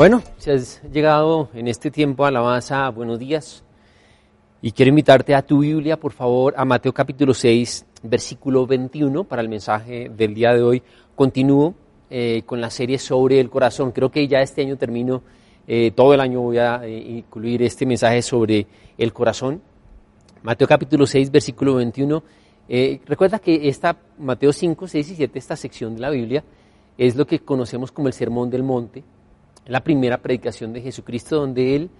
Bueno, 0.00 0.22
si 0.38 0.50
has 0.50 0.80
llegado 0.90 1.50
en 1.52 1.68
este 1.68 1.90
tiempo 1.90 2.24
a 2.24 2.28
alabanza, 2.28 2.88
buenos 2.88 3.18
días. 3.18 3.62
Y 4.62 4.72
quiero 4.72 4.88
invitarte 4.88 5.34
a 5.34 5.42
tu 5.42 5.58
Biblia, 5.58 6.00
por 6.00 6.12
favor, 6.12 6.54
a 6.56 6.64
Mateo 6.64 6.94
capítulo 6.94 7.34
6, 7.34 7.84
versículo 8.04 8.66
21, 8.66 9.24
para 9.24 9.42
el 9.42 9.50
mensaje 9.50 10.08
del 10.08 10.32
día 10.32 10.54
de 10.54 10.62
hoy. 10.62 10.82
Continúo 11.14 11.74
eh, 12.08 12.44
con 12.46 12.62
la 12.62 12.70
serie 12.70 12.96
sobre 12.96 13.40
el 13.40 13.50
corazón. 13.50 13.92
Creo 13.92 14.10
que 14.10 14.26
ya 14.26 14.40
este 14.40 14.62
año 14.62 14.78
termino, 14.78 15.22
eh, 15.68 15.90
todo 15.90 16.14
el 16.14 16.20
año 16.20 16.40
voy 16.40 16.56
a 16.56 16.82
eh, 16.82 16.96
incluir 16.96 17.62
este 17.62 17.84
mensaje 17.84 18.22
sobre 18.22 18.66
el 18.96 19.12
corazón. 19.12 19.60
Mateo 20.42 20.66
capítulo 20.66 21.06
6, 21.06 21.30
versículo 21.30 21.74
21. 21.74 22.22
recuerda 23.04 23.38
que 23.38 23.68
esta, 23.68 23.98
Mateo 24.18 24.50
5, 24.50 24.88
6 24.88 25.10
y 25.10 25.14
7, 25.16 25.38
esta 25.38 25.56
sección 25.56 25.94
de 25.94 26.00
la 26.00 26.08
Biblia, 26.08 26.42
es 26.96 27.16
lo 27.16 27.26
que 27.26 27.40
conocemos 27.40 27.92
como 27.92 28.08
el 28.08 28.14
Sermón 28.14 28.48
del 28.48 28.62
Monte 28.62 29.04
la 29.66 29.80
primera 29.80 30.18
predicación 30.18 30.72
de 30.72 30.80
Jesucristo 30.80 31.36
donde 31.36 31.76
Él 31.76 31.90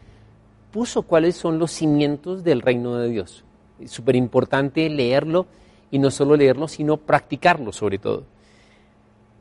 puso 0.71 1.03
cuáles 1.03 1.37
son 1.37 1.59
los 1.59 1.71
cimientos 1.71 2.45
del 2.45 2.63
reino 2.63 2.97
de 2.97 3.09
Dios. 3.11 3.45
Es 3.81 3.91
súper 3.91 4.17
importante 4.17 4.89
leerlo 4.89 5.47
y 5.91 5.99
no 5.99 6.11
solo 6.11 6.37
leerlo, 6.37 6.69
sino 6.69 6.97
practicarlo 6.97 7.73
sobre 7.73 7.99
todo. 7.99 8.25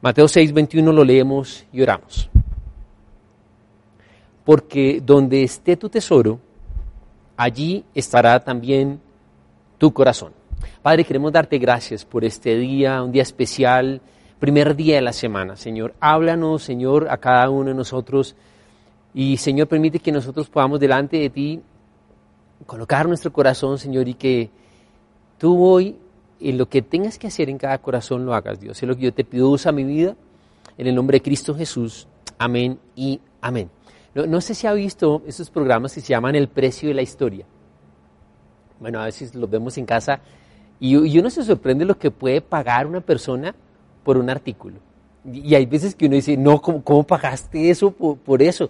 Mateo 0.01 0.27
6, 0.27 0.53
21 0.53 0.91
lo 0.91 1.03
leemos 1.03 1.65
y 1.73 1.81
oramos. 1.81 2.29
Porque 4.45 5.01
donde 5.05 5.43
esté 5.43 5.77
tu 5.77 5.89
tesoro, 5.89 6.39
allí 7.37 7.83
estará 7.93 8.39
también 8.39 8.99
tu 9.77 9.93
corazón. 9.93 10.33
Padre, 10.81 11.03
queremos 11.03 11.31
darte 11.31 11.57
gracias 11.57 12.05
por 12.05 12.23
este 12.23 12.57
día, 12.57 13.03
un 13.03 13.11
día 13.11 13.23
especial 13.23 14.01
primer 14.39 14.75
día 14.75 14.95
de 14.95 15.01
la 15.01 15.13
semana. 15.13 15.55
Señor, 15.55 15.93
háblanos, 15.99 16.63
Señor, 16.63 17.07
a 17.09 17.17
cada 17.17 17.49
uno 17.49 17.69
de 17.69 17.75
nosotros. 17.75 18.35
Y 19.13 19.37
Señor, 19.37 19.67
permite 19.67 19.99
que 19.99 20.11
nosotros 20.11 20.49
podamos 20.49 20.79
delante 20.79 21.17
de 21.17 21.29
ti 21.29 21.61
colocar 22.65 23.07
nuestro 23.07 23.31
corazón, 23.31 23.77
Señor, 23.77 24.07
y 24.07 24.13
que 24.13 24.49
tú 25.37 25.63
hoy, 25.63 25.97
en 26.39 26.57
lo 26.57 26.69
que 26.69 26.81
tengas 26.81 27.17
que 27.17 27.27
hacer 27.27 27.49
en 27.49 27.57
cada 27.57 27.77
corazón, 27.79 28.25
lo 28.25 28.33
hagas, 28.33 28.59
Dios. 28.59 28.81
Es 28.81 28.87
lo 28.87 28.95
que 28.95 29.03
yo 29.03 29.13
te 29.13 29.23
pido, 29.23 29.49
usa 29.49 29.71
mi 29.71 29.83
vida, 29.83 30.15
en 30.77 30.87
el 30.87 30.95
nombre 30.95 31.17
de 31.17 31.21
Cristo 31.21 31.53
Jesús. 31.55 32.07
Amén 32.37 32.79
y 32.95 33.19
amén. 33.41 33.69
No, 34.15 34.41
sé 34.41 34.55
si 34.55 34.67
ha 34.67 34.73
visto 34.73 35.21
esos 35.27 35.49
programas 35.49 35.93
que 35.93 36.01
se 36.01 36.07
llaman 36.07 36.35
El 36.35 36.47
precio 36.47 36.89
de 36.89 36.95
la 36.95 37.01
historia. 37.01 37.45
Bueno, 38.79 38.99
a 38.99 39.05
veces 39.05 39.35
los 39.35 39.49
vemos 39.49 39.77
en 39.77 39.85
casa 39.85 40.19
y, 40.79 40.97
y 40.97 41.19
uno 41.19 41.29
se 41.29 41.43
sorprende 41.43 41.85
lo 41.85 41.97
que 41.97 42.11
puede 42.11 42.41
pagar 42.41 42.87
una 42.87 43.01
persona 43.01 43.53
por 44.09 44.17
un 44.17 44.31
artículo. 44.31 44.79
Y 45.31 45.53
hay 45.53 45.67
veces 45.67 45.93
que 45.93 46.07
uno 46.07 46.15
dice, 46.15 46.35
no, 46.35 46.59
¿cómo, 46.59 47.03
pagaste 47.03 47.69
eso 47.69 47.91
por, 47.91 48.41
eso? 48.41 48.67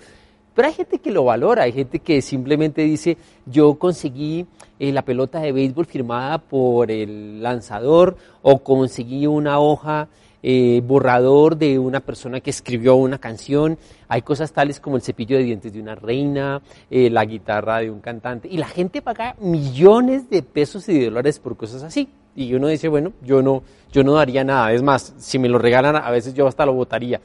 Pero 0.53 0.67
hay 0.67 0.73
gente 0.73 0.99
que 0.99 1.11
lo 1.11 1.23
valora, 1.23 1.63
hay 1.63 1.71
gente 1.71 1.99
que 1.99 2.21
simplemente 2.21 2.81
dice, 2.81 3.15
yo 3.45 3.75
conseguí 3.75 4.45
eh, 4.79 4.91
la 4.91 5.03
pelota 5.03 5.39
de 5.39 5.53
béisbol 5.53 5.85
firmada 5.85 6.39
por 6.39 6.91
el 6.91 7.41
lanzador 7.41 8.17
o 8.41 8.59
conseguí 8.61 9.27
una 9.27 9.61
hoja 9.61 10.09
eh, 10.43 10.81
borrador 10.83 11.55
de 11.55 11.79
una 11.79 12.01
persona 12.01 12.41
que 12.41 12.49
escribió 12.49 12.95
una 12.95 13.17
canción. 13.17 13.77
Hay 14.09 14.23
cosas 14.23 14.51
tales 14.51 14.81
como 14.81 14.97
el 14.97 15.03
cepillo 15.03 15.37
de 15.37 15.43
dientes 15.43 15.71
de 15.71 15.79
una 15.79 15.95
reina, 15.95 16.61
eh, 16.91 17.09
la 17.09 17.23
guitarra 17.23 17.77
de 17.77 17.89
un 17.89 18.01
cantante. 18.01 18.49
Y 18.51 18.57
la 18.57 18.67
gente 18.67 19.01
paga 19.01 19.37
millones 19.39 20.29
de 20.29 20.43
pesos 20.43 20.89
y 20.89 20.99
de 20.99 21.05
dólares 21.05 21.39
por 21.39 21.55
cosas 21.55 21.81
así. 21.83 22.09
Y 22.39 22.55
uno 22.55 22.69
dice, 22.69 22.87
bueno, 22.87 23.11
yo 23.21 23.41
no, 23.41 23.63
yo 23.91 24.01
no 24.01 24.13
daría 24.13 24.45
nada. 24.45 24.71
Es 24.71 24.81
más, 24.81 25.13
si 25.17 25.37
me 25.37 25.49
lo 25.49 25.59
regalan, 25.59 25.97
a 25.97 26.09
veces 26.09 26.33
yo 26.33 26.47
hasta 26.47 26.65
lo 26.65 26.71
votaría. 26.71 27.19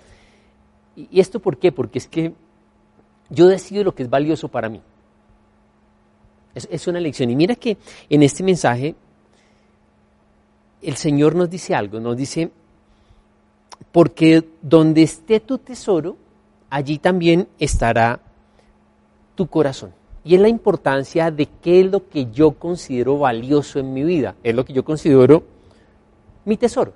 ¿Y 0.97 1.21
esto 1.21 1.39
por 1.39 1.57
qué? 1.57 1.71
Porque 1.71 1.99
es 1.99 2.09
que 2.09 2.33
yo 3.31 3.47
decido 3.47 3.85
lo 3.85 3.95
que 3.95 4.03
es 4.03 4.11
valioso 4.11 4.49
para 4.49 4.69
mí. 4.69 4.81
Es, 6.53 6.67
es 6.69 6.89
una 6.89 6.99
elección. 6.99 7.31
Y 7.31 7.37
mira 7.37 7.55
que 7.55 7.77
en 8.11 8.25
este 8.25 8.43
mensaje 8.43 8.97
el 10.83 10.97
Señor 10.97 11.37
nos 11.37 11.49
dice 11.49 11.77
algo, 11.77 12.01
nos 12.01 12.17
dice, 12.17 12.51
porque 13.93 14.49
donde 14.63 15.05
esté 15.05 15.39
tu 15.39 15.59
tesoro, 15.59 16.17
allí 16.71 16.99
también 16.99 17.47
estará 17.61 18.19
tu 19.37 19.47
corazón. 19.47 19.93
Y 20.25 20.35
es 20.35 20.41
la 20.41 20.49
importancia 20.49 21.31
de 21.31 21.47
qué 21.47 21.81
es 21.81 21.91
lo 21.91 22.09
que 22.09 22.31
yo 22.33 22.53
considero 22.53 23.19
valioso 23.19 23.79
en 23.79 23.93
mi 23.93 24.03
vida. 24.03 24.35
Es 24.43 24.55
lo 24.55 24.65
que 24.65 24.73
yo 24.73 24.83
considero 24.83 25.45
mi 26.47 26.57
tesoro. 26.57 26.93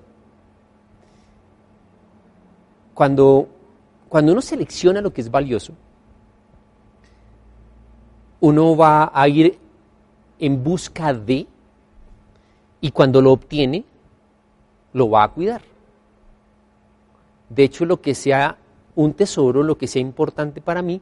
Cuando, 2.94 3.47
cuando 4.09 4.33
uno 4.33 4.41
selecciona 4.41 5.03
lo 5.03 5.12
que 5.12 5.21
es 5.21 5.31
valioso, 5.31 5.75
uno 8.41 8.77
va 8.77 9.11
a 9.12 9.28
ir 9.28 9.59
en 10.39 10.65
busca 10.65 11.12
de, 11.12 11.47
y 12.81 12.91
cuando 12.91 13.21
lo 13.21 13.33
obtiene, 13.33 13.84
lo 14.93 15.10
va 15.10 15.25
a 15.25 15.28
cuidar. 15.28 15.62
De 17.49 17.65
hecho, 17.65 17.84
lo 17.84 18.00
que 18.00 18.15
sea 18.15 18.56
un 18.95 19.15
tesoro, 19.15 19.62
lo 19.62 19.77
que 19.77 19.87
sea 19.87 20.03
importante 20.03 20.60
para 20.60 20.83
mí, 20.83 21.00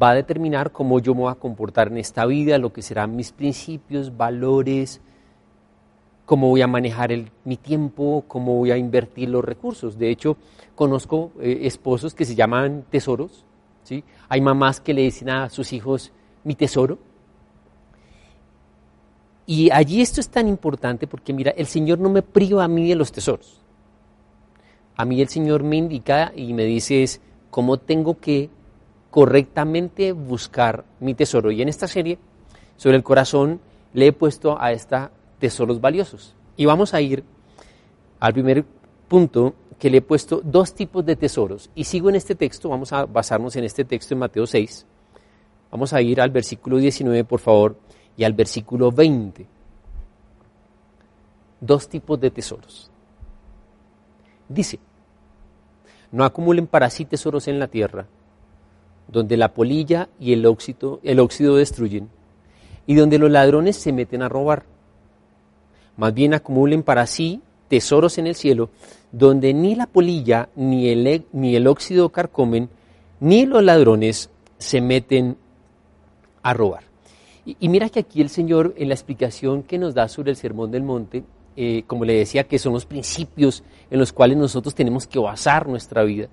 va 0.00 0.10
a 0.10 0.14
determinar 0.14 0.72
cómo 0.72 0.98
yo 1.00 1.14
me 1.14 1.22
voy 1.22 1.32
a 1.32 1.36
comportar 1.36 1.88
en 1.88 1.98
esta 1.98 2.26
vida, 2.26 2.58
lo 2.58 2.72
que 2.72 2.82
serán 2.82 3.16
mis 3.16 3.32
principios, 3.32 4.16
valores, 4.16 5.00
cómo 6.26 6.48
voy 6.48 6.60
a 6.60 6.66
manejar 6.66 7.12
mi 7.44 7.56
tiempo, 7.56 8.24
cómo 8.28 8.56
voy 8.56 8.72
a 8.72 8.76
invertir 8.76 9.30
los 9.30 9.44
recursos. 9.44 9.96
De 9.96 10.10
hecho, 10.10 10.36
conozco 10.74 11.32
eh, 11.40 11.60
esposos 11.62 12.14
que 12.14 12.24
se 12.24 12.34
llaman 12.34 12.84
tesoros, 12.90 13.44
¿sí? 13.84 14.04
Hay 14.28 14.40
mamás 14.40 14.80
que 14.80 14.92
le 14.92 15.02
dicen 15.02 15.30
a 15.30 15.48
sus 15.48 15.72
hijos, 15.72 16.12
mi 16.44 16.54
tesoro. 16.54 16.98
Y 19.46 19.70
allí 19.70 20.02
esto 20.02 20.20
es 20.20 20.28
tan 20.28 20.48
importante 20.48 21.06
porque, 21.06 21.32
mira, 21.32 21.52
el 21.52 21.66
Señor 21.66 22.00
no 22.00 22.10
me 22.10 22.22
priva 22.22 22.64
a 22.64 22.68
mí 22.68 22.88
de 22.88 22.96
los 22.96 23.12
tesoros. 23.12 23.60
A 24.96 25.04
mí 25.04 25.20
el 25.20 25.28
Señor 25.28 25.62
me 25.62 25.76
indica 25.76 26.32
y 26.34 26.52
me 26.52 26.64
dice 26.64 27.02
es 27.04 27.20
cómo 27.50 27.78
tengo 27.78 28.18
que 28.18 28.50
correctamente 29.16 30.12
buscar 30.12 30.84
mi 31.00 31.14
tesoro. 31.14 31.50
Y 31.50 31.62
en 31.62 31.70
esta 31.70 31.88
serie, 31.88 32.18
sobre 32.76 32.98
el 32.98 33.02
corazón, 33.02 33.62
le 33.94 34.08
he 34.08 34.12
puesto 34.12 34.60
a 34.60 34.72
esta 34.72 35.10
tesoros 35.38 35.80
valiosos. 35.80 36.34
Y 36.54 36.66
vamos 36.66 36.92
a 36.92 37.00
ir 37.00 37.24
al 38.20 38.34
primer 38.34 38.66
punto 39.08 39.54
que 39.78 39.88
le 39.88 39.98
he 39.98 40.02
puesto 40.02 40.42
dos 40.44 40.74
tipos 40.74 41.02
de 41.06 41.16
tesoros. 41.16 41.70
Y 41.74 41.84
sigo 41.84 42.10
en 42.10 42.16
este 42.16 42.34
texto, 42.34 42.68
vamos 42.68 42.92
a 42.92 43.06
basarnos 43.06 43.56
en 43.56 43.64
este 43.64 43.86
texto 43.86 44.12
en 44.12 44.20
Mateo 44.20 44.46
6. 44.46 44.84
Vamos 45.70 45.94
a 45.94 46.02
ir 46.02 46.20
al 46.20 46.28
versículo 46.28 46.76
19, 46.76 47.24
por 47.24 47.40
favor, 47.40 47.78
y 48.18 48.24
al 48.24 48.34
versículo 48.34 48.92
20. 48.92 49.46
Dos 51.62 51.88
tipos 51.88 52.20
de 52.20 52.30
tesoros. 52.30 52.90
Dice, 54.46 54.78
no 56.12 56.22
acumulen 56.22 56.66
para 56.66 56.90
sí 56.90 57.06
tesoros 57.06 57.48
en 57.48 57.58
la 57.58 57.68
tierra, 57.68 58.06
donde 59.08 59.36
la 59.36 59.54
polilla 59.54 60.08
y 60.20 60.32
el 60.32 60.46
óxido, 60.46 61.00
el 61.02 61.20
óxido 61.20 61.56
destruyen, 61.56 62.08
y 62.86 62.94
donde 62.94 63.18
los 63.18 63.30
ladrones 63.30 63.76
se 63.76 63.92
meten 63.92 64.22
a 64.22 64.28
robar. 64.28 64.64
Más 65.96 66.12
bien 66.12 66.34
acumulen 66.34 66.82
para 66.82 67.06
sí 67.06 67.40
tesoros 67.68 68.18
en 68.18 68.26
el 68.26 68.34
cielo, 68.34 68.70
donde 69.12 69.54
ni 69.54 69.74
la 69.74 69.86
polilla 69.86 70.48
ni 70.54 70.88
el, 70.88 71.24
ni 71.32 71.56
el 71.56 71.66
óxido 71.66 72.10
carcomen, 72.10 72.68
ni 73.20 73.46
los 73.46 73.62
ladrones 73.62 74.30
se 74.58 74.80
meten 74.80 75.36
a 76.42 76.54
robar. 76.54 76.84
Y, 77.44 77.56
y, 77.60 77.68
mira 77.68 77.88
que 77.88 78.00
aquí 78.00 78.20
el 78.20 78.28
Señor, 78.28 78.74
en 78.76 78.88
la 78.88 78.94
explicación 78.94 79.62
que 79.62 79.78
nos 79.78 79.94
da 79.94 80.08
sobre 80.08 80.30
el 80.30 80.36
Sermón 80.36 80.70
del 80.70 80.82
Monte, 80.82 81.24
eh, 81.58 81.84
como 81.86 82.04
le 82.04 82.18
decía, 82.18 82.44
que 82.44 82.58
son 82.58 82.74
los 82.74 82.84
principios 82.84 83.62
en 83.90 83.98
los 83.98 84.12
cuales 84.12 84.36
nosotros 84.36 84.74
tenemos 84.74 85.06
que 85.06 85.18
basar 85.18 85.66
nuestra 85.66 86.04
vida, 86.04 86.28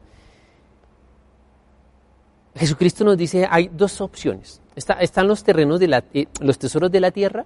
Jesucristo 2.55 3.03
nos 3.03 3.17
dice, 3.17 3.47
hay 3.50 3.69
dos 3.73 4.00
opciones. 4.01 4.61
están 4.75 5.27
los 5.27 5.44
terrenos 5.44 5.79
de 5.79 5.88
la, 5.88 6.03
eh, 6.13 6.27
los 6.39 6.59
tesoros 6.59 6.91
de 6.91 7.00
la 7.00 7.11
tierra 7.11 7.45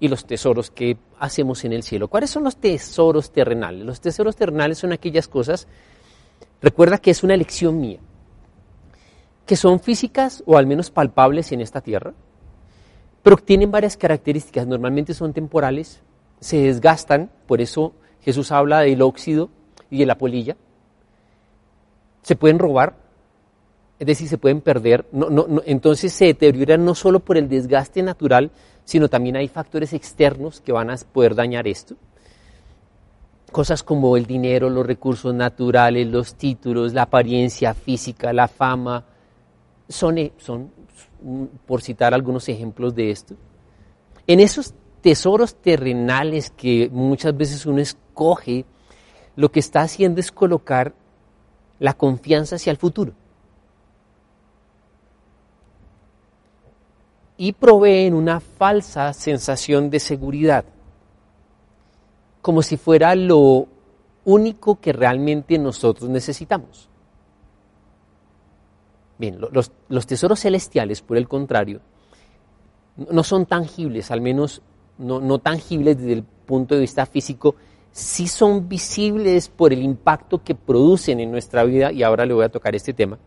y 0.00 0.08
los 0.08 0.24
tesoros 0.26 0.70
que 0.70 0.96
hacemos 1.20 1.64
en 1.64 1.72
el 1.72 1.84
cielo. 1.84 2.08
¿Cuáles 2.08 2.30
son 2.30 2.42
los 2.42 2.56
tesoros 2.56 3.30
terrenales? 3.30 3.86
Los 3.86 4.00
tesoros 4.00 4.34
terrenales 4.34 4.78
son 4.78 4.92
aquellas 4.92 5.28
cosas, 5.28 5.68
recuerda 6.60 6.98
que 6.98 7.12
es 7.12 7.22
una 7.22 7.34
elección 7.34 7.80
mía, 7.80 8.00
que 9.46 9.54
son 9.54 9.78
físicas 9.78 10.42
o 10.44 10.56
al 10.56 10.66
menos 10.66 10.90
palpables 10.90 11.52
en 11.52 11.60
esta 11.60 11.80
tierra, 11.80 12.14
pero 13.22 13.36
tienen 13.36 13.70
varias 13.70 13.96
características. 13.96 14.66
Normalmente 14.66 15.14
son 15.14 15.32
temporales, 15.32 16.00
se 16.40 16.56
desgastan, 16.58 17.30
por 17.46 17.60
eso 17.60 17.92
Jesús 18.22 18.50
habla 18.50 18.80
del 18.80 19.02
óxido 19.02 19.50
y 19.88 19.98
de 19.98 20.06
la 20.06 20.18
polilla. 20.18 20.56
Se 22.22 22.34
pueden 22.34 22.58
robar, 22.58 22.96
es 24.02 24.06
decir, 24.06 24.28
se 24.28 24.36
pueden 24.36 24.60
perder. 24.60 25.06
entonces 25.64 26.12
se 26.12 26.24
deterioran 26.24 26.84
no 26.84 26.92
solo 26.96 27.20
por 27.20 27.36
el 27.36 27.48
desgaste 27.48 28.02
natural, 28.02 28.50
sino 28.84 29.08
también 29.08 29.36
hay 29.36 29.46
factores 29.46 29.92
externos 29.92 30.60
que 30.60 30.72
van 30.72 30.90
a 30.90 30.96
poder 31.12 31.36
dañar 31.36 31.68
esto. 31.68 31.94
Cosas 33.52 33.84
como 33.84 34.16
el 34.16 34.26
dinero, 34.26 34.68
los 34.70 34.84
recursos 34.84 35.32
naturales, 35.32 36.08
los 36.08 36.34
títulos, 36.34 36.92
la 36.92 37.02
apariencia 37.02 37.74
física, 37.74 38.32
la 38.32 38.48
fama, 38.48 39.04
son, 39.88 40.18
eh, 40.18 40.32
son 40.36 40.72
por 41.64 41.80
citar 41.80 42.12
algunos 42.12 42.48
ejemplos 42.48 42.96
de 42.96 43.12
esto. 43.12 43.36
En 44.26 44.40
esos 44.40 44.74
tesoros 45.00 45.54
terrenales 45.54 46.50
que 46.50 46.90
muchas 46.90 47.36
veces 47.36 47.66
uno 47.66 47.78
escoge, 47.78 48.64
lo 49.36 49.52
que 49.52 49.60
está 49.60 49.82
haciendo 49.82 50.18
es 50.18 50.32
colocar 50.32 50.92
la 51.78 51.94
confianza 51.94 52.56
hacia 52.56 52.72
el 52.72 52.78
futuro. 52.78 53.12
Y 57.42 57.54
proveen 57.54 58.14
una 58.14 58.38
falsa 58.38 59.12
sensación 59.12 59.90
de 59.90 59.98
seguridad, 59.98 60.64
como 62.40 62.62
si 62.62 62.76
fuera 62.76 63.16
lo 63.16 63.66
único 64.24 64.78
que 64.78 64.92
realmente 64.92 65.58
nosotros 65.58 66.08
necesitamos. 66.08 66.88
Bien, 69.18 69.40
los, 69.40 70.06
tesoros 70.06 70.38
celestiales, 70.38 71.02
por 71.02 71.16
el 71.16 71.26
contrario, 71.26 71.80
no 72.96 73.24
son 73.24 73.46
tangibles, 73.46 74.12
al 74.12 74.20
menos 74.20 74.62
no, 74.96 75.18
no, 75.18 75.40
tangibles 75.40 75.98
desde 75.98 76.12
el 76.12 76.22
punto 76.22 76.76
de 76.76 76.82
vista 76.82 77.06
físico, 77.06 77.56
sí 77.90 78.28
son 78.28 78.68
visibles 78.68 79.48
por 79.48 79.72
el 79.72 79.82
impacto 79.82 80.44
que 80.44 80.54
producen 80.54 81.18
en 81.18 81.32
nuestra 81.32 81.64
vida, 81.64 81.90
y 81.90 82.04
ahora 82.04 82.24
le 82.24 82.34
voy 82.34 82.44
a 82.44 82.50
tocar 82.50 82.76
este 82.76 82.92
tema, 82.92 83.18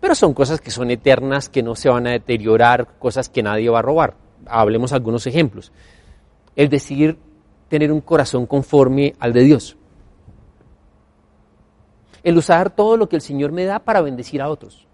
pero 0.00 0.14
son 0.14 0.34
cosas 0.34 0.60
que 0.60 0.70
son 0.70 0.90
eternas, 0.90 1.48
que 1.48 1.62
no 1.62 1.74
se 1.74 1.88
van 1.88 2.06
a 2.06 2.10
deteriorar, 2.10 2.98
cosas 2.98 3.28
que 3.28 3.42
nadie 3.42 3.70
va 3.70 3.78
a 3.78 3.82
robar. 3.82 4.14
Hablemos 4.46 4.92
algunos 4.92 5.26
ejemplos. 5.26 5.72
Es 6.56 6.68
decir, 6.70 7.18
tener 7.68 7.90
un 7.90 8.00
corazón 8.00 8.46
conforme 8.46 9.14
al 9.18 9.32
de 9.32 9.40
Dios. 9.40 9.76
El 12.22 12.36
usar 12.38 12.70
todo 12.70 12.96
lo 12.96 13.08
que 13.08 13.16
el 13.16 13.22
Señor 13.22 13.52
me 13.52 13.64
da 13.64 13.78
para 13.78 14.00
bendecir 14.00 14.40
a 14.42 14.48
otros. 14.48 14.86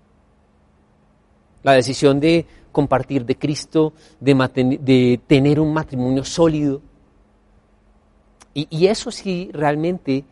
La 1.63 1.73
decisión 1.73 2.21
de 2.21 2.47
compartir 2.73 3.25
de 3.25 3.37
Cristo, 3.37 3.93
de, 4.21 5.21
tener 5.27 5.61
un 5.61 5.73
matrimonio 5.73 6.25
sólido. 6.25 6.81
Y, 8.55 8.87
eso 8.87 9.11
sí 9.11 9.51
realmente 9.53 10.25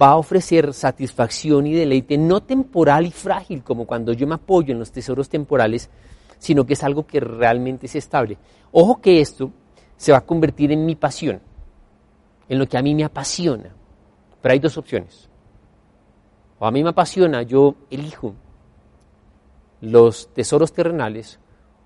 va 0.00 0.10
a 0.10 0.16
ofrecer 0.16 0.72
satisfacción 0.72 1.66
y 1.66 1.74
deleite, 1.74 2.16
no 2.16 2.42
temporal 2.42 3.06
y 3.06 3.10
frágil 3.10 3.62
como 3.62 3.86
cuando 3.86 4.12
yo 4.12 4.26
me 4.26 4.36
apoyo 4.36 4.72
en 4.72 4.78
los 4.78 4.92
tesoros 4.92 5.28
temporales, 5.28 5.90
sino 6.38 6.64
que 6.64 6.74
es 6.74 6.84
algo 6.84 7.06
que 7.06 7.20
realmente 7.20 7.86
es 7.86 7.96
estable. 7.96 8.38
Ojo 8.72 9.00
que 9.00 9.20
esto 9.20 9.50
se 9.96 10.12
va 10.12 10.18
a 10.18 10.26
convertir 10.26 10.72
en 10.72 10.86
mi 10.86 10.94
pasión, 10.94 11.40
en 12.48 12.58
lo 12.58 12.66
que 12.66 12.78
a 12.78 12.82
mí 12.82 12.94
me 12.94 13.04
apasiona. 13.04 13.74
Pero 14.40 14.52
hay 14.52 14.58
dos 14.58 14.78
opciones. 14.78 15.28
O 16.58 16.66
a 16.66 16.70
mí 16.70 16.82
me 16.82 16.90
apasiona, 16.90 17.42
yo 17.42 17.74
elijo 17.90 18.34
los 19.80 20.28
tesoros 20.34 20.72
terrenales 20.72 21.38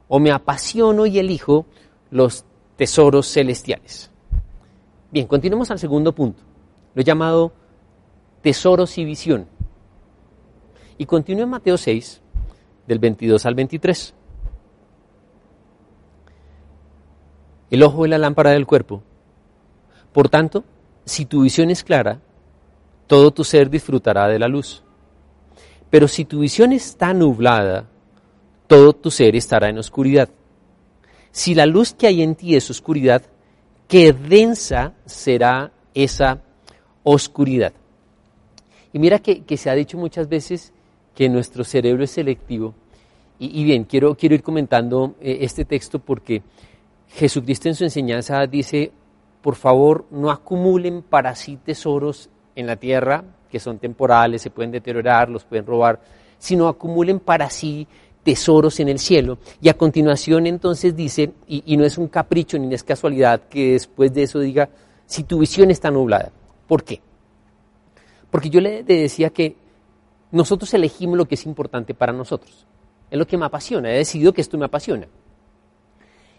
o 0.09 0.19
me 0.19 0.31
apasiono 0.31 1.07
y 1.07 1.19
elijo 1.19 1.67
los 2.11 2.45
tesoros 2.77 3.33
celestiales. 3.33 4.11
Bien, 5.11 5.27
continuemos 5.27 5.71
al 5.71 5.79
segundo 5.79 6.13
punto, 6.13 6.43
lo 6.95 7.03
llamado 7.03 7.53
tesoros 8.45 8.99
y 8.99 9.07
visión. 9.07 9.47
Y 10.99 11.07
continúo 11.07 11.45
en 11.45 11.49
Mateo 11.49 11.79
6, 11.79 12.21
del 12.87 12.99
22 12.99 13.47
al 13.47 13.55
23. 13.55 14.15
El 17.71 17.83
ojo 17.83 18.05
es 18.05 18.11
la 18.11 18.19
lámpara 18.19 18.51
del 18.51 18.67
cuerpo. 18.67 19.03
Por 20.13 20.29
tanto, 20.29 20.63
si 21.07 21.25
tu 21.25 21.41
visión 21.41 21.71
es 21.71 21.83
clara, 21.83 22.21
todo 23.07 23.31
tu 23.31 23.45
ser 23.45 23.71
disfrutará 23.71 24.29
de 24.29 24.39
la 24.39 24.49
luz. 24.49 24.85
Pero 25.89 26.07
si 26.07 26.27
tu 26.27 26.41
visión 26.41 26.73
está 26.73 27.15
nublada, 27.15 27.89
todo 28.67 28.93
tu 28.93 29.11
ser 29.11 29.37
estará 29.37 29.71
en 29.71 29.79
oscuridad. 29.79 30.29
Si 31.33 31.55
la 31.55 31.65
luz 31.65 31.95
que 31.95 32.09
hay 32.09 32.21
en 32.21 32.35
ti 32.35 32.57
es 32.57 32.69
oscuridad, 32.69 33.23
qué 33.89 34.13
densa 34.13 34.93
será 35.07 35.73
esa 35.95 36.43
oscuridad. 37.05 37.73
Y 38.95 39.01
mira 39.01 39.19
que, 39.19 39.57
se 39.57 39.69
ha 39.69 39.75
dicho 39.75 39.99
muchas 39.99 40.29
veces 40.29 40.73
que 41.17 41.29
nuestro 41.29 41.65
cerebro 41.65 42.05
es 42.05 42.13
selectivo. 42.13 42.75
Y, 43.41 43.65
bien, 43.65 43.83
quiero, 43.83 44.15
quiero 44.15 44.37
ir 44.37 44.43
comentando 44.45 45.17
eh, 45.21 45.39
este 45.41 45.65
texto 45.65 45.99
porque 45.99 46.43
Jesucristo 47.09 47.69
en 47.69 47.75
su 47.75 47.83
enseñanza 47.83 48.47
dice, 48.47 48.93
por 49.43 49.57
favor, 49.57 50.07
no 50.13 50.31
acumulen 50.31 51.03
para 51.03 51.35
sí 51.35 51.59
tesoros 51.63 52.31
en 52.55 52.69
la 52.69 52.77
tierra, 52.77 53.25
que 53.51 53.59
son 53.59 53.81
temporales, 53.81 54.43
se 54.43 54.51
pueden 54.51 54.71
deteriorar, 54.71 55.29
los 55.29 55.45
pueden 55.45 55.67
robar, 55.67 56.01
sino 56.39 56.69
acumulen 56.69 57.19
para 57.19 57.51
sí 57.51 57.89
tesoros 58.23 58.79
en 58.79 58.89
el 58.89 59.01
cielo. 59.01 59.39
Y 59.61 59.71
a 59.71 59.75
continuación 59.75 60.47
entonces 60.47 60.95
dice, 60.95 61.33
y, 61.49 61.77
no 61.77 61.85
es 61.85 61.99
un 61.99 62.07
capricho 62.07 62.57
ni 62.61 62.73
es 62.73 62.85
casualidad 62.85 63.43
que 63.51 63.73
después 63.73 64.15
de 64.15 64.23
eso 64.23 64.39
diga, 64.39 64.69
si 65.05 65.25
tu 65.25 65.41
visión 65.41 65.73
está 65.73 65.91
nublada. 65.91 66.31
¿Por 66.69 66.85
qué? 66.85 67.01
Porque 68.35 68.51
yo 68.51 68.61
le 68.61 68.83
decía 68.83 69.31
que 69.31 69.55
nosotros 70.33 70.75
elegimos 70.75 71.17
lo 71.17 71.25
que 71.25 71.37
es 71.37 71.47
importante 71.47 71.95
para 71.95 72.13
nosotros. 72.13 72.67
Es 73.09 73.17
lo 73.17 73.29
que 73.29 73.39
me 73.39 73.45
apasiona, 73.45 73.93
he 73.93 73.99
decidido 73.99 74.33
que 74.33 74.41
esto 74.41 74.59
me 74.59 74.65
apasiona. 74.65 75.07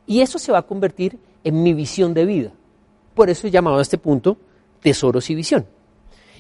Y 0.06 0.20
eso 0.20 0.38
se 0.38 0.52
va 0.52 0.58
a 0.58 0.64
convertir 0.64 1.18
en 1.42 1.64
mi 1.64 1.74
visión 1.74 2.14
de 2.14 2.26
vida. 2.26 2.52
Por 3.14 3.30
eso 3.30 3.48
he 3.48 3.50
llamado 3.50 3.78
a 3.78 3.82
este 3.82 3.98
punto 3.98 4.36
tesoros 4.82 5.30
y 5.30 5.36
visión. 5.36 5.68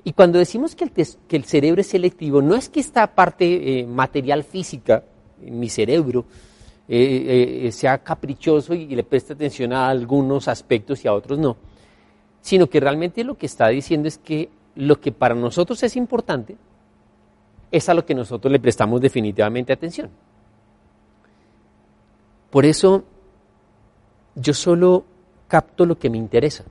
Y 0.04 0.12
cuando 0.12 0.40
decimos 0.40 0.75
que 0.75 0.92
el, 1.30 1.46
cerebro 1.46 1.80
es 1.80 1.88
selectivo, 1.88 2.42
no 2.42 2.56
es 2.56 2.68
que 2.68 2.81
esta 2.81 3.16
parte 3.16 3.80
eh, 3.80 3.88
material 3.88 4.44
física, 4.44 5.06
en 5.42 5.57
mi 5.57 5.69
cerebro, 5.69 6.26
eh, 6.90 7.62
eh, 7.64 7.71
sea 7.71 8.00
caprichoso 8.00 8.74
y, 8.74 8.88
le 8.88 9.04
preste 9.06 9.31
atención 9.31 9.71
a 9.71 9.88
algunos 9.88 10.50
aspectos 10.50 11.06
y 11.06 11.07
a 11.07 11.14
otros 11.14 11.40
no, 11.40 11.56
sino 12.42 12.68
que 12.68 12.81
realmente 12.81 13.24
lo 13.24 13.38
que 13.38 13.45
está 13.45 13.69
diciendo 13.69 14.09
es 14.09 14.18
que 14.18 14.50
lo 14.75 14.99
que 14.99 15.11
para 15.11 15.35
nosotros 15.35 15.81
es 15.83 15.95
importante 15.95 16.57
es 17.71 17.89
a 17.89 17.94
lo 17.94 18.05
que 18.05 18.15
nosotros 18.15 18.51
le 18.51 18.59
prestamos 18.59 19.01
definitivamente 19.01 19.73
atención. 19.73 20.09
Por 22.49 22.65
eso 22.65 23.03
yo 24.35 24.53
solo 24.53 25.05
capto 25.47 25.85
lo 25.85 25.97
que 25.97 26.09
me 26.09 26.17
interesa 26.17 26.65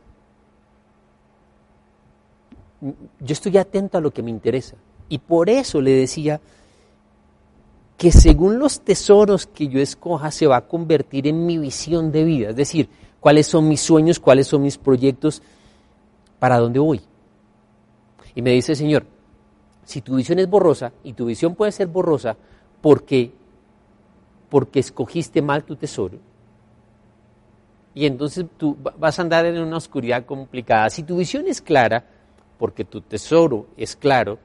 yo 3.20 3.32
estoy 3.32 3.56
atento 3.56 3.98
a 3.98 4.00
lo 4.00 4.10
que 4.10 4.22
me 4.22 4.30
interesa. 4.30 4.76
Y 5.08 5.18
por 5.18 5.48
eso 5.48 5.80
le 5.80 5.92
decía 5.92 6.40
que 7.96 8.12
según 8.12 8.58
los 8.58 8.80
tesoros 8.80 9.46
que 9.46 9.68
yo 9.68 9.80
escoja 9.80 10.30
se 10.30 10.46
va 10.46 10.56
a 10.56 10.66
convertir 10.66 11.26
en 11.26 11.46
mi 11.46 11.58
visión 11.58 12.10
de 12.12 12.24
vida, 12.24 12.50
es 12.50 12.56
decir, 12.56 12.88
cuáles 13.20 13.46
son 13.46 13.68
mis 13.68 13.80
sueños, 13.80 14.20
cuáles 14.20 14.48
son 14.48 14.62
mis 14.62 14.76
proyectos, 14.76 15.42
para 16.38 16.58
dónde 16.58 16.78
voy. 16.78 17.00
Y 18.34 18.42
me 18.42 18.50
dice, 18.50 18.74
Señor, 18.74 19.04
si 19.84 20.00
tu 20.00 20.16
visión 20.16 20.38
es 20.38 20.48
borrosa, 20.48 20.92
y 21.02 21.12
tu 21.12 21.26
visión 21.26 21.54
puede 21.54 21.72
ser 21.72 21.86
borrosa 21.88 22.36
porque, 22.80 23.32
porque 24.48 24.80
escogiste 24.80 25.42
mal 25.42 25.64
tu 25.64 25.76
tesoro, 25.76 26.18
y 27.94 28.06
entonces 28.06 28.46
tú 28.56 28.76
vas 28.98 29.18
a 29.18 29.22
andar 29.22 29.46
en 29.46 29.62
una 29.62 29.76
oscuridad 29.76 30.26
complicada. 30.26 30.90
Si 30.90 31.04
tu 31.04 31.18
visión 31.18 31.46
es 31.46 31.62
clara, 31.62 32.04
porque 32.58 32.84
tu 32.84 33.00
tesoro 33.00 33.68
es 33.76 33.94
claro, 33.94 34.38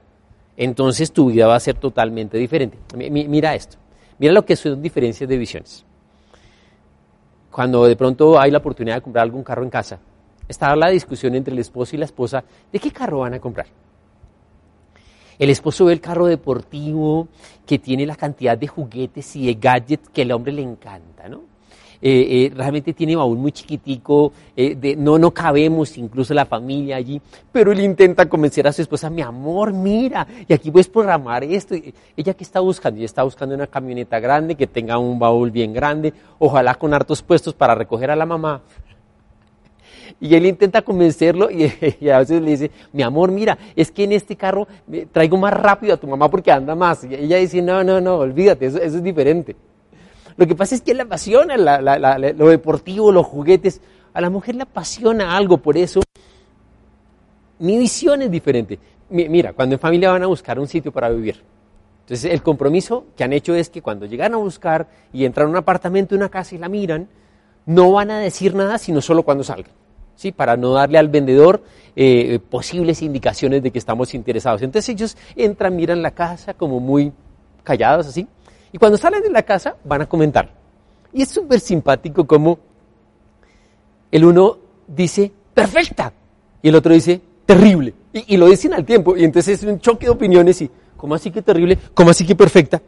entonces 0.55 1.11
tu 1.11 1.31
vida 1.31 1.47
va 1.47 1.55
a 1.55 1.59
ser 1.59 1.75
totalmente 1.75 2.37
diferente. 2.37 2.77
Mira 2.95 3.55
esto, 3.55 3.77
mira 4.19 4.33
lo 4.33 4.45
que 4.45 4.55
son 4.55 4.81
diferencias 4.81 5.27
de 5.27 5.37
visiones. 5.37 5.83
Cuando 7.49 7.85
de 7.85 7.95
pronto 7.95 8.39
hay 8.39 8.51
la 8.51 8.59
oportunidad 8.59 8.97
de 8.97 9.01
comprar 9.01 9.23
algún 9.23 9.43
carro 9.43 9.63
en 9.63 9.71
casa, 9.71 9.99
está 10.49 10.75
la 10.75 10.89
discusión 10.89 11.35
entre 11.35 11.53
el 11.53 11.59
esposo 11.59 11.95
y 11.95 11.99
la 11.99 12.05
esposa 12.05 12.43
de 12.71 12.79
qué 12.79 12.91
carro 12.91 13.19
van 13.19 13.35
a 13.35 13.39
comprar. 13.39 13.67
El 15.37 15.49
esposo 15.49 15.85
ve 15.85 15.93
el 15.93 16.01
carro 16.01 16.25
deportivo 16.25 17.29
que 17.65 17.79
tiene 17.79 18.05
la 18.05 18.17
cantidad 18.17 18.57
de 18.57 18.67
juguetes 18.67 19.37
y 19.37 19.45
de 19.45 19.53
gadgets 19.53 20.09
que 20.09 20.23
el 20.23 20.33
hombre 20.33 20.51
le 20.51 20.63
encanta, 20.63 21.29
¿no? 21.29 21.43
eh, 22.01 22.47
eh, 22.51 22.51
realmente 22.55 22.93
tiene 22.93 23.15
baúl 23.15 23.37
muy 23.37 23.51
chiquitico, 23.51 24.31
de, 24.55 24.95
no, 24.97 25.17
no 25.17 25.31
cabemos 25.31 25.97
incluso 25.97 26.33
la 26.33 26.45
familia 26.45 26.97
allí, 26.97 27.21
pero 27.51 27.71
él 27.71 27.81
intenta 27.81 28.27
convencer 28.27 28.67
a 28.67 28.73
su 28.73 28.81
esposa, 28.81 29.09
mi 29.09 29.21
amor, 29.21 29.73
mira, 29.73 30.25
y 30.47 30.53
aquí 30.53 30.71
puedes 30.71 30.87
programar 30.87 31.43
esto. 31.43 31.75
ella 32.15 32.33
que 32.33 32.43
está 32.43 32.59
buscando, 32.59 32.97
ella 32.97 33.05
está 33.05 33.23
buscando 33.23 33.55
una 33.55 33.67
camioneta 33.67 34.19
grande 34.19 34.55
que 34.55 34.67
tenga 34.67 34.97
un 34.97 35.19
baúl 35.19 35.51
bien 35.51 35.73
grande, 35.73 36.13
ojalá 36.39 36.75
con 36.75 36.93
hartos 36.93 37.21
puestos 37.21 37.53
para 37.53 37.75
recoger 37.75 38.11
a 38.11 38.15
la 38.15 38.25
mamá. 38.25 38.61
Y 40.19 40.35
él 40.35 40.45
intenta 40.45 40.81
convencerlo 40.81 41.49
y, 41.51 42.09
a 42.09 42.19
veces 42.19 42.41
le 42.41 42.51
dice, 42.51 42.71
mi 42.93 43.03
amor, 43.03 43.31
mira, 43.31 43.57
es 43.75 43.91
que 43.91 44.03
en 44.03 44.13
este 44.13 44.35
carro 44.35 44.67
traigo 45.11 45.37
más 45.37 45.53
rápido 45.53 45.93
a 45.93 45.97
tu 45.97 46.07
mamá 46.07 46.29
porque 46.29 46.51
anda 46.51 46.75
más. 46.75 47.03
Y 47.03 47.15
ella 47.15 47.37
dice, 47.37 47.61
no, 47.61 47.83
no, 47.83 47.99
no, 47.99 48.17
olvídate, 48.17 48.67
eso, 48.67 48.79
es 48.79 49.03
diferente. 49.03 49.55
Lo 50.37 50.47
que 50.47 50.55
pasa 50.55 50.75
es 50.75 50.81
que 50.81 50.93
le 50.93 51.03
apasiona 51.03 51.57
lo 51.57 52.49
deportivo, 52.49 53.11
los 53.11 53.25
juguetes. 53.25 53.81
A 54.13 54.21
la 54.21 54.29
mujer 54.29 54.55
le 54.55 54.63
apasiona 54.63 55.35
algo, 55.35 55.57
por 55.57 55.77
eso 55.77 56.01
mi 57.59 57.77
visión 57.77 58.21
es 58.21 58.31
diferente. 58.31 58.79
Mira, 59.09 59.53
cuando 59.53 59.75
en 59.75 59.79
familia 59.79 60.11
van 60.11 60.23
a 60.23 60.27
buscar 60.27 60.59
un 60.59 60.67
sitio 60.67 60.91
para 60.91 61.09
vivir, 61.09 61.41
entonces 62.01 62.31
el 62.31 62.41
compromiso 62.41 63.05
que 63.15 63.23
han 63.23 63.33
hecho 63.33 63.53
es 63.53 63.69
que 63.69 63.81
cuando 63.81 64.05
llegan 64.05 64.33
a 64.33 64.37
buscar 64.37 64.87
y 65.13 65.25
entran 65.25 65.47
a 65.47 65.49
un 65.51 65.55
apartamento, 65.57 66.15
una 66.15 66.29
casa 66.29 66.55
y 66.55 66.57
la 66.57 66.69
miran, 66.69 67.07
no 67.65 67.91
van 67.91 68.11
a 68.11 68.19
decir 68.19 68.55
nada 68.55 68.77
sino 68.77 69.01
solo 69.01 69.23
cuando 69.23 69.43
salgan. 69.43 69.73
¿Sí? 70.19 70.33
para 70.33 70.57
no 70.57 70.73
darle 70.73 70.97
al 70.97 71.07
vendedor 71.07 71.63
eh, 71.95 72.39
posibles 72.49 73.01
indicaciones 73.01 73.63
de 73.63 73.71
que 73.71 73.79
estamos 73.79 74.13
interesados. 74.13 74.61
Entonces 74.61 74.89
ellos 74.89 75.15
entran, 75.33 75.73
miran 75.77 76.01
la 76.01 76.11
casa 76.11 76.53
como 76.53 76.81
muy 76.81 77.13
callados 77.63 78.07
así, 78.07 78.27
y 78.73 78.77
cuando 78.77 78.97
salen 78.97 79.23
de 79.23 79.29
la 79.29 79.43
casa 79.43 79.77
van 79.85 80.01
a 80.01 80.05
comentar. 80.07 80.51
Y 81.13 81.21
es 81.21 81.29
súper 81.29 81.61
simpático 81.61 82.27
como 82.27 82.59
el 84.11 84.25
uno 84.25 84.57
dice, 84.85 85.31
perfecta, 85.53 86.11
y 86.61 86.67
el 86.67 86.75
otro 86.75 86.93
dice, 86.93 87.21
terrible, 87.45 87.93
y, 88.11 88.33
y 88.33 88.37
lo 88.37 88.47
dicen 88.47 88.73
al 88.73 88.85
tiempo, 88.85 89.15
y 89.15 89.23
entonces 89.23 89.63
es 89.63 89.69
un 89.69 89.79
choque 89.79 90.07
de 90.07 90.11
opiniones 90.11 90.61
y, 90.61 90.69
¿cómo 90.97 91.15
así 91.15 91.31
que 91.31 91.41
terrible? 91.41 91.77
¿Cómo 91.93 92.09
así 92.09 92.25
que 92.25 92.35
perfecta? 92.35 92.81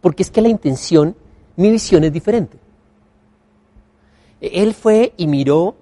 Porque 0.00 0.24
es 0.24 0.32
que 0.32 0.40
la 0.40 0.48
intención, 0.48 1.14
mi 1.54 1.70
visión 1.70 2.02
es 2.02 2.12
diferente. 2.12 2.58
Él 4.40 4.74
fue 4.74 5.12
y 5.16 5.28
miró 5.28 5.76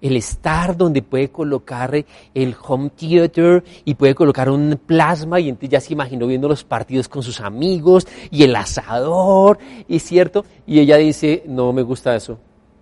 el 0.00 0.16
estar 0.16 0.76
donde 0.76 1.02
puede 1.02 1.30
colocar 1.30 2.04
el 2.34 2.56
home 2.66 2.90
theater 2.90 3.64
y 3.84 3.94
puede 3.94 4.14
colocar 4.14 4.50
un 4.50 4.78
plasma 4.84 5.40
y 5.40 5.48
entonces 5.48 5.70
ya 5.70 5.80
se 5.80 5.92
imaginó 5.92 6.26
viendo 6.26 6.48
los 6.48 6.64
partidos 6.64 7.08
con 7.08 7.22
sus 7.22 7.40
amigos 7.40 8.06
y 8.30 8.42
el 8.42 8.54
asador, 8.54 9.58
y 9.88 9.98
cierto, 9.98 10.44
y 10.66 10.80
ella 10.80 10.96
dice, 10.96 11.42
no 11.46 11.72
me 11.72 11.82
gusta 11.82 12.14
eso, 12.14 12.38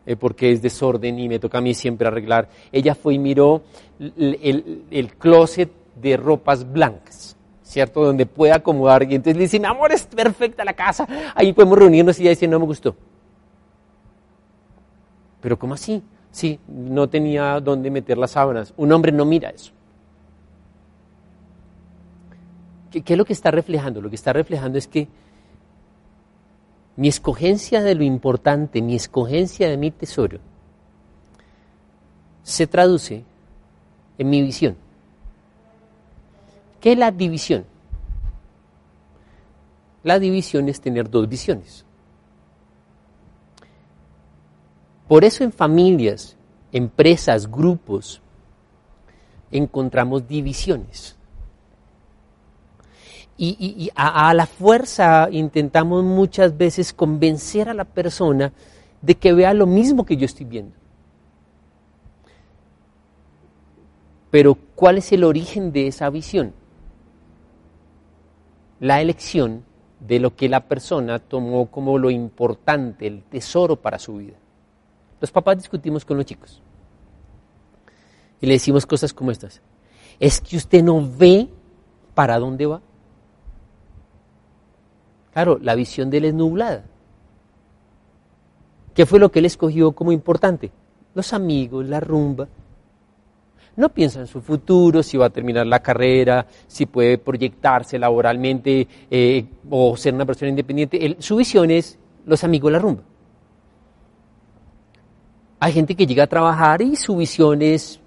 eh, 0.07 0.17
porque 0.17 0.53
es 0.53 0.61
desorden 0.61 1.19
y 1.19 1.29
me 1.29 1.39
toca 1.39 1.59
a 1.59 1.61
mí 1.61 1.75
siempre 1.75 2.07
arreglar. 2.07 2.49
Ella 2.73 2.95
fue 2.95 3.15
y 3.15 3.19
miró 3.19 3.63
el, 3.99 4.85
el, 4.91 5.15
closet 5.15 5.71
de 6.01 6.17
ropas 6.17 6.71
blancas. 6.71 7.37
¿Cierto? 7.63 8.05
Donde 8.05 8.27
puede 8.27 8.53
acomodar. 8.53 9.03
Y 9.03 9.17
entonces 9.17 9.37
le 9.37 9.45
dice, 9.45 9.59
mi 9.59 9.67
amor, 9.67 9.91
es 9.91 10.05
perfecta 10.05 10.65
la 10.65 10.75
casa. 10.75 11.09
Ahí 11.35 11.53
podemos 11.53 11.77
reunirnos. 11.77 12.17
Y 12.21 12.23
ella 12.23 12.31
dice, 12.31 12.47
no 12.47 12.61
me 12.61 12.67
gustó. 12.67 12.95
Pero 15.41 15.59
¿cómo 15.59 15.75
así? 15.75 16.01
Sí, 16.35 16.59
no 16.67 17.09
tenía 17.09 17.61
dónde 17.61 17.93
meter 17.93 18.19
las 18.19 18.33
sábanas. 18.33 18.75
Un 18.77 18.91
hombre 18.91 19.13
no 19.13 19.25
mira 19.25 19.51
eso. 19.51 19.71
¿Qué, 22.91 23.05
es 23.07 23.17
lo 23.17 23.25
que 23.25 23.33
está 23.33 23.53
reflejando? 23.53 24.03
Lo 24.03 24.11
que 24.11 24.17
está 24.17 24.33
reflejando 24.33 24.77
es 24.77 24.89
que 24.89 25.07
mi 26.97 27.07
escogencia 27.07 27.83
de 27.83 27.95
lo 27.95 28.03
importante, 28.03 28.83
mi 28.83 28.97
escogencia 28.97 29.69
de 29.69 29.77
mi 29.77 29.93
tesoro, 29.93 30.41
se 32.43 32.67
traduce 32.67 33.23
en 34.19 34.29
mi 34.29 34.43
visión. 34.43 34.77
¿Qué 36.81 36.93
es 36.93 36.99
la 36.99 37.13
división? 37.13 37.65
La 40.03 40.19
división 40.19 40.69
es 40.69 40.81
tener 40.81 41.09
dos 41.09 41.29
visiones. 41.29 41.85
Por 45.09 45.25
eso 45.25 45.45
en 45.45 45.53
familias, 45.53 46.37
empresas, 46.73 47.51
grupos, 47.51 48.23
encontramos 49.51 50.27
divisiones. 50.27 51.17
Y, 53.37 53.91
a, 53.97 54.33
la 54.33 54.47
fuerza 54.47 55.29
intentamos 55.31 56.05
muchas 56.05 56.57
veces 56.57 56.93
convencer 56.93 57.69
a 57.69 57.75
la 57.75 57.85
persona 57.85 58.53
de 59.03 59.17
que 59.17 59.33
vea 59.33 59.53
lo 59.53 59.67
mismo 59.67 60.07
que 60.07 60.17
yo 60.17 60.25
estoy 60.25 60.47
viendo. 60.47 60.77
Pero 64.31 64.57
¿cuál 64.77 64.99
es 64.99 65.13
el 65.13 65.25
origen 65.25 65.73
de 65.73 65.89
esa 65.89 66.11
visión? 66.11 66.53
La 68.79 69.01
elección 69.01 69.65
de 69.99 70.21
lo 70.21 70.37
que 70.37 70.49
la 70.49 70.69
persona 70.69 71.19
tomó 71.19 71.67
como 71.67 71.99
lo 71.99 72.11
importante, 72.11 73.07
el 73.07 73.23
tesoro 73.25 73.77
para 73.77 73.99
su 73.99 74.17
vida. 74.17 74.35
Los 75.21 75.31
papás 75.31 75.57
discutimos 75.57 76.05
con 76.05 76.17
los 76.17 76.27
chicos 76.27 76.61
y 78.41 78.47
le 78.47 78.55
decimos 78.55 78.85
cosas 78.85 79.15
como 79.15 79.31
estas. 79.31 79.63
Es 80.21 80.41
que 80.41 80.59
usted 80.59 80.83
no 80.83 81.03
ve 81.17 81.49
para 82.15 82.39
dónde 82.39 82.67
va. 82.67 82.83
Claro, 85.33 85.59
la 85.61 85.75
visión 85.75 86.11
de 86.11 86.19
él 86.19 86.27
es 86.27 86.35
nublada. 86.35 86.85
¿Qué 88.95 89.07
fue 89.07 89.19
lo 89.19 89.33
que 89.33 89.39
él 89.39 89.47
escogió 89.47 89.93
como 89.93 90.13
importante? 90.13 90.71
Los 91.15 91.33
amigos, 91.33 91.87
la 91.87 92.01
rumba. 92.01 92.47
No 93.77 93.89
piensa 93.89 94.21
en 94.21 94.27
su 94.27 94.43
futuro, 94.43 95.03
si 95.03 95.17
va 95.17 95.27
a 95.27 95.31
terminar 95.31 95.67
la 95.67 95.81
carrera, 95.81 96.47
si 96.67 96.85
puede 96.85 97.17
proyectarse 97.17 97.99
laboralmente 97.99 98.87
eh, 99.11 99.47
o 99.71 99.97
ser 99.97 100.13
una 100.13 100.27
persona 100.27 100.51
independiente. 100.51 101.17
su 101.19 101.37
visión 101.37 101.71
es 101.71 101.99
los 102.27 102.45
amigos, 102.45 102.71
la 102.71 102.79
rumba. 102.79 103.03
Hay 105.61 105.73
gente 105.73 105.95
que 105.95 106.07
llega 106.07 106.25
a 106.25 106.27
trabajar 106.27 106.83
y 106.83 106.97
su 106.97 107.17
visión 107.17 107.63
es 107.63 108.01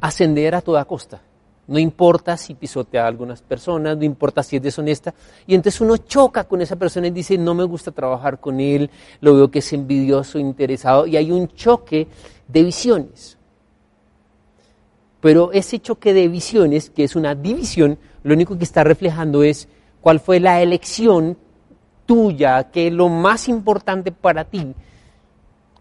ascender 0.00 0.54
a 0.54 0.60
toda 0.60 0.84
costa. 0.84 1.20
No 1.66 1.78
importa 1.78 2.36
si 2.38 2.54
pisotea 2.54 3.04
a 3.04 3.08
algunas 3.08 3.42
personas, 3.42 3.96
no 3.98 4.04
importa 4.04 4.42
si 4.42 4.56
es 4.56 4.62
deshonesta. 4.62 5.14
Y 5.46 5.54
entonces 5.54 5.80
uno 5.82 5.98
choca 5.98 6.44
con 6.44 6.62
esa 6.62 6.76
persona 6.76 7.08
y 7.08 7.10
dice, 7.10 7.36
no 7.36 7.54
me 7.54 7.64
gusta 7.64 7.90
trabajar 7.90 8.40
con 8.40 8.58
él, 8.58 8.90
lo 9.20 9.34
veo 9.34 9.50
que 9.50 9.58
es 9.58 9.72
envidioso, 9.74 10.38
interesado. 10.38 11.06
Y 11.06 11.16
hay 11.18 11.30
un 11.30 11.48
choque 11.48 12.08
de 12.46 12.62
visiones. 12.62 13.36
Pero 15.20 15.52
ese 15.52 15.78
choque 15.78 16.14
de 16.14 16.28
visiones, 16.28 16.88
que 16.88 17.04
es 17.04 17.16
una 17.16 17.34
división, 17.34 17.98
lo 18.22 18.32
único 18.34 18.56
que 18.56 18.64
está 18.64 18.82
reflejando 18.82 19.42
es 19.42 19.68
cuál 20.00 20.20
fue 20.20 20.40
la 20.40 20.62
elección 20.62 21.36
tuya, 22.06 22.70
que 22.70 22.86
es 22.86 22.92
lo 22.94 23.10
más 23.10 23.48
importante 23.48 24.10
para 24.10 24.44
ti, 24.44 24.74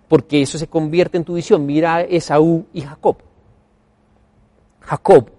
porque 0.08 0.42
eso 0.42 0.58
se 0.58 0.68
convierte 0.68 1.18
en 1.18 1.24
tu 1.24 1.36
visión. 1.36 1.66
Mira 1.66 2.02
Esaú 2.02 2.66
y 2.74 2.82
Jacob. 2.82 3.18
Jacob 4.82 5.30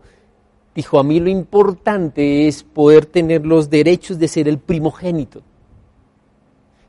dijo, 0.74 0.98
a 0.98 1.02
mí 1.02 1.18
lo 1.20 1.28
importante 1.28 2.46
es 2.46 2.62
poder 2.62 3.06
tener 3.06 3.44
los 3.46 3.70
derechos 3.70 4.18
de 4.18 4.28
ser 4.28 4.46
el 4.46 4.58
primogénito. 4.58 5.42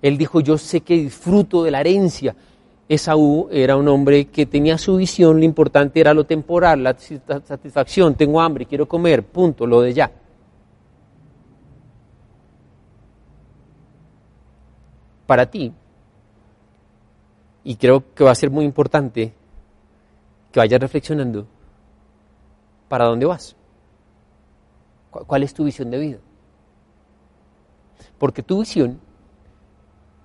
Él 0.02 0.18
dijo, 0.18 0.42
yo 0.42 0.58
sé 0.58 0.82
que 0.82 0.96
disfruto 0.96 1.64
de 1.64 1.72
la 1.72 1.82
herencia. 1.82 2.36
Esaú 2.88 3.48
era 3.52 3.78
un 3.78 3.88
hombre 3.88 4.26
que 4.26 4.46
tenía 4.46 4.78
su 4.78 4.98
visión, 4.98 5.38
lo 5.38 5.46
importante 5.46 6.00
era 6.00 6.14
lo 6.14 6.26
temporal, 6.26 6.84
la 6.84 6.96
satisfacción, 6.98 8.16
tengo 8.16 8.42
hambre, 8.42 8.66
quiero 8.66 8.88
comer, 8.88 9.24
punto, 9.24 9.68
lo 9.68 9.82
de 9.82 9.94
ya. 9.94 10.12
Para 15.28 15.46
ti, 15.46 15.72
y 17.64 17.76
creo 17.76 18.14
que 18.14 18.24
va 18.24 18.32
a 18.32 18.36
ser 18.36 18.50
muy 18.50 18.66
importante 18.66 19.34
que 20.52 20.60
vayas 20.60 20.80
reflexionando 20.80 21.46
para 22.88 23.06
dónde 23.06 23.26
vas. 23.26 23.56
¿Cuál 25.12 25.44
es 25.44 25.54
tu 25.54 25.64
visión 25.64 25.90
de 25.90 25.98
vida? 25.98 26.18
Porque 28.18 28.44
tu 28.44 28.60
visión 28.60 29.00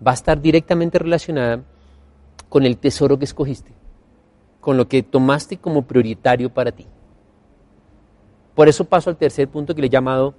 va 0.07 0.13
a 0.13 0.15
estar 0.15 0.41
directamente 0.41 0.99
relacionada 0.99 1.63
con 2.49 2.65
el 2.65 2.77
tesoro 2.77 3.19
que 3.19 3.25
escogiste, 3.25 3.73
con 4.61 4.77
lo 4.77 4.89
que 4.89 5.03
tomaste 5.03 5.59
como 5.59 5.83
prioritario 5.83 6.53
para 6.53 6.73
ti. 6.73 6.87
Por 8.55 8.69
eso 8.69 8.85
paso 8.85 9.11
al 9.11 9.17
tercer 9.17 9.49
punto 9.49 9.75
que 9.75 9.81
le 9.81 9.89
he 9.89 9.91
llamado 9.91 10.35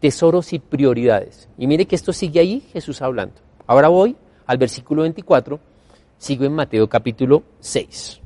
tesoros 0.00 0.52
y 0.52 0.58
prioridades. 0.58 1.48
Y 1.58 1.66
mire 1.66 1.86
que 1.86 1.96
esto 1.96 2.12
sigue 2.12 2.40
ahí 2.40 2.60
Jesús 2.72 3.02
hablando. 3.02 3.34
Ahora 3.66 3.88
voy 3.88 4.16
al 4.46 4.58
versículo 4.58 5.02
24 5.02 5.60
Sigo 6.20 6.44
en 6.44 6.52
Mateo 6.52 6.86
capítulo 6.86 7.44
6. 7.60 8.20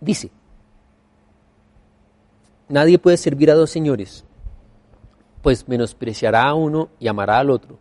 Dice, 0.00 0.30
nadie 2.70 2.98
puede 2.98 3.18
servir 3.18 3.50
a 3.50 3.54
dos 3.54 3.68
señores, 3.68 4.24
pues 5.42 5.68
menospreciará 5.68 6.44
a 6.44 6.54
uno 6.54 6.88
y 6.98 7.08
amará 7.08 7.38
al 7.38 7.50
otro. 7.50 7.78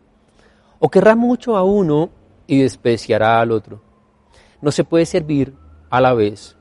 O 0.80 0.90
querrá 0.90 1.16
mucho 1.16 1.56
a 1.56 1.64
uno 1.64 2.10
y 2.46 2.62
despreciará 2.62 3.40
al 3.40 3.54
otro. 3.54 3.82
No 4.62 4.72
se 4.72 4.84
puede 4.84 5.06
servir 5.06 5.54
a 5.90 6.02
la 6.02 6.14
vez 6.14 6.58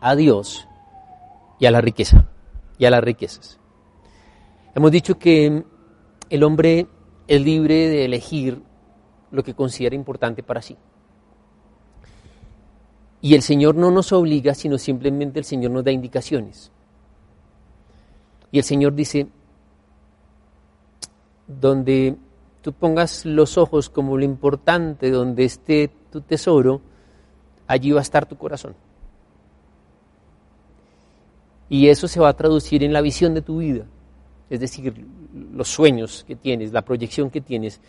a 0.00 0.16
Dios 0.16 0.66
y 1.60 1.66
a 1.66 1.70
la 1.70 1.80
riqueza 1.80 2.26
y 2.78 2.86
a 2.86 2.90
las 2.90 3.04
riquezas. 3.04 3.60
Hemos 4.74 4.90
dicho 4.90 5.20
que 5.20 5.62
el 6.28 6.42
hombre 6.42 6.88
es 7.26 7.40
libre 7.40 7.88
de 7.88 8.04
elegir 8.04 8.62
lo 9.30 9.42
que 9.42 9.54
considera 9.54 9.94
importante 9.94 10.42
para 10.42 10.62
sí. 10.62 10.76
Y 13.20 13.34
el 13.34 13.42
Señor 13.42 13.76
no 13.76 13.90
nos 13.90 14.12
obliga, 14.12 14.54
sino 14.54 14.78
simplemente 14.78 15.38
el 15.38 15.44
Señor 15.44 15.70
nos 15.70 15.84
da 15.84 15.92
indicaciones. 15.92 16.72
Y 18.50 18.58
el 18.58 18.64
Señor 18.64 18.94
dice, 18.94 19.28
donde 21.46 22.16
tú 22.60 22.72
pongas 22.72 23.24
los 23.24 23.58
ojos 23.58 23.88
como 23.88 24.16
lo 24.16 24.24
importante, 24.24 25.10
donde 25.10 25.44
esté 25.44 25.90
tu 26.10 26.20
tesoro, 26.20 26.80
allí 27.66 27.92
va 27.92 28.00
a 28.00 28.02
estar 28.02 28.26
tu 28.26 28.36
corazón. 28.36 28.74
Y 31.68 31.88
eso 31.88 32.06
se 32.08 32.20
va 32.20 32.28
a 32.28 32.36
traducir 32.36 32.82
en 32.84 32.92
la 32.92 33.00
visión 33.00 33.34
de 33.34 33.42
tu 33.42 33.58
vida, 33.58 33.86
es 34.50 34.60
decir, 34.60 35.06
los 35.32 35.68
sueños 35.68 36.24
que 36.26 36.36
tienes, 36.36 36.72
la 36.72 36.82
proyección 36.82 37.30
que 37.30 37.40
tienes, 37.40 37.80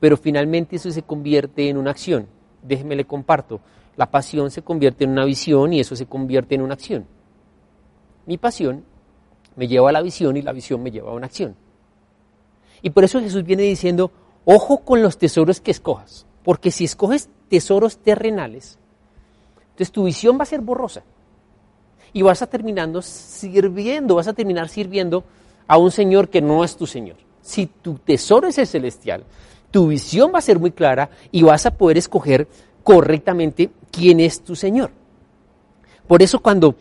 pero 0.00 0.16
finalmente 0.16 0.76
eso 0.76 0.90
se 0.90 1.02
convierte 1.02 1.68
en 1.68 1.76
una 1.76 1.90
acción. 1.90 2.26
Déjeme 2.62 2.96
le 2.96 3.04
comparto, 3.04 3.60
la 3.96 4.10
pasión 4.10 4.50
se 4.50 4.62
convierte 4.62 5.04
en 5.04 5.10
una 5.10 5.24
visión 5.24 5.72
y 5.72 5.80
eso 5.80 5.96
se 5.96 6.06
convierte 6.06 6.54
en 6.54 6.62
una 6.62 6.74
acción. 6.74 7.06
Mi 8.26 8.38
pasión 8.38 8.84
me 9.56 9.66
lleva 9.66 9.90
a 9.90 9.92
la 9.92 10.02
visión 10.02 10.36
y 10.36 10.42
la 10.42 10.52
visión 10.52 10.82
me 10.82 10.90
lleva 10.90 11.10
a 11.10 11.14
una 11.14 11.26
acción. 11.26 11.56
Y 12.82 12.90
por 12.90 13.04
eso 13.04 13.20
Jesús 13.20 13.42
viene 13.42 13.64
diciendo, 13.64 14.12
ojo 14.44 14.78
con 14.78 15.02
los 15.02 15.18
tesoros 15.18 15.60
que 15.60 15.72
escojas, 15.72 16.26
porque 16.44 16.70
si 16.70 16.84
escoges 16.84 17.28
tesoros 17.48 17.98
terrenales, 17.98 18.78
entonces 19.70 19.92
tu 19.92 20.04
visión 20.04 20.38
va 20.38 20.42
a 20.42 20.46
ser 20.46 20.60
borrosa 20.60 21.02
y 22.12 22.22
vas 22.22 22.42
a 22.42 22.46
terminando 22.46 23.02
sirviendo, 23.02 24.14
vas 24.14 24.28
a 24.28 24.32
terminar 24.32 24.68
sirviendo 24.68 25.24
a 25.68 25.78
un 25.78 25.90
Señor 25.90 26.28
que 26.28 26.40
no 26.40 26.64
es 26.64 26.76
tu 26.76 26.86
Señor. 26.86 27.16
Si 27.42 27.66
tu 27.66 27.94
tesoro 27.94 28.48
es 28.48 28.58
el 28.58 28.66
celestial, 28.66 29.22
tu 29.70 29.88
visión 29.88 30.32
va 30.34 30.38
a 30.38 30.42
ser 30.42 30.58
muy 30.58 30.72
clara 30.72 31.10
y 31.30 31.42
vas 31.42 31.66
a 31.66 31.70
poder 31.70 31.98
escoger 31.98 32.48
correctamente 32.82 33.70
quién 33.92 34.18
es 34.18 34.40
tu 34.40 34.56
Señor. 34.56 34.90
Por 36.06 36.22
eso 36.22 36.40
cuando, 36.40 36.74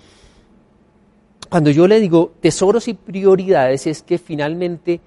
cuando 1.49 1.69
yo 1.69 1.87
le 1.87 1.99
digo 1.99 2.31
tesoros 2.39 2.87
y 2.87 2.93
prioridades 2.93 3.85
es 3.87 4.01
que 4.01 4.17
finalmente 4.17 5.01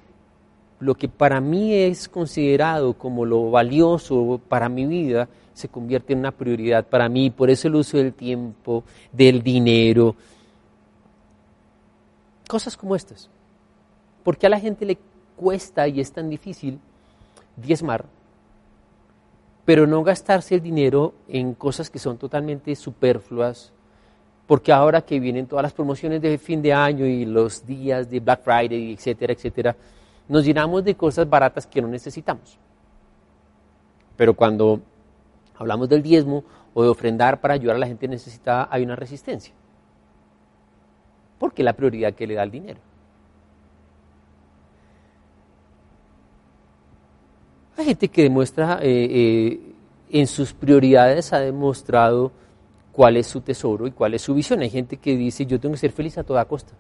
lo 0.79 0.95
que 0.95 1.09
para 1.09 1.41
mí 1.41 1.75
es 1.75 2.09
considerado 2.09 2.95
como 2.95 3.25
lo 3.25 3.51
valioso 3.51 4.41
para 4.49 4.69
mi 4.69 4.87
vida 4.87 5.29
se 5.53 5.69
convierte 5.69 6.15
en 6.15 6.21
una 6.21 6.33
prioridad 6.33 6.87
para 6.87 7.09
mí. 7.09 7.31
Por 7.31 7.51
eso 7.51 7.69
el 7.69 7.75
uso 7.75 7.99
del 7.99 8.15
tiempo, 8.15 8.85
del 9.13 9.43
dinero, 9.43 10.17
cosas 12.49 12.77
como 12.77 12.97
estas. 12.97 13.29
Porque 14.23 14.47
a 14.47 14.51
la 14.51 14.61
gente 14.61 14.85
le 14.85 14.99
cuesta 15.37 15.89
y 15.89 16.01
es 16.01 16.13
tan 16.13 16.29
difícil 16.29 16.79
diezmar 17.57 18.05
pero 19.71 19.87
no 19.87 20.03
gastarse 20.03 20.57
el 20.57 20.63
dinero 20.63 21.15
en 21.29 21.55
cosas 21.55 21.91
que 21.91 22.01
son 22.01 22.19
totalmente 22.19 22.75
superfluas, 22.75 23.73
porque 24.49 24.73
ahora 24.73 25.03
que 25.03 25.21
vienen 25.21 25.47
todas 25.47 25.63
las 25.63 25.73
promociones 25.73 26.21
de 26.21 26.39
fin 26.39 26.61
de 26.61 26.73
año 26.73 27.07
y 27.07 27.25
los 27.25 27.65
días 27.65 28.11
de 28.11 28.19
Black 28.19 28.43
Friday, 28.43 28.93
etcétera, 28.93 29.33
etcétera, 29.33 29.77
nos 30.29 30.45
llenamos 30.45 30.83
de 30.83 30.97
cosas 30.97 31.31
baratas 31.31 31.69
que 31.69 31.81
no 31.81 31.87
necesitamos. 31.87 32.59
Pero 34.17 34.35
cuando 34.35 34.81
hablamos 35.57 35.89
del 35.89 36.03
diezmo 36.03 36.43
o 36.75 36.83
de 36.83 36.89
ofrendar 36.89 37.41
para 37.41 37.55
ayudar 37.55 37.77
a 37.77 37.79
la 37.79 37.87
gente 37.87 38.09
necesitada, 38.09 38.67
hay 38.73 38.83
una 38.83 38.97
resistencia. 38.97 39.55
Porque 41.39 41.63
la 41.63 41.75
prioridad 41.75 42.13
que 42.15 42.27
le 42.27 42.35
da 42.35 42.43
el 42.43 42.51
dinero. 42.51 42.81
Hay 47.81 47.87
gente 47.87 48.09
que 48.09 48.25
demuestra, 48.25 48.79
eh, 48.83 49.09
eh, 49.11 49.61
en 50.11 50.27
sus 50.27 50.53
prioridades 50.53 51.33
ha 51.33 51.41
demostrado 51.41 52.31
cuál 52.93 53.17
es 53.17 53.27
su 53.27 53.41
tesoro 53.41 53.87
y 53.87 53.91
cuál 53.91 54.13
es 54.13 54.21
su 54.21 54.35
visión. 54.35 54.61
Hay 54.61 54.69
gente 54.69 54.99
que 54.99 55.17
dice, 55.17 55.47
yo 55.47 55.59
tengo 55.59 55.73
que 55.73 55.79
ser 55.79 55.93
feliz 55.93 56.19
a 56.19 56.23
toda 56.23 56.45
costa. 56.45 56.75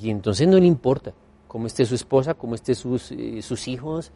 Y 0.00 0.10
entonces 0.10 0.46
no 0.46 0.58
le 0.60 0.66
importa 0.66 1.12
cómo 1.48 1.66
esté 1.66 1.84
su 1.84 1.96
esposa, 1.96 2.34
cómo 2.34 2.54
estén 2.54 2.76
sus, 2.76 3.10
eh, 3.10 3.42
sus 3.42 3.66
hijos. 3.66 4.12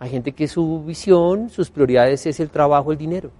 Hay 0.00 0.10
gente 0.10 0.32
que 0.32 0.48
su 0.48 0.82
visión, 0.82 1.48
sus 1.48 1.70
prioridades 1.70 2.26
es 2.26 2.40
el 2.40 2.50
trabajo, 2.50 2.90
el 2.90 2.98
dinero. 2.98 3.30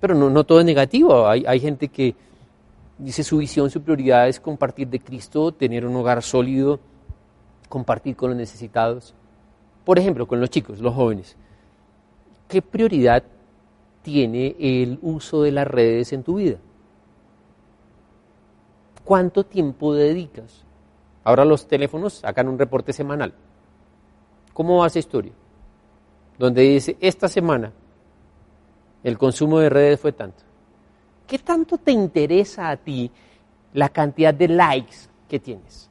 Pero 0.00 0.14
no, 0.14 0.44
todo 0.44 0.60
es 0.60 0.66
negativo. 0.66 1.26
Hay 1.26 1.60
gente 1.60 1.88
que 1.88 2.14
dice 2.98 3.24
su 3.24 3.38
visión, 3.38 3.70
su 3.70 3.80
prioridad 3.80 4.28
es 4.28 4.38
compartir 4.38 4.88
de 4.88 5.00
Cristo, 5.00 5.50
tener 5.50 5.86
un 5.86 5.96
hogar 5.96 6.22
sólido, 6.22 6.78
compartir 7.70 8.16
con 8.16 8.30
los 8.30 8.36
necesitados. 8.36 9.14
Por 9.84 9.98
ejemplo, 9.98 10.28
con 10.28 10.40
los 10.40 10.50
chicos, 10.50 10.80
los 10.80 10.94
jóvenes. 10.94 11.36
¿Qué 12.48 12.60
prioridad 12.60 13.22
tiene 14.02 14.56
el 14.58 14.98
uso 15.00 15.42
de 15.42 15.52
las 15.52 15.66
redes 15.66 16.12
en 16.12 16.22
tu 16.22 16.34
vida? 16.34 16.58
¿Cuánto 19.04 19.46
tiempo 19.46 19.94
dedicas? 19.94 20.64
Ahora 21.24 21.44
los 21.44 21.66
teléfonos 21.66 22.14
sacan 22.14 22.48
un 22.48 22.58
reporte 22.58 22.92
semanal. 22.92 23.32
¿Cómo 24.52 24.78
va 24.78 24.88
esa 24.88 24.98
historia? 24.98 25.32
Donde 26.38 26.62
dice, 26.62 26.96
esta 27.00 27.28
semana 27.28 27.72
el 29.04 29.16
consumo 29.16 29.60
de 29.60 29.70
redes 29.70 30.00
fue 30.00 30.12
tanto. 30.12 30.42
¿Qué 31.26 31.38
tanto 31.38 31.78
te 31.78 31.92
interesa 31.92 32.68
a 32.68 32.76
ti 32.76 33.10
la 33.74 33.88
cantidad 33.88 34.34
de 34.34 34.48
likes 34.48 34.96
que 35.28 35.38
tienes? 35.38 35.89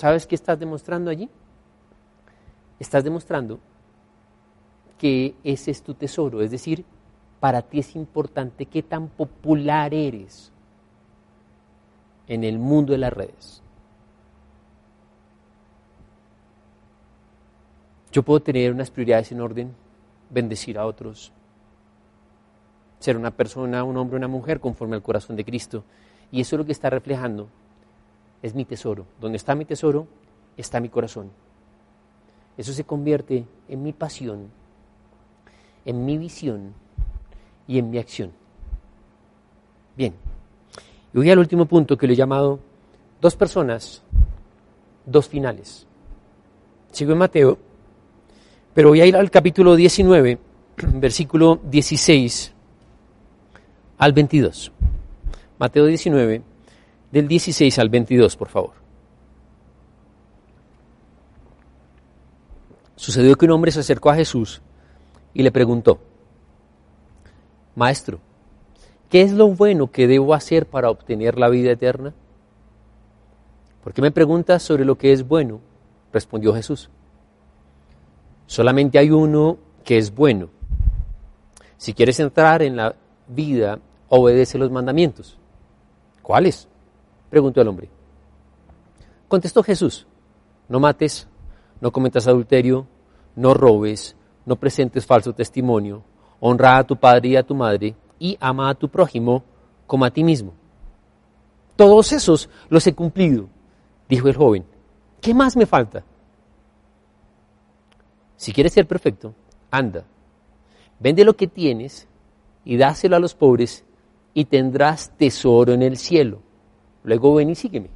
¿Sabes 0.00 0.26
qué 0.26 0.34
estás 0.34 0.58
demostrando 0.58 1.10
allí? 1.10 1.28
Estás 2.78 3.04
demostrando 3.04 3.60
que 4.96 5.34
ese 5.44 5.70
es 5.70 5.82
tu 5.82 5.92
tesoro, 5.92 6.40
es 6.40 6.50
decir, 6.50 6.86
para 7.38 7.60
ti 7.60 7.80
es 7.80 7.94
importante 7.94 8.64
qué 8.64 8.82
tan 8.82 9.08
popular 9.08 9.92
eres 9.92 10.52
en 12.28 12.44
el 12.44 12.58
mundo 12.58 12.92
de 12.92 12.98
las 12.98 13.12
redes. 13.12 13.62
Yo 18.10 18.22
puedo 18.22 18.40
tener 18.40 18.72
unas 18.72 18.90
prioridades 18.90 19.32
en 19.32 19.42
orden, 19.42 19.74
bendecir 20.30 20.78
a 20.78 20.86
otros, 20.86 21.30
ser 23.00 23.18
una 23.18 23.32
persona, 23.32 23.84
un 23.84 23.98
hombre, 23.98 24.16
una 24.16 24.28
mujer 24.28 24.60
conforme 24.60 24.96
al 24.96 25.02
corazón 25.02 25.36
de 25.36 25.44
Cristo. 25.44 25.84
Y 26.32 26.40
eso 26.40 26.56
es 26.56 26.58
lo 26.60 26.64
que 26.64 26.72
está 26.72 26.88
reflejando 26.88 27.50
es 28.42 28.54
mi 28.54 28.64
tesoro. 28.64 29.06
Donde 29.20 29.36
está 29.36 29.54
mi 29.54 29.64
tesoro, 29.64 30.06
está 30.56 30.80
mi 30.80 30.88
corazón. 30.88 31.30
Eso 32.56 32.72
se 32.72 32.84
convierte 32.84 33.44
en 33.68 33.82
mi 33.82 33.92
pasión, 33.92 34.48
en 35.84 36.04
mi 36.04 36.18
visión 36.18 36.74
y 37.66 37.78
en 37.78 37.90
mi 37.90 37.98
acción. 37.98 38.32
Bien, 39.96 40.14
y 41.12 41.18
voy 41.18 41.30
al 41.30 41.38
último 41.38 41.66
punto 41.66 41.96
que 41.96 42.06
le 42.06 42.12
he 42.12 42.16
llamado 42.16 42.60
dos 43.20 43.36
personas, 43.36 44.02
dos 45.06 45.28
finales. 45.28 45.86
Sigo 46.92 47.12
en 47.12 47.18
Mateo, 47.18 47.58
pero 48.74 48.90
voy 48.90 49.00
a 49.00 49.06
ir 49.06 49.16
al 49.16 49.30
capítulo 49.30 49.76
19, 49.76 50.38
versículo 50.94 51.60
16 51.64 52.52
al 53.98 54.12
22. 54.12 54.72
Mateo 55.58 55.86
19, 55.86 56.42
del 57.12 57.28
16 57.28 57.78
al 57.78 57.88
22, 57.88 58.36
por 58.36 58.48
favor. 58.48 58.72
Sucedió 62.96 63.36
que 63.36 63.46
un 63.46 63.52
hombre 63.52 63.72
se 63.72 63.80
acercó 63.80 64.10
a 64.10 64.14
Jesús 64.14 64.60
y 65.32 65.42
le 65.42 65.50
preguntó, 65.50 65.98
Maestro, 67.74 68.20
¿qué 69.08 69.22
es 69.22 69.32
lo 69.32 69.48
bueno 69.48 69.90
que 69.90 70.06
debo 70.06 70.34
hacer 70.34 70.66
para 70.66 70.90
obtener 70.90 71.38
la 71.38 71.48
vida 71.48 71.72
eterna? 71.72 72.12
¿Por 73.82 73.94
qué 73.94 74.02
me 74.02 74.10
preguntas 74.10 74.62
sobre 74.62 74.84
lo 74.84 74.98
que 74.98 75.12
es 75.12 75.26
bueno? 75.26 75.60
Respondió 76.12 76.54
Jesús. 76.54 76.90
Solamente 78.46 78.98
hay 78.98 79.10
uno 79.10 79.58
que 79.84 79.96
es 79.96 80.14
bueno. 80.14 80.50
Si 81.78 81.94
quieres 81.94 82.20
entrar 82.20 82.62
en 82.62 82.76
la 82.76 82.94
vida, 83.26 83.78
obedece 84.08 84.58
los 84.58 84.70
mandamientos. 84.70 85.38
¿Cuáles? 86.20 86.68
Preguntó 87.30 87.60
el 87.60 87.68
hombre. 87.68 87.88
Contestó 89.28 89.62
Jesús, 89.62 90.06
no 90.68 90.80
mates, 90.80 91.28
no 91.80 91.92
cometas 91.92 92.26
adulterio, 92.26 92.86
no 93.36 93.54
robes, 93.54 94.16
no 94.44 94.56
presentes 94.56 95.06
falso 95.06 95.32
testimonio, 95.32 96.02
honra 96.40 96.78
a 96.78 96.84
tu 96.84 96.96
padre 96.96 97.28
y 97.30 97.36
a 97.36 97.42
tu 97.42 97.54
madre, 97.54 97.94
y 98.18 98.36
ama 98.40 98.68
a 98.68 98.74
tu 98.74 98.88
prójimo 98.88 99.44
como 99.86 100.04
a 100.04 100.10
ti 100.10 100.24
mismo. 100.24 100.52
Todos 101.76 102.12
esos 102.12 102.50
los 102.68 102.86
he 102.86 102.94
cumplido, 102.94 103.48
dijo 104.08 104.28
el 104.28 104.36
joven. 104.36 104.66
¿Qué 105.20 105.32
más 105.32 105.56
me 105.56 105.66
falta? 105.66 106.04
Si 108.36 108.52
quieres 108.52 108.72
ser 108.72 108.86
perfecto, 108.86 109.34
anda, 109.70 110.04
vende 110.98 111.24
lo 111.24 111.36
que 111.36 111.46
tienes 111.46 112.08
y 112.64 112.76
dáselo 112.76 113.16
a 113.16 113.20
los 113.20 113.34
pobres 113.34 113.84
y 114.34 114.46
tendrás 114.46 115.10
tesoro 115.16 115.72
en 115.72 115.82
el 115.82 115.96
cielo. 115.96 116.42
Luego 117.04 117.34
ven 117.34 117.50
y 117.50 117.54
sígueme. 117.54 117.90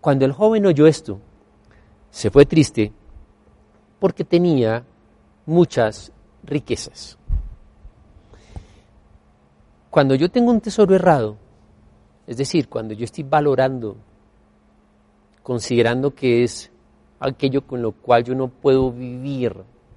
Cuando 0.00 0.24
el 0.24 0.32
joven 0.32 0.66
oyó 0.66 0.86
esto, 0.86 1.20
se 2.10 2.30
fue 2.30 2.46
triste 2.46 2.92
porque 3.98 4.24
tenía 4.24 4.84
muchas 5.46 6.12
riquezas. 6.44 7.18
Cuando 9.90 10.14
yo 10.14 10.30
tengo 10.30 10.50
un 10.50 10.60
tesoro 10.60 10.94
errado, 10.94 11.36
es 12.26 12.36
decir, 12.36 12.68
cuando 12.68 12.94
yo 12.94 13.04
estoy 13.04 13.24
valorando, 13.24 13.96
considerando 15.42 16.14
que 16.14 16.44
es 16.44 16.70
aquello 17.20 17.66
con 17.66 17.82
lo 17.82 17.92
cual 17.92 18.24
yo 18.24 18.34
no 18.34 18.48
puedo 18.48 18.92
vivir, 18.92 19.54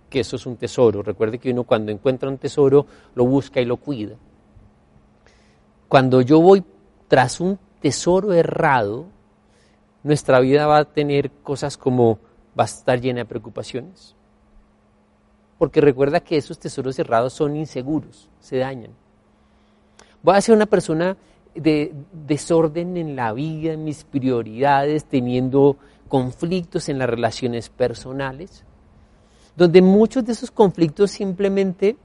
que 0.09 0.21
eso 0.21 0.35
es 0.35 0.45
un 0.45 0.57
tesoro. 0.57 1.03
Recuerde 1.03 1.37
que 1.37 1.51
uno 1.51 1.63
cuando 1.63 1.91
encuentra 1.91 2.29
un 2.29 2.37
tesoro 2.37 2.85
lo 3.15 3.25
busca 3.25 3.61
y 3.61 3.65
lo 3.65 3.77
cuida. 3.77 4.15
Cuando 5.87 6.21
yo 6.21 6.39
voy 6.39 6.63
tras 7.09 7.41
un 7.41 7.59
tesoro 7.81 8.33
errado, 8.33 9.07
nuestra 10.03 10.39
vida 10.39 10.67
va 10.67 10.77
a 10.77 10.85
tener 10.85 11.31
cosas 11.31 11.75
como 11.75 12.19
va 12.57 12.63
a 12.63 12.65
estar 12.65 13.01
llena 13.01 13.19
de 13.19 13.25
preocupaciones. 13.25 14.15
Porque 15.57 15.81
recuerda 15.81 16.21
que 16.21 16.37
esos 16.37 16.57
tesoros 16.57 16.97
errados 16.99 17.33
son 17.33 17.57
inseguros, 17.57 18.29
se 18.39 18.57
dañan. 18.57 18.91
Voy 20.21 20.35
a 20.35 20.41
ser 20.41 20.55
una 20.55 20.67
persona 20.67 21.17
de 21.55 21.93
desorden 22.13 22.95
en 22.95 23.15
la 23.15 23.33
vida, 23.33 23.73
en 23.73 23.83
mis 23.83 24.03
prioridades, 24.03 25.05
teniendo 25.05 25.77
conflictos 26.07 26.89
en 26.89 26.99
las 26.99 27.09
relaciones 27.09 27.69
personales, 27.69 28.63
donde 29.57 29.81
muchos 29.81 30.23
de 30.25 30.33
esos 30.33 30.51
conflictos 30.51 31.11
simplemente 31.11 31.97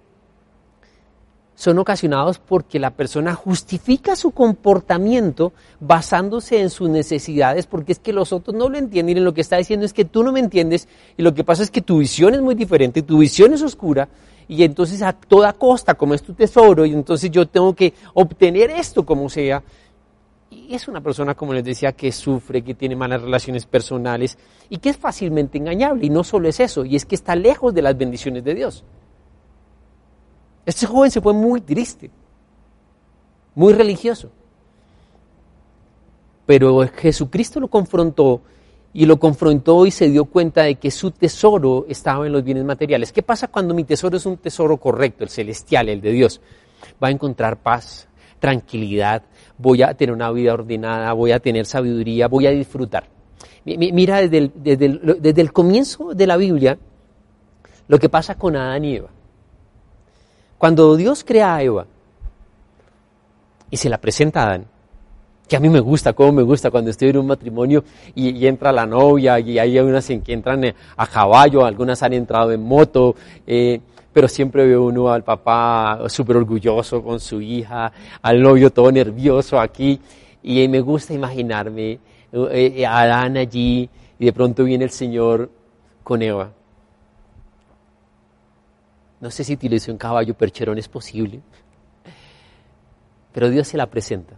son 1.55 1.79
ocasionados 1.79 2.39
porque 2.39 2.79
la 2.79 2.91
persona 2.91 3.35
justifica 3.35 4.17
su 4.17 4.33
comportamiento 4.33 5.53
basándose 5.81 6.61
en 6.61 6.71
sus 6.71 6.89
necesidades, 6.89 7.67
porque 7.67 7.93
es 7.93 7.99
que 7.99 8.13
los 8.13 8.33
otros 8.33 8.57
no 8.57 8.69
lo 8.69 8.79
entienden 8.79 9.19
y 9.19 9.21
lo 9.21 9.35
que 9.35 9.41
está 9.41 9.57
diciendo 9.57 9.87
es 9.87 9.93
que 9.93 10.05
tú 10.05 10.23
no 10.23 10.33
me 10.33 10.41
entiendes 10.41 10.89
y 11.17 11.23
lo 11.23 11.35
que 11.35 11.45
pasa 11.45 11.63
es 11.63 11.71
que 11.71 11.81
tu 11.81 11.99
visión 11.99 12.35
es 12.35 12.41
muy 12.41 12.55
diferente, 12.55 13.03
tu 13.03 13.19
visión 13.19 13.53
es 13.53 13.63
oscura 13.63 14.09
y 14.49 14.63
entonces 14.65 15.03
a 15.03 15.13
toda 15.13 15.53
costa, 15.55 15.95
como 15.95 16.15
es 16.15 16.23
tu 16.23 16.35
tesoro, 16.35 16.85
y 16.85 16.93
entonces 16.93 17.31
yo 17.31 17.47
tengo 17.47 17.75
que 17.75 17.95
obtener 18.15 18.71
esto 18.71 19.05
como 19.05 19.29
sea. 19.29 19.63
Y 20.51 20.75
es 20.75 20.87
una 20.87 21.01
persona, 21.01 21.35
como 21.35 21.53
les 21.53 21.65
decía, 21.65 21.93
que 21.93 22.13
sufre, 22.13 22.63
que 22.63 22.75
tiene 22.75 22.95
malas 22.95 23.23
relaciones 23.23 23.67
personales 23.67 24.39
y 24.69 24.79
que 24.79 24.91
es 24.91 24.97
fácilmente 24.97 25.59
engañable. 25.59 26.07
Y 26.07 26.11
no 26.11 26.23
solo 26.25 26.49
es 26.49 26.61
eso, 26.61 26.85
y 26.85 26.97
es 26.97 27.07
que 27.07 27.15
está 27.15 27.35
lejos 27.35 27.75
de 27.75 27.83
las 27.83 27.97
bendiciones 27.97 28.45
de 28.45 28.55
Dios. 28.55 28.85
Este 30.67 30.87
joven 30.87 31.11
se 31.11 31.21
fue 31.21 31.33
muy 31.33 31.61
triste, 31.61 32.11
muy 33.55 33.73
religioso. 33.73 34.31
Pero 36.47 36.87
Jesucristo 36.89 37.61
lo 37.61 37.69
confrontó 37.69 38.43
y 38.93 39.07
lo 39.07 39.19
confrontó 39.19 39.87
y 39.87 39.91
se 39.91 40.09
dio 40.09 40.25
cuenta 40.27 40.63
de 40.63 40.77
que 40.77 40.91
su 40.91 41.11
tesoro 41.11 41.85
estaba 41.89 42.27
en 42.27 42.33
los 42.33 42.45
bienes 42.45 42.65
materiales. 42.65 43.13
¿Qué 43.13 43.23
pasa 43.23 43.49
cuando 43.49 43.75
mi 43.75 43.85
tesoro 43.85 44.17
es 44.17 44.25
un 44.25 44.37
tesoro 44.37 44.77
correcto, 44.77 45.25
el 45.25 45.31
celestial, 45.31 45.89
el 45.89 46.01
de 46.01 46.13
Dios? 46.13 46.41
Va 47.03 47.09
a 47.09 47.11
encontrar 47.11 47.59
paz, 47.59 48.09
tranquilidad, 48.39 49.23
voy 49.59 49.83
a 49.83 49.95
tener 49.95 50.15
una 50.15 50.31
vida 50.31 50.55
ordenada, 50.55 51.13
voy 51.13 51.33
a 51.33 51.41
tener 51.41 51.67
sabiduría, 51.67 52.29
voy 52.29 52.47
a 52.47 52.51
disfrutar. 52.51 53.09
Mira 53.65 54.21
desde 54.21 54.39
el, 54.39 54.53
desde 54.55 54.89
desde 55.19 55.41
el 55.41 55.53
comienzo 55.53 56.15
de 56.15 56.27
la 56.27 56.37
Biblia 56.37 56.79
lo 57.89 57.99
que 57.99 58.09
pasa 58.09 58.37
con 58.37 58.55
Adán 58.57 58.85
y 58.85 58.97
Eva. 58.97 59.09
Cuando 60.59 60.97
Dios 60.97 61.25
crea 61.25 61.57
a 61.57 61.63
Eva 61.63 61.87
y 63.71 63.77
se 63.77 63.89
la 63.89 63.99
presenta 63.99 64.43
a 64.43 64.47
Adán, 64.47 64.67
que 65.49 65.57
a 65.57 65.61
mí 65.61 65.69
me 65.69 65.81
gusta, 65.81 66.13
como 66.13 66.33
me 66.33 66.43
gusta 66.43 66.71
cuando 66.71 66.91
estoy 66.91 67.11
en 67.11 67.19
un 67.19 67.27
matrimonio 67.27 67.85
y, 68.15 68.47
entra 68.47 68.73
la 68.73 68.87
novia 68.87 69.39
y 69.39 69.59
hay 69.59 69.79
unas 69.79 70.07
que 70.07 70.33
entran 70.33 70.65
eh, 70.65 70.75
a 70.97 71.07
caballo, 71.07 71.65
algunas 71.65 72.03
han 72.03 72.15
entrado 72.15 72.53
en 72.53 72.63
moto, 72.63 73.15
eh, 73.47 73.81
pero 74.13 74.29
siempre 74.29 74.67
veo 74.67 74.85
uno 74.85 75.13
al 75.13 75.23
papá 75.23 76.09
súper 76.09 76.37
orgulloso 76.37 77.03
con 77.03 77.21
su 77.21 77.41
hija, 77.41 77.93
al 78.23 78.41
novio 78.41 78.71
todo 78.71 78.91
nervioso 78.91 79.61
aquí 79.61 80.01
y 80.43 80.67
me 80.69 80.81
gusta 80.81 81.13
imaginarme 81.13 81.99
eh, 82.33 82.87
a 82.87 83.01
Adán 83.01 83.37
allí 83.37 83.89
y 84.19 84.25
de 84.25 84.33
pronto 84.33 84.65
viene 84.65 84.85
el 84.85 84.91
Señor 84.91 85.51
con 86.03 86.23
Eva 86.23 86.51
no 89.25 89.31
sé 89.31 89.43
si 89.43 89.55
utilicé 89.55 89.91
un 89.91 89.97
caballo 89.97 90.35
percherón, 90.35 90.77
es 90.77 90.87
posible. 90.87 91.41
Pero 93.33 93.49
Dios 93.49 93.67
se 93.69 93.79
la 93.79 93.87
presenta. 93.87 94.37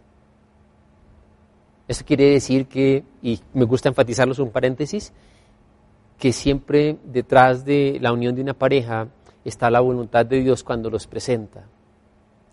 Eso 1.89 2.05
quiere 2.05 2.31
decir 2.31 2.69
que, 2.69 3.03
y 3.21 3.41
me 3.53 3.65
gusta 3.65 3.89
enfatizarlo, 3.89 4.33
es 4.33 4.39
un 4.39 4.53
paréntesis, 4.53 5.13
que 6.21 6.33
siempre 6.33 6.99
detrás 7.03 7.65
de 7.65 7.99
la 8.01 8.13
unión 8.13 8.37
de 8.37 8.43
una 8.43 8.55
pareja 8.55 9.09
está 9.45 9.73
la 9.73 9.81
voluntad 9.81 10.25
de 10.25 10.41
Dios 10.41 10.63
cuando 10.63 10.89
los 10.89 11.09
presenta. 11.09 11.65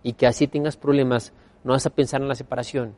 Y 0.02 0.14
que 0.14 0.26
así 0.26 0.48
tengas 0.48 0.76
problemas, 0.76 1.34
no 1.64 1.74
vas 1.74 1.86
a 1.86 1.92
pensar 1.92 2.20
en 2.20 2.30
la 2.30 2.36
separación. 2.36 2.96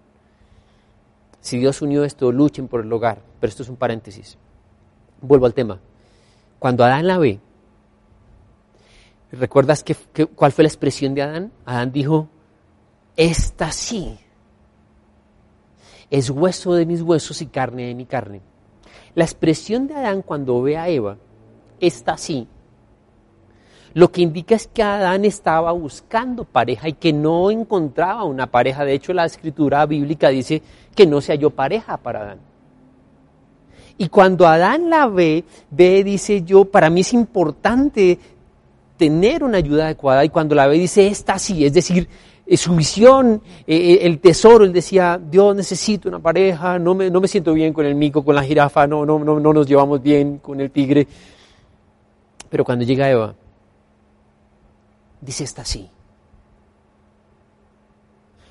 Si 1.41 1.59
Dios 1.59 1.81
unió 1.81 2.05
esto, 2.05 2.31
luchen 2.31 2.69
por 2.69 2.85
el 2.85 2.93
hogar. 2.93 3.21
Pero 3.41 3.49
esto 3.49 3.63
es 3.63 3.69
un 3.69 3.75
paréntesis. 3.75 4.37
Vuelvo 5.19 5.45
al 5.45 5.53
tema. 5.53 5.81
Cuando 6.57 6.85
Adán 6.85 7.05
la 7.05 7.17
ve, 7.17 7.41
¿Recuerdas 9.39 9.83
que, 9.83 9.95
cuál 10.27 10.51
fue 10.51 10.63
la 10.63 10.69
expresión 10.69 11.13
de 11.13 11.21
Adán? 11.21 11.51
Adán 11.65 11.91
dijo, 11.91 12.27
esta 13.15 13.71
sí 13.71 14.17
es 16.09 16.29
hueso 16.29 16.73
de 16.73 16.85
mis 16.85 17.01
huesos 17.01 17.41
y 17.41 17.47
carne 17.47 17.87
de 17.87 17.95
mi 17.95 18.05
carne. 18.05 18.41
La 19.13 19.23
expresión 19.23 19.87
de 19.87 19.95
Adán 19.95 20.21
cuando 20.21 20.61
ve 20.61 20.77
a 20.77 20.87
Eva, 20.87 21.17
esta 21.79 22.17
sí, 22.17 22.47
lo 23.93 24.11
que 24.11 24.21
indica 24.21 24.55
es 24.55 24.67
que 24.67 24.83
Adán 24.83 25.23
estaba 25.23 25.71
buscando 25.71 26.43
pareja 26.43 26.89
y 26.89 26.93
que 26.93 27.13
no 27.13 27.49
encontraba 27.49 28.25
una 28.25 28.47
pareja. 28.47 28.83
De 28.83 28.93
hecho, 28.93 29.13
la 29.13 29.23
escritura 29.23 29.85
bíblica 29.85 30.29
dice 30.29 30.61
que 30.93 31.07
no 31.07 31.21
se 31.21 31.31
halló 31.31 31.49
pareja 31.49 31.95
para 31.95 32.21
Adán. 32.21 32.39
Y 33.97 34.09
cuando 34.09 34.45
Adán 34.45 34.89
la 34.89 35.07
ve, 35.07 35.45
ve, 35.71 36.03
dice 36.03 36.43
yo, 36.43 36.65
para 36.65 36.89
mí 36.89 37.01
es 37.01 37.13
importante 37.13 38.19
tener 38.97 39.43
una 39.43 39.57
ayuda 39.57 39.85
adecuada 39.85 40.23
y 40.23 40.29
cuando 40.29 40.55
la 40.55 40.67
ve 40.67 40.77
dice, 40.77 41.07
esta 41.07 41.37
sí, 41.37 41.65
es 41.65 41.73
decir, 41.73 42.07
eh, 42.47 42.57
su 42.57 42.75
visión, 42.75 43.41
eh, 43.65 43.75
eh, 43.75 43.99
el 44.03 44.19
tesoro, 44.19 44.65
él 44.65 44.73
decía, 44.73 45.19
Dios 45.19 45.55
necesito 45.55 46.09
una 46.09 46.19
pareja, 46.19 46.77
no 46.77 46.93
me, 46.93 47.09
no 47.09 47.19
me 47.19 47.27
siento 47.27 47.53
bien 47.53 47.73
con 47.73 47.85
el 47.85 47.95
mico, 47.95 48.23
con 48.23 48.35
la 48.35 48.43
jirafa, 48.43 48.85
no, 48.85 49.05
no, 49.05 49.19
no, 49.19 49.39
no 49.39 49.53
nos 49.53 49.67
llevamos 49.67 50.01
bien 50.01 50.37
con 50.37 50.61
el 50.61 50.69
tigre. 50.69 51.07
Pero 52.49 52.63
cuando 52.63 52.85
llega 52.85 53.09
Eva, 53.09 53.35
dice, 55.21 55.43
esta 55.43 55.65
sí. 55.65 55.89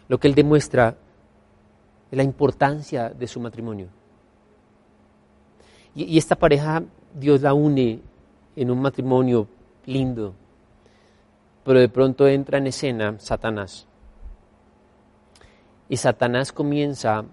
Lo 0.09 0.19
que 0.19 0.29
él 0.29 0.35
demuestra 0.35 0.97
es 2.11 2.17
la 2.17 2.25
importancia 2.25 3.11
de 3.11 3.27
su 3.27 3.41
matrimonio. 3.41 3.87
Y, 5.95 6.05
y 6.05 6.19
esta 6.19 6.35
pareja 6.35 6.83
Dios 7.15 7.41
la 7.41 7.55
une 7.55 8.01
en 8.57 8.71
un 8.71 8.81
matrimonio 8.83 9.47
lindo. 9.87 10.35
Pero 11.65 11.81
de 11.81 11.89
pronto 11.89 12.29
entra 12.29 12.59
en 12.59 12.67
escena 12.67 13.17
Satanás. 13.19 13.87
Y 15.89 15.97
Satanás 15.97 16.53
comienza 16.53 17.25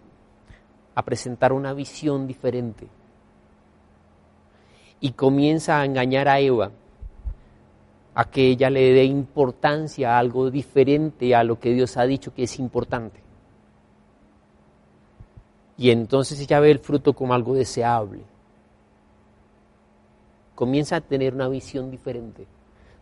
a 0.95 1.03
presentar 1.03 1.53
una 1.53 1.73
visión 1.73 2.27
diferente. 2.27 2.87
Y 4.99 5.11
comienza 5.11 5.79
a 5.79 5.85
engañar 5.85 6.27
a 6.27 6.39
Eva 6.39 6.71
a 8.13 8.25
que 8.25 8.49
ella 8.49 8.69
le 8.69 8.93
dé 8.93 9.05
importancia 9.05 10.15
a 10.15 10.19
algo 10.19 10.51
diferente 10.51 11.33
a 11.33 11.43
lo 11.43 11.59
que 11.59 11.73
Dios 11.73 11.95
ha 11.97 12.03
dicho 12.03 12.33
que 12.33 12.43
es 12.43 12.59
importante. 12.59 13.21
Y 15.77 15.89
entonces 15.89 16.39
ella 16.39 16.59
ve 16.59 16.71
el 16.71 16.79
fruto 16.79 17.13
como 17.13 17.33
algo 17.33 17.55
deseable 17.55 18.30
comienza 20.61 20.97
a 20.97 21.01
tener 21.01 21.33
una 21.33 21.47
visión 21.47 21.89
diferente. 21.89 22.45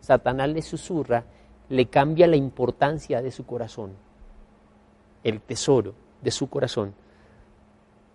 Satanás 0.00 0.48
le 0.48 0.62
susurra, 0.62 1.24
le 1.68 1.90
cambia 1.90 2.26
la 2.26 2.36
importancia 2.36 3.20
de 3.20 3.30
su 3.30 3.44
corazón, 3.44 3.92
el 5.22 5.42
tesoro 5.42 5.92
de 6.22 6.30
su 6.30 6.48
corazón. 6.48 6.94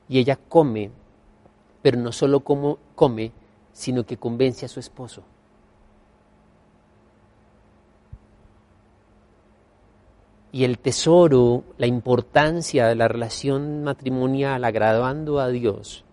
Y 0.09 0.17
ella 0.17 0.35
come, 0.49 0.89
pero 1.83 1.99
no 1.99 2.11
solo 2.11 2.39
como 2.39 2.79
come, 2.95 3.33
sino 3.71 4.03
que 4.03 4.17
convence 4.17 4.65
a 4.65 4.67
su 4.67 4.79
esposo. 4.79 5.21
y 10.51 10.63
el 10.63 10.79
tesoro, 10.79 11.65
la 11.77 11.85
importancia 11.85 12.87
de 12.87 12.95
la 12.95 13.09
relación 13.09 13.83
matrimonial 13.83 14.63
agradando 14.63 15.41
a 15.41 15.49
Dios, 15.49 16.05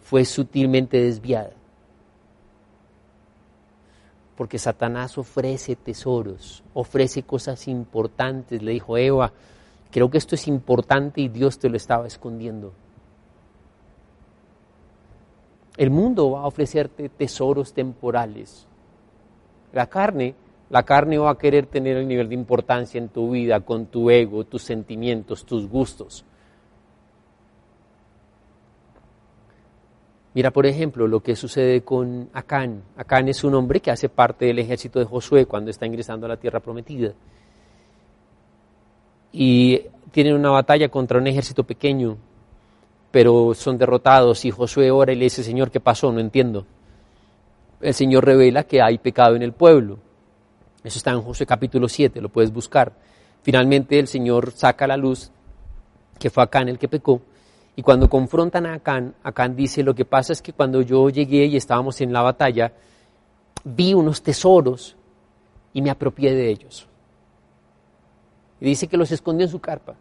fue 0.00 0.24
sutilmente 0.24 1.00
desviada. 1.00 1.57
Porque 4.38 4.60
Satanás 4.60 5.18
ofrece 5.18 5.74
tesoros, 5.74 6.62
ofrece 6.72 7.24
cosas 7.24 7.66
importantes. 7.66 8.62
Le 8.62 8.70
dijo, 8.70 8.96
Eva, 8.96 9.32
creo 9.90 10.08
que 10.08 10.18
esto 10.18 10.36
es 10.36 10.46
importante 10.46 11.20
y 11.20 11.26
Dios 11.26 11.58
te 11.58 11.68
lo 11.68 11.76
estaba 11.76 12.06
escondiendo. 12.06 12.72
El 15.76 15.90
mundo 15.90 16.30
va 16.30 16.42
a 16.42 16.46
ofrecerte 16.46 17.08
tesoros 17.08 17.72
temporales. 17.72 18.68
La 19.72 19.88
carne, 19.88 20.36
la 20.70 20.84
carne 20.84 21.18
va 21.18 21.30
a 21.30 21.38
querer 21.38 21.66
tener 21.66 21.96
el 21.96 22.06
nivel 22.06 22.28
de 22.28 22.36
importancia 22.36 22.98
en 22.98 23.08
tu 23.08 23.32
vida, 23.32 23.58
con 23.58 23.86
tu 23.86 24.08
ego, 24.08 24.44
tus 24.44 24.62
sentimientos, 24.62 25.44
tus 25.44 25.68
gustos. 25.68 26.24
Mira, 30.34 30.50
por 30.50 30.66
ejemplo, 30.66 31.06
lo 31.06 31.20
que 31.20 31.34
sucede 31.34 31.82
con 31.82 32.28
Acán. 32.32 32.82
Acán 32.96 33.28
es 33.28 33.44
un 33.44 33.54
hombre 33.54 33.80
que 33.80 33.90
hace 33.90 34.08
parte 34.08 34.46
del 34.46 34.58
ejército 34.58 34.98
de 34.98 35.04
Josué 35.04 35.46
cuando 35.46 35.70
está 35.70 35.86
ingresando 35.86 36.26
a 36.26 36.28
la 36.28 36.36
tierra 36.36 36.60
prometida. 36.60 37.12
Y 39.32 39.82
tienen 40.12 40.34
una 40.34 40.50
batalla 40.50 40.88
contra 40.88 41.18
un 41.18 41.26
ejército 41.26 41.64
pequeño 41.64 42.18
pero 43.10 43.54
son 43.54 43.78
derrotados 43.78 44.44
y 44.44 44.50
Josué 44.50 44.90
ora 44.90 45.12
y 45.12 45.16
le 45.16 45.24
dice, 45.24 45.42
Señor, 45.42 45.70
¿qué 45.70 45.80
pasó? 45.80 46.12
No 46.12 46.20
entiendo. 46.20 46.66
El 47.80 47.94
Señor 47.94 48.24
revela 48.24 48.64
que 48.64 48.82
hay 48.82 48.98
pecado 48.98 49.36
en 49.36 49.42
el 49.42 49.52
pueblo. 49.52 49.98
Eso 50.84 50.98
está 50.98 51.12
en 51.12 51.22
Josué 51.22 51.46
capítulo 51.46 51.88
7, 51.88 52.20
lo 52.20 52.28
puedes 52.28 52.52
buscar. 52.52 52.92
Finalmente 53.42 53.98
el 53.98 54.08
Señor 54.08 54.52
saca 54.52 54.84
a 54.84 54.88
la 54.88 54.96
luz 54.96 55.30
que 56.18 56.30
fue 56.30 56.42
Acán 56.42 56.68
el 56.68 56.78
que 56.78 56.88
pecó. 56.88 57.22
Y 57.78 57.82
cuando 57.82 58.10
confrontan 58.10 58.66
a 58.66 58.74
Acán, 58.74 59.14
Acán 59.22 59.54
dice, 59.54 59.84
lo 59.84 59.94
que 59.94 60.04
pasa 60.04 60.32
es 60.32 60.42
que 60.42 60.52
cuando 60.52 60.82
yo 60.82 61.10
llegué 61.10 61.44
y 61.46 61.56
estábamos 61.56 62.00
en 62.00 62.12
la 62.12 62.22
batalla, 62.22 62.72
vi 63.62 63.94
unos 63.94 64.20
tesoros 64.20 64.96
y 65.72 65.80
me 65.80 65.88
apropié 65.88 66.34
de 66.34 66.50
ellos. 66.50 66.88
Y 68.60 68.64
dice 68.64 68.88
que 68.88 68.96
los 68.96 69.12
escondió 69.12 69.46
en 69.46 69.52
su 69.52 69.60
carpa. 69.60 69.94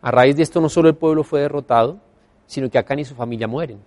A 0.00 0.10
raíz 0.10 0.34
de 0.34 0.42
esto 0.42 0.58
no 0.62 0.70
solo 0.70 0.88
el 0.88 0.94
pueblo 0.94 1.22
fue 1.22 1.42
derrotado, 1.42 1.98
sino 2.46 2.70
que 2.70 2.78
Acán 2.78 2.98
y 2.98 3.04
su 3.04 3.14
familia 3.14 3.46
mueren. 3.46 3.82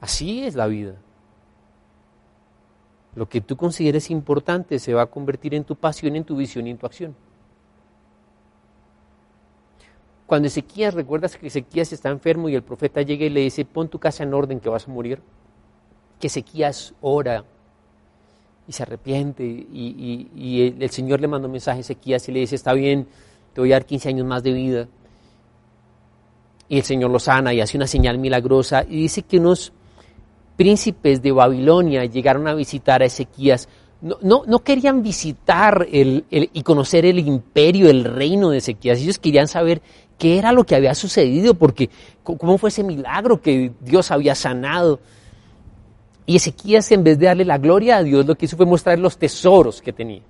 Así 0.00 0.42
es 0.42 0.56
la 0.56 0.66
vida. 0.66 0.96
Lo 3.14 3.28
que 3.28 3.40
tú 3.40 3.56
consideres 3.56 4.10
importante 4.10 4.80
se 4.80 4.92
va 4.92 5.02
a 5.02 5.06
convertir 5.06 5.54
en 5.54 5.62
tu 5.62 5.76
pasión, 5.76 6.16
en 6.16 6.24
tu 6.24 6.34
visión 6.34 6.66
y 6.66 6.70
en 6.70 6.76
tu 6.76 6.86
acción. 6.86 7.29
Cuando 10.30 10.46
Ezequías, 10.46 10.94
recuerdas 10.94 11.36
que 11.36 11.48
Ezequías 11.48 11.92
está 11.92 12.08
enfermo 12.08 12.48
y 12.48 12.54
el 12.54 12.62
profeta 12.62 13.02
llega 13.02 13.26
y 13.26 13.30
le 13.30 13.40
dice, 13.40 13.64
pon 13.64 13.88
tu 13.88 13.98
casa 13.98 14.22
en 14.22 14.32
orden 14.32 14.60
que 14.60 14.68
vas 14.68 14.86
a 14.86 14.92
morir. 14.92 15.20
Que 16.20 16.28
Ezequías 16.28 16.94
ora 17.00 17.42
y 18.68 18.70
se 18.70 18.84
arrepiente 18.84 19.42
y, 19.42 20.76
el, 20.78 20.90
Señor 20.90 21.20
le 21.20 21.26
mandó 21.26 21.48
un 21.48 21.52
mensaje 21.54 21.78
a 21.78 21.80
Ezequías 21.80 22.28
y 22.28 22.32
le 22.32 22.38
dice, 22.38 22.54
está 22.54 22.74
bien, 22.74 23.08
te 23.52 23.60
voy 23.60 23.72
a 23.72 23.74
dar 23.74 23.84
15 23.84 24.08
años 24.08 24.24
más 24.24 24.44
de 24.44 24.52
vida. 24.52 24.86
Y 26.68 26.76
el 26.76 26.84
Señor 26.84 27.10
lo 27.10 27.18
sana 27.18 27.52
y 27.52 27.60
hace 27.60 27.76
una 27.76 27.88
señal 27.88 28.18
milagrosa 28.18 28.84
y 28.88 29.02
dice 29.02 29.22
que 29.22 29.38
unos 29.38 29.72
príncipes 30.54 31.22
de 31.22 31.32
Babilonia 31.32 32.04
llegaron 32.04 32.46
a 32.46 32.54
visitar 32.54 33.02
a 33.02 33.06
Ezequías. 33.06 33.68
No, 34.02 34.44
no, 34.46 34.58
querían 34.60 35.02
visitar 35.02 35.86
el, 35.92 36.24
y 36.30 36.62
conocer 36.62 37.04
el 37.04 37.18
imperio, 37.18 37.90
el 37.90 38.04
reino 38.04 38.48
de 38.48 38.58
Ezequías. 38.58 38.98
Ellos 38.98 39.18
querían 39.18 39.46
saber 39.46 39.82
qué 40.16 40.38
era 40.38 40.52
lo 40.52 40.64
que 40.64 40.74
había 40.74 40.94
sucedido, 40.94 41.52
porque 41.54 41.90
cómo 42.22 42.56
fue 42.56 42.70
ese 42.70 42.82
milagro 42.82 43.42
que 43.42 43.72
Dios 43.80 44.10
había 44.10 44.34
sanado. 44.34 45.00
Y 46.24 46.36
Ezequías, 46.36 46.90
en 46.92 47.04
vez 47.04 47.18
de 47.18 47.26
darle 47.26 47.44
la 47.44 47.58
gloria 47.58 47.98
a 47.98 48.02
Dios, 48.02 48.24
lo 48.24 48.36
que 48.36 48.46
hizo 48.46 48.56
fue 48.56 48.64
mostrar 48.64 48.98
los 48.98 49.18
tesoros 49.18 49.82
que 49.82 49.92
tenía. 49.92 50.22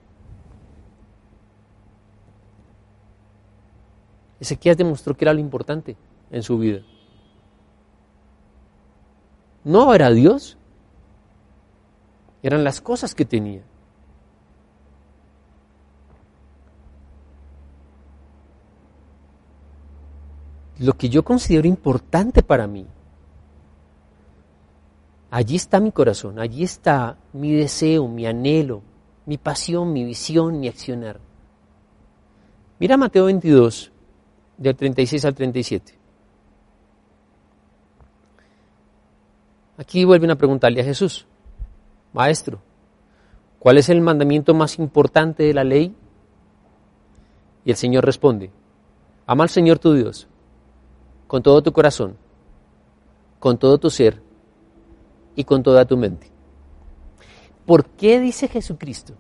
Ezequías 4.41 4.77
demostró 4.77 5.15
que 5.15 5.25
era 5.25 5.35
lo 5.35 5.41
importante 5.41 5.97
en 6.31 6.43
su 6.43 6.59
vida. 6.59 6.81
No 9.63 9.95
era 9.95 10.11
Dios, 10.11 10.57
eran 12.43 12.65
las 12.65 12.81
cosas 12.81 13.15
que 13.15 13.25
tenía. 13.25 13.63
Lo 20.79 20.95
que 20.95 21.09
yo 21.09 21.23
considero 21.23 21.69
importante 21.69 22.43
para 22.43 22.67
mí 22.67 22.87
Allí 25.31 25.55
está 25.55 25.79
mi 25.79 25.93
corazón, 25.93 26.41
allí 26.41 26.65
está 26.65 27.17
mi 27.33 27.53
deseo, 27.53 28.09
mi 28.09 28.27
anhelo, 28.27 28.83
mi 29.27 29.39
pasión, 29.39 29.93
mi 29.93 30.05
visión, 30.05 30.59
mi 30.59 30.67
accionar. 30.67 31.21
Mira 32.81 32.97
Mateo 32.97 33.27
22, 33.27 33.93
del 34.59 34.75
36 34.75 35.25
al 35.25 35.35
37. 35.35 35.95
Aquí 39.79 40.05
vuelven 40.05 40.33
a 40.33 40.37
preguntarle 40.37 40.81
a 40.81 40.85
Jesús, 40.85 41.27
Maestro, 42.13 42.61
¿cuál 43.59 43.79
es 43.79 43.89
el 43.89 44.01
mandamiento 44.01 44.55
más 44.55 44.79
importante 44.79 45.45
de 45.45 45.55
la 45.55 45.65
ley? 45.65 45.95
Y 47.65 47.71
el 47.71 47.77
Señor 47.77 48.05
responde, 48.05 48.51
ama 49.27 49.45
al 49.45 49.51
Señor 49.51 49.79
tu 49.79 49.95
Dios 49.95 50.27
con 51.27 51.43
todo 51.45 51.63
tu 51.63 51.73
corazón, 51.73 52.17
con 53.39 53.57
todo 53.57 53.79
tu 53.79 53.89
ser 53.89 54.21
y 55.37 55.45
con 55.45 55.63
toda 55.63 55.85
tu 55.85 55.97
mente. 55.97 56.27
¿Por 57.65 57.85
qué 57.85 58.19
dice 58.19 58.49
Jesucristo 58.49 59.15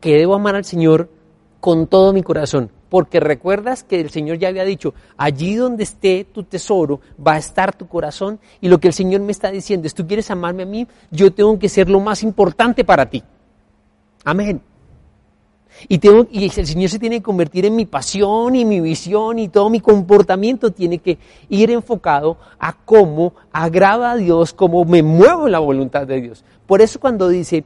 que 0.00 0.16
debo 0.18 0.34
amar 0.34 0.54
al 0.54 0.66
Señor 0.66 1.08
con 1.60 1.86
todo 1.86 2.12
mi 2.12 2.22
corazón? 2.22 2.70
Porque 2.88 3.18
recuerdas 3.20 3.82
que 3.82 4.00
el 4.00 4.10
Señor 4.10 4.38
ya 4.38 4.48
había 4.48 4.64
dicho, 4.64 4.94
allí 5.16 5.56
donde 5.56 5.82
esté 5.82 6.24
tu 6.24 6.44
tesoro 6.44 7.00
va 7.24 7.34
a 7.34 7.38
estar 7.38 7.74
tu 7.74 7.88
corazón. 7.88 8.38
Y 8.60 8.68
lo 8.68 8.78
que 8.78 8.88
el 8.88 8.94
Señor 8.94 9.20
me 9.22 9.32
está 9.32 9.50
diciendo 9.50 9.86
es, 9.86 9.94
tú 9.94 10.06
quieres 10.06 10.30
amarme 10.30 10.62
a 10.62 10.66
mí, 10.66 10.86
yo 11.10 11.32
tengo 11.32 11.58
que 11.58 11.68
ser 11.68 11.90
lo 11.90 12.00
más 12.00 12.22
importante 12.22 12.84
para 12.84 13.10
ti. 13.10 13.22
Amén. 14.24 14.60
Y, 15.88 16.00
y 16.30 16.44
el 16.44 16.66
Señor 16.66 16.90
se 16.90 16.98
tiene 16.98 17.16
que 17.16 17.22
convertir 17.22 17.66
en 17.66 17.76
mi 17.76 17.84
pasión 17.84 18.54
y 18.54 18.64
mi 18.64 18.80
visión 18.80 19.38
y 19.38 19.48
todo 19.48 19.68
mi 19.68 19.80
comportamiento 19.80 20.70
tiene 20.72 20.98
que 20.98 21.18
ir 21.48 21.70
enfocado 21.70 22.38
a 22.58 22.72
cómo 22.72 23.34
agrada 23.52 24.12
a 24.12 24.16
Dios, 24.16 24.52
cómo 24.52 24.84
me 24.84 25.02
muevo 25.02 25.46
en 25.46 25.52
la 25.52 25.58
voluntad 25.58 26.06
de 26.06 26.20
Dios. 26.20 26.44
Por 26.66 26.80
eso 26.80 26.98
cuando 26.98 27.28
dice, 27.28 27.64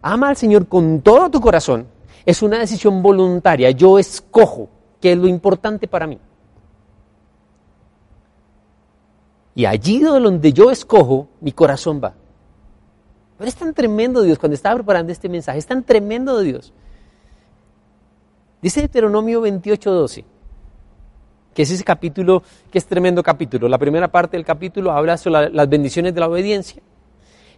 ama 0.00 0.30
al 0.30 0.36
Señor 0.36 0.66
con 0.68 1.02
todo 1.02 1.30
tu 1.30 1.40
corazón, 1.40 1.86
es 2.24 2.42
una 2.42 2.58
decisión 2.58 3.02
voluntaria. 3.02 3.70
Yo 3.70 3.98
escojo 3.98 4.68
qué 5.00 5.12
es 5.12 5.18
lo 5.18 5.28
importante 5.28 5.88
para 5.88 6.06
mí. 6.06 6.18
Y 9.54 9.66
allí 9.66 10.00
donde 10.00 10.52
yo 10.52 10.70
escojo, 10.70 11.28
mi 11.40 11.52
corazón 11.52 12.00
va. 12.02 12.14
Pero 13.36 13.48
es 13.48 13.56
tan 13.56 13.74
tremendo 13.74 14.22
Dios, 14.22 14.38
cuando 14.38 14.54
estaba 14.54 14.76
preparando 14.76 15.12
este 15.12 15.28
mensaje, 15.28 15.58
es 15.58 15.66
tan 15.66 15.82
tremendo 15.82 16.40
Dios 16.40 16.72
Dice 18.62 18.80
Deuteronomio 18.80 19.42
28.12, 19.42 20.24
que 21.54 21.62
es 21.62 21.70
ese 21.70 21.82
capítulo, 21.82 22.42
que 22.70 22.76
es 22.76 22.86
tremendo 22.86 23.22
capítulo. 23.22 23.68
La 23.68 23.78
primera 23.78 24.08
parte 24.08 24.36
del 24.36 24.44
capítulo 24.44 24.92
habla 24.92 25.16
sobre 25.16 25.48
las 25.50 25.68
bendiciones 25.68 26.14
de 26.14 26.20
la 26.20 26.28
obediencia 26.28 26.82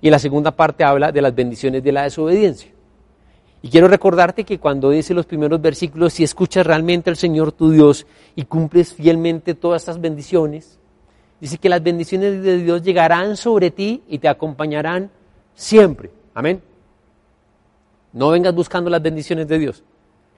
y 0.00 0.10
la 0.10 0.20
segunda 0.20 0.52
parte 0.52 0.84
habla 0.84 1.10
de 1.10 1.20
las 1.20 1.34
bendiciones 1.34 1.82
de 1.82 1.92
la 1.92 2.04
desobediencia. 2.04 2.71
Y 3.62 3.70
quiero 3.70 3.86
recordarte 3.86 4.42
que 4.42 4.58
cuando 4.58 4.90
dice 4.90 5.14
los 5.14 5.24
primeros 5.24 5.60
versículos, 5.60 6.12
si 6.12 6.24
escuchas 6.24 6.66
realmente 6.66 7.10
al 7.10 7.16
Señor 7.16 7.52
tu 7.52 7.70
Dios 7.70 8.06
y 8.34 8.44
cumples 8.44 8.92
fielmente 8.92 9.54
todas 9.54 9.82
estas 9.82 10.00
bendiciones, 10.00 10.80
dice 11.40 11.58
que 11.58 11.68
las 11.68 11.82
bendiciones 11.82 12.42
de 12.42 12.58
Dios 12.58 12.82
llegarán 12.82 13.36
sobre 13.36 13.70
ti 13.70 14.02
y 14.08 14.18
te 14.18 14.28
acompañarán 14.28 15.10
siempre. 15.54 16.10
Amén. 16.34 16.60
No 18.12 18.30
vengas 18.30 18.52
buscando 18.52 18.90
las 18.90 19.00
bendiciones 19.00 19.46
de 19.46 19.58
Dios. 19.60 19.84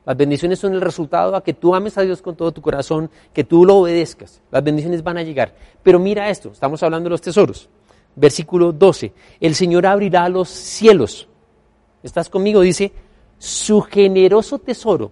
Las 0.05 0.17
bendiciones 0.19 0.59
son 0.59 0.75
el 0.75 0.83
resultado 0.83 1.35
a 1.35 1.43
que 1.43 1.55
tú 1.55 1.75
ames 1.75 1.97
a 1.97 2.03
Dios 2.03 2.21
con 2.21 2.37
todo 2.37 2.53
tu 2.53 2.61
corazón, 2.61 3.11
que 3.33 3.43
tú 3.43 3.65
lo 3.65 3.77
obedezcas. 3.77 4.43
Las 4.51 4.63
bendiciones 4.63 5.03
van 5.03 5.17
a 5.17 5.23
llegar. 5.23 5.55
Pero 5.83 5.99
mira 5.99 6.29
esto, 6.29 6.51
estamos 6.51 6.83
hablando 6.83 7.09
de 7.09 7.13
los 7.13 7.23
tesoros. 7.23 7.71
Versículo 8.15 8.71
12. 8.73 9.13
El 9.41 9.55
Señor 9.55 9.87
abrirá 9.87 10.29
los 10.29 10.51
cielos. 10.51 11.27
¿Estás 12.03 12.29
conmigo? 12.29 12.61
Dice, 12.61 12.93
su 13.45 13.83
generoso 13.83 14.59
tesoro 14.59 15.11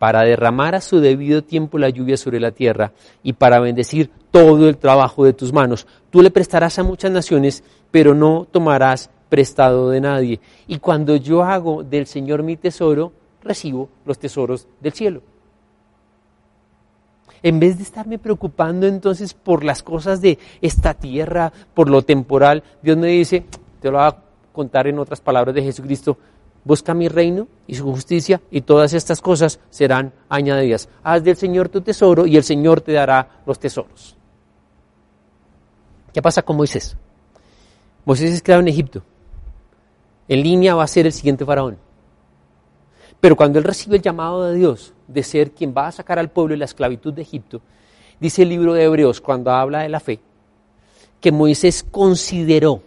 para 0.00 0.22
derramar 0.22 0.74
a 0.74 0.80
su 0.80 0.98
debido 0.98 1.44
tiempo 1.44 1.78
la 1.78 1.88
lluvia 1.88 2.16
sobre 2.16 2.40
la 2.40 2.50
tierra 2.50 2.92
y 3.22 3.34
para 3.34 3.60
bendecir 3.60 4.10
todo 4.32 4.68
el 4.68 4.76
trabajo 4.76 5.24
de 5.24 5.32
tus 5.32 5.52
manos. 5.52 5.86
Tú 6.10 6.20
le 6.20 6.32
prestarás 6.32 6.78
a 6.78 6.82
muchas 6.82 7.12
naciones, 7.12 7.62
pero 7.92 8.12
no 8.12 8.46
tomarás 8.50 9.08
prestado 9.28 9.88
de 9.90 10.00
nadie. 10.00 10.40
Y 10.66 10.78
cuando 10.78 11.14
yo 11.14 11.44
hago 11.44 11.84
del 11.84 12.06
Señor 12.06 12.42
mi 12.42 12.56
tesoro, 12.56 13.12
recibo 13.42 13.88
los 14.04 14.18
tesoros 14.18 14.66
del 14.80 14.92
cielo. 14.92 15.22
En 17.42 17.60
vez 17.60 17.76
de 17.76 17.84
estarme 17.84 18.18
preocupando 18.18 18.88
entonces 18.88 19.32
por 19.32 19.62
las 19.62 19.82
cosas 19.82 20.20
de 20.20 20.38
esta 20.60 20.94
tierra, 20.94 21.52
por 21.72 21.88
lo 21.88 22.02
temporal, 22.02 22.64
Dios 22.82 22.96
me 22.96 23.06
dice, 23.08 23.44
te 23.80 23.90
lo 23.92 23.98
voy 23.98 24.08
a 24.08 24.16
contar 24.52 24.86
en 24.86 24.98
otras 24.98 25.20
palabras 25.20 25.54
de 25.54 25.62
Jesucristo, 25.62 26.18
busca 26.64 26.94
mi 26.94 27.08
reino 27.08 27.46
y 27.66 27.74
su 27.74 27.84
justicia 27.84 28.40
y 28.50 28.62
todas 28.62 28.92
estas 28.94 29.20
cosas 29.20 29.60
serán 29.70 30.12
añadidas. 30.28 30.88
Haz 31.02 31.22
del 31.22 31.36
Señor 31.36 31.68
tu 31.68 31.80
tesoro 31.82 32.26
y 32.26 32.36
el 32.36 32.44
Señor 32.44 32.80
te 32.80 32.92
dará 32.92 33.42
los 33.46 33.58
tesoros. 33.58 34.16
¿Qué 36.12 36.22
pasa 36.22 36.42
con 36.42 36.56
Moisés? 36.56 36.96
Moisés 38.04 38.32
es 38.32 38.42
creado 38.42 38.62
en 38.62 38.68
Egipto. 38.68 39.02
En 40.28 40.42
línea 40.42 40.74
va 40.74 40.84
a 40.84 40.88
ser 40.88 41.06
el 41.06 41.12
siguiente 41.12 41.44
faraón. 41.44 41.76
Pero 43.20 43.36
cuando 43.36 43.58
él 43.58 43.64
recibe 43.64 43.96
el 43.96 44.02
llamado 44.02 44.44
de 44.44 44.56
Dios 44.56 44.92
de 45.08 45.22
ser 45.22 45.52
quien 45.52 45.74
va 45.76 45.86
a 45.86 45.92
sacar 45.92 46.18
al 46.18 46.30
pueblo 46.30 46.52
de 46.52 46.58
la 46.58 46.64
esclavitud 46.66 47.12
de 47.12 47.22
Egipto, 47.22 47.62
dice 48.20 48.42
el 48.42 48.50
libro 48.50 48.74
de 48.74 48.84
Hebreos 48.84 49.20
cuando 49.20 49.50
habla 49.50 49.80
de 49.80 49.88
la 49.88 50.00
fe, 50.00 50.20
que 51.20 51.32
Moisés 51.32 51.84
consideró 51.90 52.82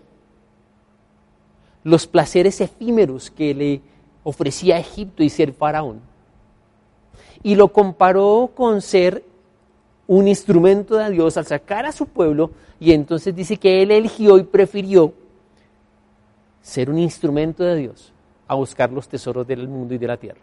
los 1.88 2.06
placeres 2.06 2.60
efímeros 2.60 3.32
que 3.32 3.54
le 3.54 3.82
ofrecía 4.26 4.78
Egipto 4.78 5.23
y 5.23 5.30
ser 5.30 5.54
faraón. 5.54 6.02
Y 7.43 7.56
lo 7.56 7.71
comparó 7.71 8.52
con 8.54 8.82
ser 8.82 9.23
un 10.06 10.28
instrumento 10.28 10.97
de 10.97 11.10
Dios 11.12 11.38
al 11.38 11.45
sacar 11.45 11.86
a 11.86 11.93
su 11.93 12.06
pueblo 12.06 12.52
y 12.78 12.91
entonces 12.91 13.34
dice 13.34 13.56
que 13.56 13.82
él 13.82 13.91
eligió 13.91 14.38
y 14.38 14.43
prefirió 14.43 15.13
ser 16.62 16.89
un 16.89 17.00
instrumento 17.00 17.63
de 17.63 17.78
Dios 17.78 18.12
a 18.50 18.56
buscar 18.56 18.91
los 18.91 19.08
tesoros 19.08 19.47
del 19.47 19.65
mundo 19.69 19.93
y 19.93 19.97
de 19.97 20.08
la 20.08 20.17
tierra. 20.17 20.41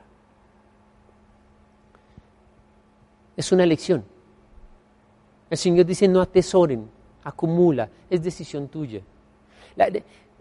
Es 3.36 3.52
una 3.52 3.64
elección. 3.64 4.02
El 5.50 5.58
Señor 5.58 5.84
dice 5.84 6.08
no 6.08 6.22
atesoren, 6.22 6.88
acumula, 7.22 7.90
es 8.08 8.22
decisión 8.22 8.66
tuya. 8.66 9.02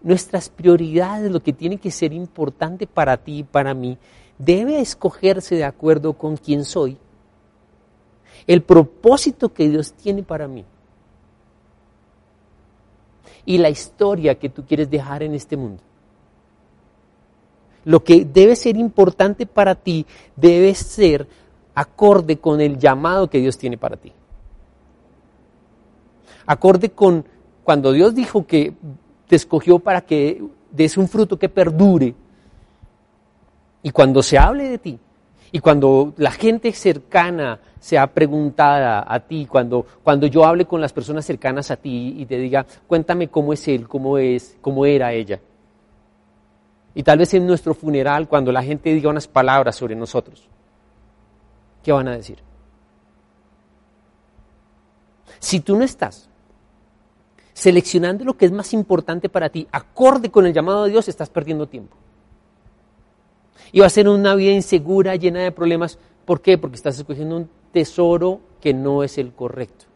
Nuestras 0.04 0.50
prioridades, 0.50 1.32
lo 1.32 1.42
que 1.42 1.52
tiene 1.52 1.78
que 1.78 1.90
ser 1.90 2.12
importante 2.12 2.86
para 2.86 3.16
ti 3.16 3.38
y 3.38 3.42
para 3.42 3.74
mí, 3.74 3.98
debe 4.38 4.80
escogerse 4.80 5.56
de 5.56 5.64
acuerdo 5.64 6.12
con 6.12 6.36
quién 6.36 6.64
soy, 6.64 6.98
el 8.46 8.62
propósito 8.62 9.52
que 9.52 9.68
Dios 9.68 9.94
tiene 9.94 10.22
para 10.22 10.46
mí 10.46 10.64
y 13.46 13.58
la 13.58 13.70
historia 13.70 14.38
que 14.38 14.50
tú 14.50 14.64
quieres 14.66 14.90
dejar 14.90 15.22
en 15.22 15.34
este 15.34 15.56
mundo. 15.56 15.82
Lo 17.84 18.04
que 18.04 18.24
debe 18.24 18.56
ser 18.56 18.76
importante 18.76 19.46
para 19.46 19.74
ti 19.74 20.06
debe 20.36 20.74
ser 20.74 21.26
acorde 21.74 22.38
con 22.38 22.60
el 22.60 22.78
llamado 22.78 23.28
que 23.28 23.40
Dios 23.40 23.56
tiene 23.56 23.78
para 23.78 23.96
ti. 23.96 24.12
Acorde 26.46 26.90
con 26.90 27.24
cuando 27.62 27.92
Dios 27.92 28.14
dijo 28.14 28.46
que 28.46 28.74
te 29.26 29.36
escogió 29.36 29.78
para 29.78 30.00
que 30.02 30.42
des 30.70 30.96
un 30.96 31.08
fruto 31.08 31.38
que 31.38 31.48
perdure. 31.48 32.14
Y 33.82 33.90
cuando 33.90 34.22
se 34.22 34.38
hable 34.38 34.68
de 34.68 34.78
ti, 34.78 34.98
y 35.52 35.60
cuando 35.60 36.14
la 36.16 36.32
gente 36.32 36.72
cercana 36.72 37.60
sea 37.78 38.08
preguntada 38.08 39.04
a 39.06 39.20
ti, 39.20 39.46
cuando, 39.46 39.86
cuando 40.02 40.26
yo 40.26 40.44
hable 40.44 40.64
con 40.64 40.80
las 40.80 40.92
personas 40.92 41.24
cercanas 41.24 41.70
a 41.70 41.76
ti 41.76 42.16
y 42.18 42.26
te 42.26 42.38
diga, 42.38 42.66
cuéntame 42.88 43.28
cómo 43.28 43.52
es 43.52 43.68
él, 43.68 43.86
cómo 43.86 44.18
es, 44.18 44.56
cómo 44.60 44.84
era 44.84 45.12
ella. 45.12 45.38
Y 46.92 47.04
tal 47.04 47.18
vez 47.18 47.34
en 47.34 47.46
nuestro 47.46 47.72
funeral, 47.72 48.26
cuando 48.26 48.50
la 48.50 48.64
gente 48.64 48.92
diga 48.92 49.10
unas 49.10 49.28
palabras 49.28 49.76
sobre 49.76 49.94
nosotros, 49.94 50.48
¿qué 51.84 51.92
van 51.92 52.08
a 52.08 52.16
decir? 52.16 52.38
Si 55.38 55.60
tú 55.60 55.76
no 55.76 55.84
estás 55.84 56.28
seleccionando 57.54 58.24
lo 58.24 58.36
que 58.36 58.44
es 58.44 58.52
más 58.52 58.72
importante 58.74 59.28
para 59.28 59.48
ti, 59.48 59.66
acorde 59.72 60.30
con 60.30 60.44
el 60.44 60.52
llamado 60.52 60.84
de 60.84 60.90
Dios, 60.90 61.08
estás 61.08 61.30
perdiendo 61.30 61.66
tiempo. 61.66 61.96
Y 63.72 63.80
va 63.80 63.86
a 63.86 63.90
ser 63.90 64.08
una 64.08 64.34
vida 64.34 64.52
insegura, 64.52 65.16
llena 65.16 65.40
de 65.40 65.52
problemas. 65.52 65.98
¿Por 66.24 66.42
qué? 66.42 66.58
Porque 66.58 66.76
estás 66.76 66.98
escogiendo 66.98 67.36
un 67.36 67.48
tesoro 67.72 68.40
que 68.60 68.74
no 68.74 69.02
es 69.02 69.18
el 69.18 69.32
correcto. 69.32 69.86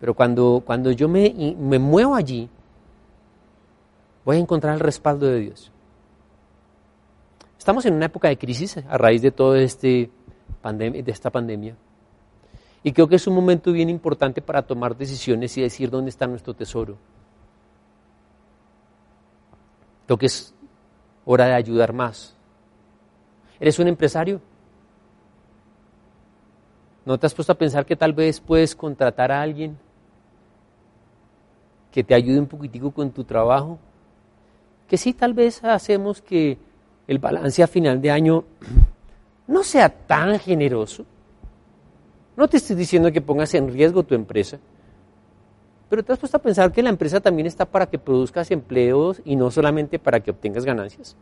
Pero 0.00 0.14
cuando, 0.14 0.62
cuando 0.64 0.92
yo 0.92 1.08
me, 1.08 1.56
me 1.58 1.78
muevo 1.78 2.14
allí, 2.14 2.48
voy 4.24 4.36
a 4.36 4.40
encontrar 4.40 4.74
el 4.74 4.80
respaldo 4.80 5.26
de 5.26 5.40
Dios. 5.40 5.72
Estamos 7.58 7.84
en 7.86 7.94
una 7.94 8.06
época 8.06 8.28
de 8.28 8.38
crisis 8.38 8.76
a 8.76 8.96
raíz 8.96 9.20
de 9.20 9.30
toda 9.30 9.60
este 9.60 10.10
de 10.62 11.04
esta 11.06 11.30
pandemia. 11.30 11.76
Y 12.82 12.92
creo 12.92 13.08
que 13.08 13.16
es 13.16 13.26
un 13.26 13.34
momento 13.34 13.72
bien 13.72 13.90
importante 13.90 14.40
para 14.40 14.62
tomar 14.62 14.96
decisiones 14.96 15.56
y 15.58 15.62
decir 15.62 15.90
dónde 15.90 16.10
está 16.10 16.26
nuestro 16.26 16.54
tesoro. 16.54 16.96
Creo 20.06 20.18
que 20.18 20.26
es 20.26 20.54
hora 21.24 21.46
de 21.46 21.54
ayudar 21.54 21.92
más. 21.92 22.34
¿Eres 23.60 23.78
un 23.78 23.88
empresario? 23.88 24.40
¿No 27.04 27.18
te 27.18 27.26
has 27.26 27.34
puesto 27.34 27.52
a 27.52 27.58
pensar 27.58 27.84
que 27.84 27.96
tal 27.96 28.12
vez 28.12 28.40
puedes 28.40 28.74
contratar 28.74 29.32
a 29.32 29.42
alguien 29.42 29.76
que 31.90 32.04
te 32.04 32.14
ayude 32.14 32.38
un 32.38 32.46
poquitico 32.46 32.90
con 32.90 33.10
tu 33.10 33.24
trabajo? 33.24 33.78
que 34.88 34.96
sí 34.96 35.12
tal 35.12 35.34
vez 35.34 35.62
hacemos 35.62 36.22
que 36.22 36.58
el 37.06 37.18
balance 37.18 37.62
a 37.62 37.66
final 37.66 38.00
de 38.00 38.10
año 38.10 38.44
no 39.46 39.62
sea 39.62 39.88
tan 39.90 40.38
generoso. 40.40 41.04
No 42.38 42.46
te 42.46 42.56
estoy 42.56 42.76
diciendo 42.76 43.10
que 43.10 43.20
pongas 43.20 43.52
en 43.54 43.66
riesgo 43.66 44.04
tu 44.04 44.14
empresa, 44.14 44.60
pero 45.90 46.04
te 46.04 46.12
has 46.12 46.20
puesto 46.20 46.36
a 46.36 46.40
pensar 46.40 46.70
que 46.70 46.84
la 46.84 46.88
empresa 46.88 47.18
también 47.20 47.48
está 47.48 47.64
para 47.64 47.86
que 47.86 47.98
produzcas 47.98 48.52
empleos 48.52 49.20
y 49.24 49.34
no 49.34 49.50
solamente 49.50 49.98
para 49.98 50.20
que 50.20 50.30
obtengas 50.30 50.64
ganancias. 50.64 51.16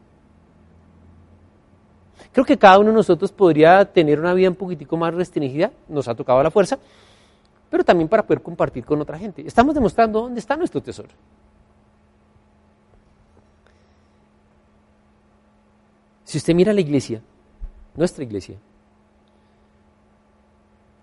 Creo 2.32 2.44
que 2.44 2.58
cada 2.58 2.78
uno 2.78 2.90
de 2.90 2.96
nosotros 2.96 3.32
podría 3.32 3.82
tener 3.86 4.20
una 4.20 4.34
vida 4.34 4.50
un 4.50 4.56
poquitico 4.56 4.98
más 4.98 5.14
restringida, 5.14 5.72
nos 5.88 6.06
ha 6.06 6.14
tocado 6.14 6.42
la 6.42 6.50
fuerza, 6.50 6.78
pero 7.70 7.82
también 7.82 8.10
para 8.10 8.26
poder 8.26 8.42
compartir 8.42 8.84
con 8.84 9.00
otra 9.00 9.18
gente. 9.18 9.42
Estamos 9.46 9.74
demostrando 9.74 10.20
dónde 10.20 10.40
está 10.40 10.54
nuestro 10.54 10.82
tesoro. 10.82 11.08
Si 16.24 16.36
usted 16.36 16.54
mira 16.54 16.74
la 16.74 16.82
iglesia, 16.82 17.22
nuestra 17.94 18.22
iglesia, 18.22 18.58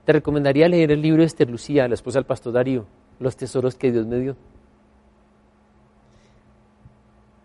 te 0.06 0.12
recomendaría 0.12 0.68
leer 0.68 0.92
el 0.92 1.02
libro 1.02 1.22
de 1.22 1.28
Esther 1.28 1.50
Lucía, 1.50 1.88
la 1.88 1.94
esposa 1.94 2.20
del 2.20 2.26
pastor 2.26 2.54
Darío, 2.54 2.86
Los 3.20 3.38
tesoros 3.38 3.76
que 3.76 3.92
Dios 3.92 4.06
me 4.06 4.20
dio. 4.20 4.36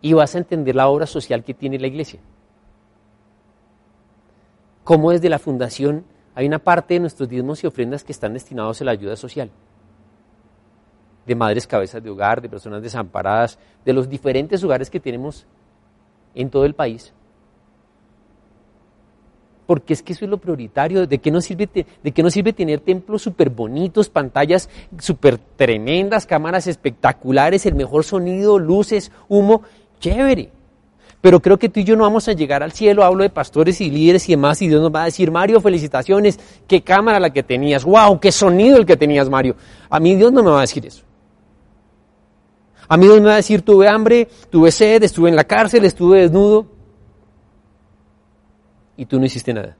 Y 0.00 0.12
vas 0.12 0.34
a 0.34 0.38
entender 0.38 0.74
la 0.74 0.88
obra 0.88 1.06
social 1.06 1.44
que 1.44 1.54
tiene 1.54 1.78
la 1.78 1.86
iglesia. 1.86 2.20
Cómo 4.84 5.10
desde 5.10 5.28
la 5.28 5.38
fundación 5.38 6.04
hay 6.34 6.46
una 6.46 6.58
parte 6.58 6.94
de 6.94 7.00
nuestros 7.00 7.28
diezmos 7.28 7.62
y 7.62 7.66
ofrendas 7.66 8.04
que 8.04 8.12
están 8.12 8.32
destinados 8.32 8.80
a 8.80 8.84
la 8.84 8.92
ayuda 8.92 9.16
social. 9.16 9.50
De 11.26 11.34
madres 11.34 11.66
cabezas 11.66 12.02
de 12.02 12.10
hogar, 12.10 12.40
de 12.40 12.48
personas 12.48 12.82
desamparadas, 12.82 13.58
de 13.84 13.92
los 13.92 14.08
diferentes 14.08 14.62
lugares 14.62 14.88
que 14.88 15.00
tenemos 15.00 15.46
en 16.34 16.48
todo 16.48 16.64
el 16.64 16.74
país 16.74 17.12
porque 19.68 19.92
es 19.92 20.02
que 20.02 20.14
eso 20.14 20.24
es 20.24 20.30
lo 20.30 20.38
prioritario. 20.38 21.06
¿De 21.06 21.18
qué 21.18 21.30
nos 21.30 21.44
sirve, 21.44 21.68
de 22.02 22.12
qué 22.12 22.30
sirve 22.30 22.54
tener 22.54 22.80
templos 22.80 23.20
súper 23.20 23.50
bonitos, 23.50 24.08
pantallas 24.08 24.70
súper 24.98 25.36
tremendas, 25.36 26.24
cámaras 26.24 26.66
espectaculares, 26.66 27.66
el 27.66 27.74
mejor 27.74 28.02
sonido, 28.02 28.58
luces, 28.58 29.12
humo? 29.28 29.60
Chévere. 30.00 30.50
Pero 31.20 31.42
creo 31.42 31.58
que 31.58 31.68
tú 31.68 31.80
y 31.80 31.84
yo 31.84 31.96
no 31.96 32.04
vamos 32.04 32.28
a 32.28 32.32
llegar 32.32 32.62
al 32.62 32.72
cielo, 32.72 33.04
hablo 33.04 33.24
de 33.24 33.28
pastores 33.28 33.82
y 33.82 33.90
líderes 33.90 34.26
y 34.30 34.32
demás, 34.32 34.62
y 34.62 34.68
Dios 34.68 34.80
nos 34.80 34.90
va 34.90 35.02
a 35.02 35.04
decir, 35.04 35.30
Mario, 35.30 35.60
felicitaciones, 35.60 36.40
qué 36.66 36.80
cámara 36.80 37.20
la 37.20 37.28
que 37.28 37.42
tenías, 37.42 37.84
wow, 37.84 38.18
qué 38.18 38.32
sonido 38.32 38.78
el 38.78 38.86
que 38.86 38.96
tenías, 38.96 39.28
Mario. 39.28 39.54
A 39.90 40.00
mí 40.00 40.14
Dios 40.14 40.32
no 40.32 40.42
me 40.42 40.50
va 40.50 40.58
a 40.58 40.62
decir 40.62 40.86
eso. 40.86 41.02
A 42.88 42.96
mí 42.96 43.04
Dios 43.04 43.20
me 43.20 43.26
va 43.26 43.34
a 43.34 43.36
decir, 43.36 43.60
tuve 43.60 43.86
hambre, 43.86 44.28
tuve 44.48 44.72
sed, 44.72 45.02
estuve 45.02 45.28
en 45.28 45.36
la 45.36 45.44
cárcel, 45.44 45.84
estuve 45.84 46.20
desnudo 46.22 46.77
y 48.98 49.06
tú 49.06 49.18
no 49.18 49.24
hiciste 49.24 49.54
nada. 49.54 49.76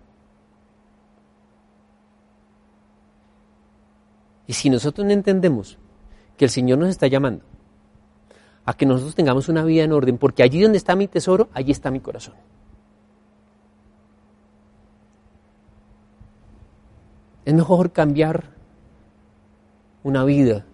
Y 4.47 4.53
si 4.55 4.71
nosotros 4.71 5.05
no 5.07 5.13
entendemos 5.13 5.77
que 6.39 6.45
el 6.45 6.51
Señor 6.51 6.79
nos 6.79 6.89
está 6.89 7.09
llamando 7.09 7.45
a 8.65 8.75
que 8.75 8.87
nosotros 8.87 9.17
tengamos 9.17 9.49
una 9.49 9.65
vida 9.65 9.83
en 9.83 9.93
orden, 9.93 10.19
porque 10.19 10.45
allí 10.45 10.63
donde 10.63 10.79
está 10.79 10.95
mi 10.95 11.09
tesoro, 11.09 11.49
allí 11.53 11.73
está 11.73 11.91
mi 11.91 12.01
corazón. 12.01 12.35
Es 17.45 17.53
mejor 17.53 17.91
cambiar 17.91 18.45
una 20.05 20.25
vida 20.25 20.65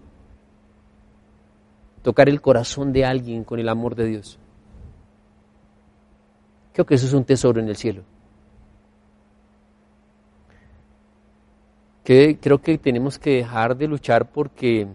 tocar 2.02 2.28
el 2.28 2.42
corazón 2.42 2.92
de 2.92 3.06
alguien 3.06 3.42
con 3.42 3.58
el 3.58 3.70
amor 3.70 3.94
de 3.94 4.04
Dios. 4.04 4.38
Creo 6.74 6.84
que 6.84 6.96
eso 6.96 7.06
es 7.06 7.14
un 7.14 7.24
tesoro 7.24 7.60
en 7.60 7.68
el 7.68 7.76
cielo. 7.76 8.02
Que 12.04 12.38
creo 12.38 12.60
que 12.60 12.78
tenemos 12.78 13.18
que 13.18 13.36
dejar 13.36 13.76
de 13.76 13.88
luchar 13.88 14.30
porque 14.30 14.86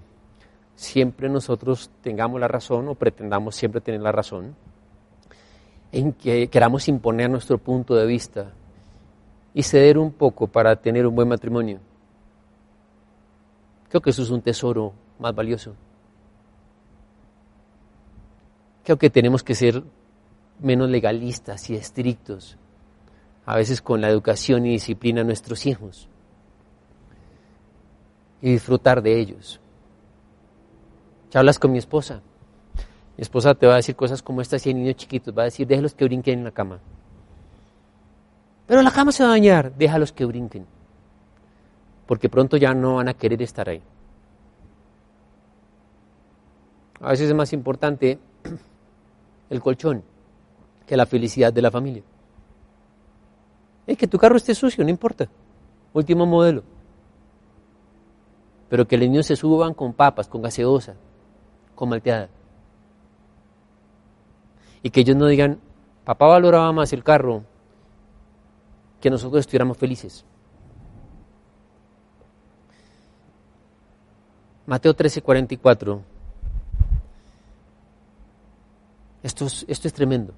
siempre 0.76 1.28
nosotros 1.28 1.92
tengamos 2.02 2.40
la 2.40 2.48
razón 2.48 2.88
o 2.88 2.96
pretendamos 2.96 3.56
siempre 3.56 3.82
tener 3.82 4.02
la 4.02 4.12
razón, 4.12 4.56
en 5.92 6.14
que 6.14 6.48
queramos 6.48 6.88
imponer 6.88 7.30
nuestro 7.30 7.58
punto 7.58 7.96
de 7.96 8.06
vista 8.06 8.54
y 9.54 9.64
ceder 9.64 9.98
un 9.98 10.12
poco 10.12 10.48
para 10.48 10.76
tener 10.76 11.08
un 11.08 11.16
buen 11.16 11.28
matrimonio. 11.28 11.80
Creo 13.90 14.02
que 14.02 14.12
eso 14.12 14.22
es 14.22 14.30
un 14.30 14.42
tesoro 14.42 14.94
más 15.18 15.34
valioso. 15.34 15.76
Creo 18.84 18.98
que 18.98 19.10
tenemos 19.10 19.44
que 19.44 19.56
ser 19.56 19.84
menos 20.60 20.90
legalistas 20.90 21.70
y 21.70 21.76
estrictos, 21.76 22.58
a 23.46 23.56
veces 23.56 23.82
con 23.82 24.02
la 24.02 24.10
educación 24.10 24.66
y 24.66 24.72
disciplina 24.72 25.22
de 25.22 25.26
nuestros 25.26 25.66
hijos, 25.66 26.09
y 28.42 28.52
disfrutar 28.52 29.02
de 29.02 29.20
ellos. 29.20 29.60
Ya 31.32 31.40
hablas 31.40 31.60
con 31.60 31.72
mi 31.72 31.78
esposa. 31.78 32.22
Mi 33.18 33.22
esposa 33.22 33.54
te 33.54 33.68
va 33.68 33.74
a 33.74 33.78
decir 33.78 33.96
cosas 33.96 34.22
como 34.22 34.42
estas 34.42 34.62
si 34.62 34.70
hay 34.70 34.76
niños 34.76 34.96
chiquitos, 34.96 35.38
va 35.38 35.44
a 35.44 35.46
decir, 35.46 35.68
déjalos 35.68 35.94
que 35.94 36.06
brinquen 36.06 36.40
en 36.40 36.46
la 36.46 36.52
cama. 36.52 36.80
Pero 38.66 38.82
la 38.82 38.92
cama 38.92 39.12
se 39.12 39.24
va 39.24 39.30
a 39.30 39.34
dañar, 39.34 39.74
déjalos 39.76 40.12
que 40.12 40.26
brinquen. 40.26 40.66
Porque 42.06 42.30
pronto 42.30 42.56
ya 42.58 42.74
no 42.74 42.96
van 42.96 43.10
a 43.10 43.14
querer 43.14 43.42
estar 43.42 43.68
ahí. 43.68 43.82
A 47.02 47.10
veces 47.10 47.30
es 47.30 47.36
más 47.36 47.54
importante 47.54 48.20
el 49.50 49.62
colchón 49.62 50.04
que 50.86 50.98
la 50.98 51.06
felicidad 51.06 51.54
de 51.54 51.62
la 51.62 51.72
familia. 51.72 52.04
Es 53.86 53.98
que 53.98 54.08
tu 54.08 54.18
carro 54.18 54.38
esté 54.38 54.54
sucio, 54.56 54.84
no 54.84 54.90
importa. 54.90 55.28
Último 55.94 56.26
modelo. 56.26 56.64
Pero 58.70 58.88
que 58.88 58.98
los 58.98 59.08
niños 59.08 59.26
se 59.26 59.36
suban 59.36 59.74
con 59.74 59.94
papas, 59.94 60.28
con 60.28 60.42
gaseosa, 60.42 60.96
con 61.76 61.90
malteada. 61.90 62.30
Y 64.84 64.92
que 64.92 65.02
ellos 65.02 65.16
no 65.16 65.26
digan, 65.26 65.60
papá 66.06 66.28
valoraba 66.28 66.72
más 66.72 66.94
el 66.94 67.04
carro 67.04 67.44
que 69.02 69.10
nosotros 69.10 69.42
estuviéramos 69.42 69.78
felices. 69.78 70.24
Mateo 74.68 74.94
13, 74.94 75.24
44. 75.24 76.02
Esto 79.24 79.46
es, 79.48 79.66
esto 79.68 79.88
es 79.88 79.94
tremendo. 79.94 80.34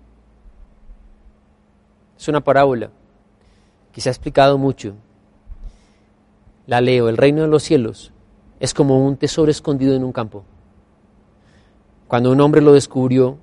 Es 2.17 2.29
una 2.29 2.39
parábola 2.39 2.91
que 3.91 3.99
se 3.99 4.07
ha 4.07 4.11
explicado 4.13 4.57
mucho. 4.57 4.95
La 6.65 6.79
leo, 6.79 7.09
el 7.09 7.17
reino 7.17 7.41
de 7.41 7.49
los 7.49 7.63
cielos 7.63 8.13
es 8.61 8.75
como 8.75 9.03
un 9.03 9.17
tesoro 9.17 9.49
escondido 9.49 9.95
en 9.95 10.03
un 10.03 10.11
campo. 10.11 10.43
Cuando 12.07 12.31
un 12.31 12.39
hombre 12.41 12.61
lo 12.61 12.73
descubrió, 12.73 13.39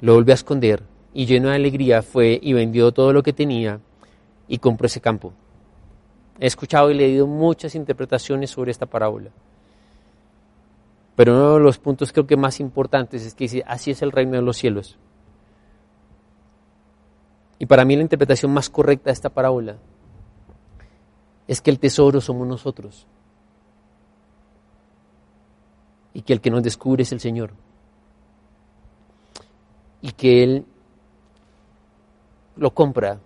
lo 0.00 0.14
volvió 0.14 0.32
a 0.32 0.36
esconder 0.36 0.84
y 1.12 1.26
lleno 1.26 1.48
de 1.48 1.56
alegría 1.56 2.00
fue 2.00 2.38
y 2.40 2.52
vendió 2.52 2.92
todo 2.92 3.12
lo 3.12 3.24
que 3.24 3.32
tenía 3.32 3.80
y 4.46 4.58
compró 4.58 4.86
ese 4.86 5.00
campo. 5.00 5.32
He 6.38 6.46
escuchado 6.46 6.92
y 6.92 6.94
leído 6.94 7.26
muchas 7.26 7.74
interpretaciones 7.74 8.50
sobre 8.50 8.70
esta 8.70 8.86
parábola. 8.86 9.30
Pero 11.16 11.32
uno 11.32 11.54
de 11.54 11.60
los 11.60 11.78
puntos 11.78 12.12
creo 12.12 12.28
que 12.28 12.36
más 12.36 12.60
importantes 12.60 13.26
es 13.26 13.34
que 13.34 13.44
dice, 13.44 13.64
así 13.66 13.90
es 13.90 14.00
el 14.00 14.12
reino 14.12 14.36
de 14.36 14.42
los 14.42 14.56
cielos. 14.56 14.96
Y 17.58 17.66
para 17.66 17.84
mí 17.84 17.96
la 17.96 18.02
interpretación 18.02 18.52
más 18.52 18.70
correcta 18.70 19.10
de 19.10 19.14
esta 19.14 19.30
parábola 19.30 19.76
es 21.48 21.60
que 21.60 21.72
el 21.72 21.80
tesoro 21.80 22.20
somos 22.20 22.46
nosotros. 22.46 23.08
Y 26.14 26.22
que 26.22 26.32
el 26.32 26.40
que 26.40 26.50
nos 26.50 26.62
descubre 26.62 27.02
es 27.02 27.12
el 27.12 27.20
Señor. 27.20 27.52
Y 30.00 30.12
que 30.12 30.42
Él 30.42 30.66
lo 32.56 32.72
compra 32.72 33.18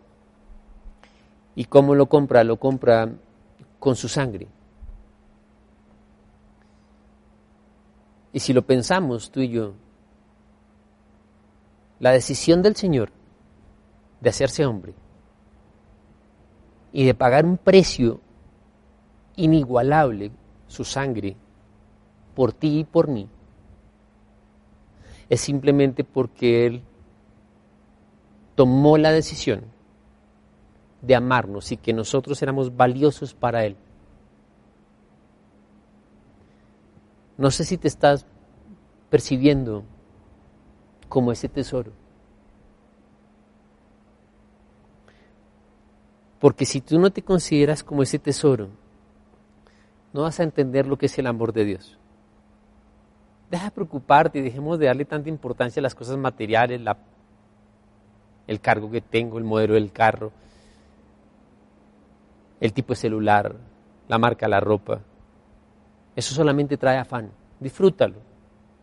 ¿Y 1.59 1.65
cómo 1.65 1.97
lo 1.97 2.07
compra? 2.07 2.45
Lo 2.45 2.57
compra 2.57 3.11
con 3.81 3.97
su 3.97 4.09
sangre. 4.09 4.47
Y 8.33 8.39
si 8.39 8.53
lo 8.53 8.63
pensamos 8.63 9.33
tú 9.33 9.41
y 9.41 9.49
yo, 9.49 9.75
la 11.99 12.13
decisión 12.13 12.63
del 12.63 12.77
Señor 12.77 13.11
de 14.21 14.31
hacerse 14.31 14.65
hombre 14.65 14.95
y 16.93 17.05
de 17.05 17.15
pagar 17.15 17.45
un 17.45 17.57
precio 17.57 18.21
inigualable, 19.35 20.31
su 20.69 20.85
sangre, 20.85 21.35
por 22.39 22.53
ti 22.53 22.79
y 22.79 22.85
por 22.85 23.09
mí, 23.09 23.29
es 25.29 25.41
simplemente 25.41 26.05
porque 26.05 26.67
Él 26.67 26.83
tomó 28.55 28.97
la 28.97 29.11
decisión 29.11 29.65
de 31.03 31.17
amarnos 31.17 31.73
y 31.73 31.77
que 31.77 31.93
nosotros 31.93 32.41
éramos 32.41 32.77
valiosos 32.77 33.35
para 33.35 33.65
Él. 33.65 33.77
No 37.37 37.51
sé 37.51 37.65
si 37.65 37.77
te 37.77 37.89
estás 37.89 38.25
percibiendo 39.11 39.83
como 41.09 41.33
ese 41.33 41.49
tesoro. 41.49 41.91
Porque 46.39 46.65
si 46.65 46.81
tú 46.83 47.01
no 47.01 47.11
te 47.11 47.23
consideras 47.23 47.83
como 47.83 48.05
ese 48.05 48.21
tesoro, 48.21 48.69
no 50.13 50.23
vas 50.23 50.39
a 50.39 50.45
entender 50.45 50.87
lo 50.87 50.97
que 50.99 51.07
es 51.07 51.19
el 51.19 51.27
amor 51.27 51.53
de 51.53 51.65
Dios. 51.65 51.99
Deja 53.51 53.65
de 53.65 53.71
preocuparte 53.71 54.39
y 54.39 54.43
dejemos 54.43 54.79
de 54.79 54.87
darle 54.87 55.05
tanta 55.05 55.29
importancia 55.29 55.81
a 55.81 55.83
las 55.83 55.95
cosas 55.95 56.17
materiales, 56.17 56.81
el 58.47 58.61
cargo 58.61 58.91
que 58.91 59.01
tengo, 59.01 59.39
el 59.39 59.45
modelo 59.45 59.75
del 59.75 59.93
carro, 59.93 60.33
el 62.61 62.73
tipo 62.73 62.93
de 62.93 62.97
celular, 62.97 63.55
la 64.09 64.19
marca, 64.19 64.49
la 64.49 64.61
ropa. 64.61 65.01
Eso 66.17 66.35
solamente 66.35 66.77
trae 66.77 66.99
afán. 66.99 67.31
Disfrútalo, 67.61 68.17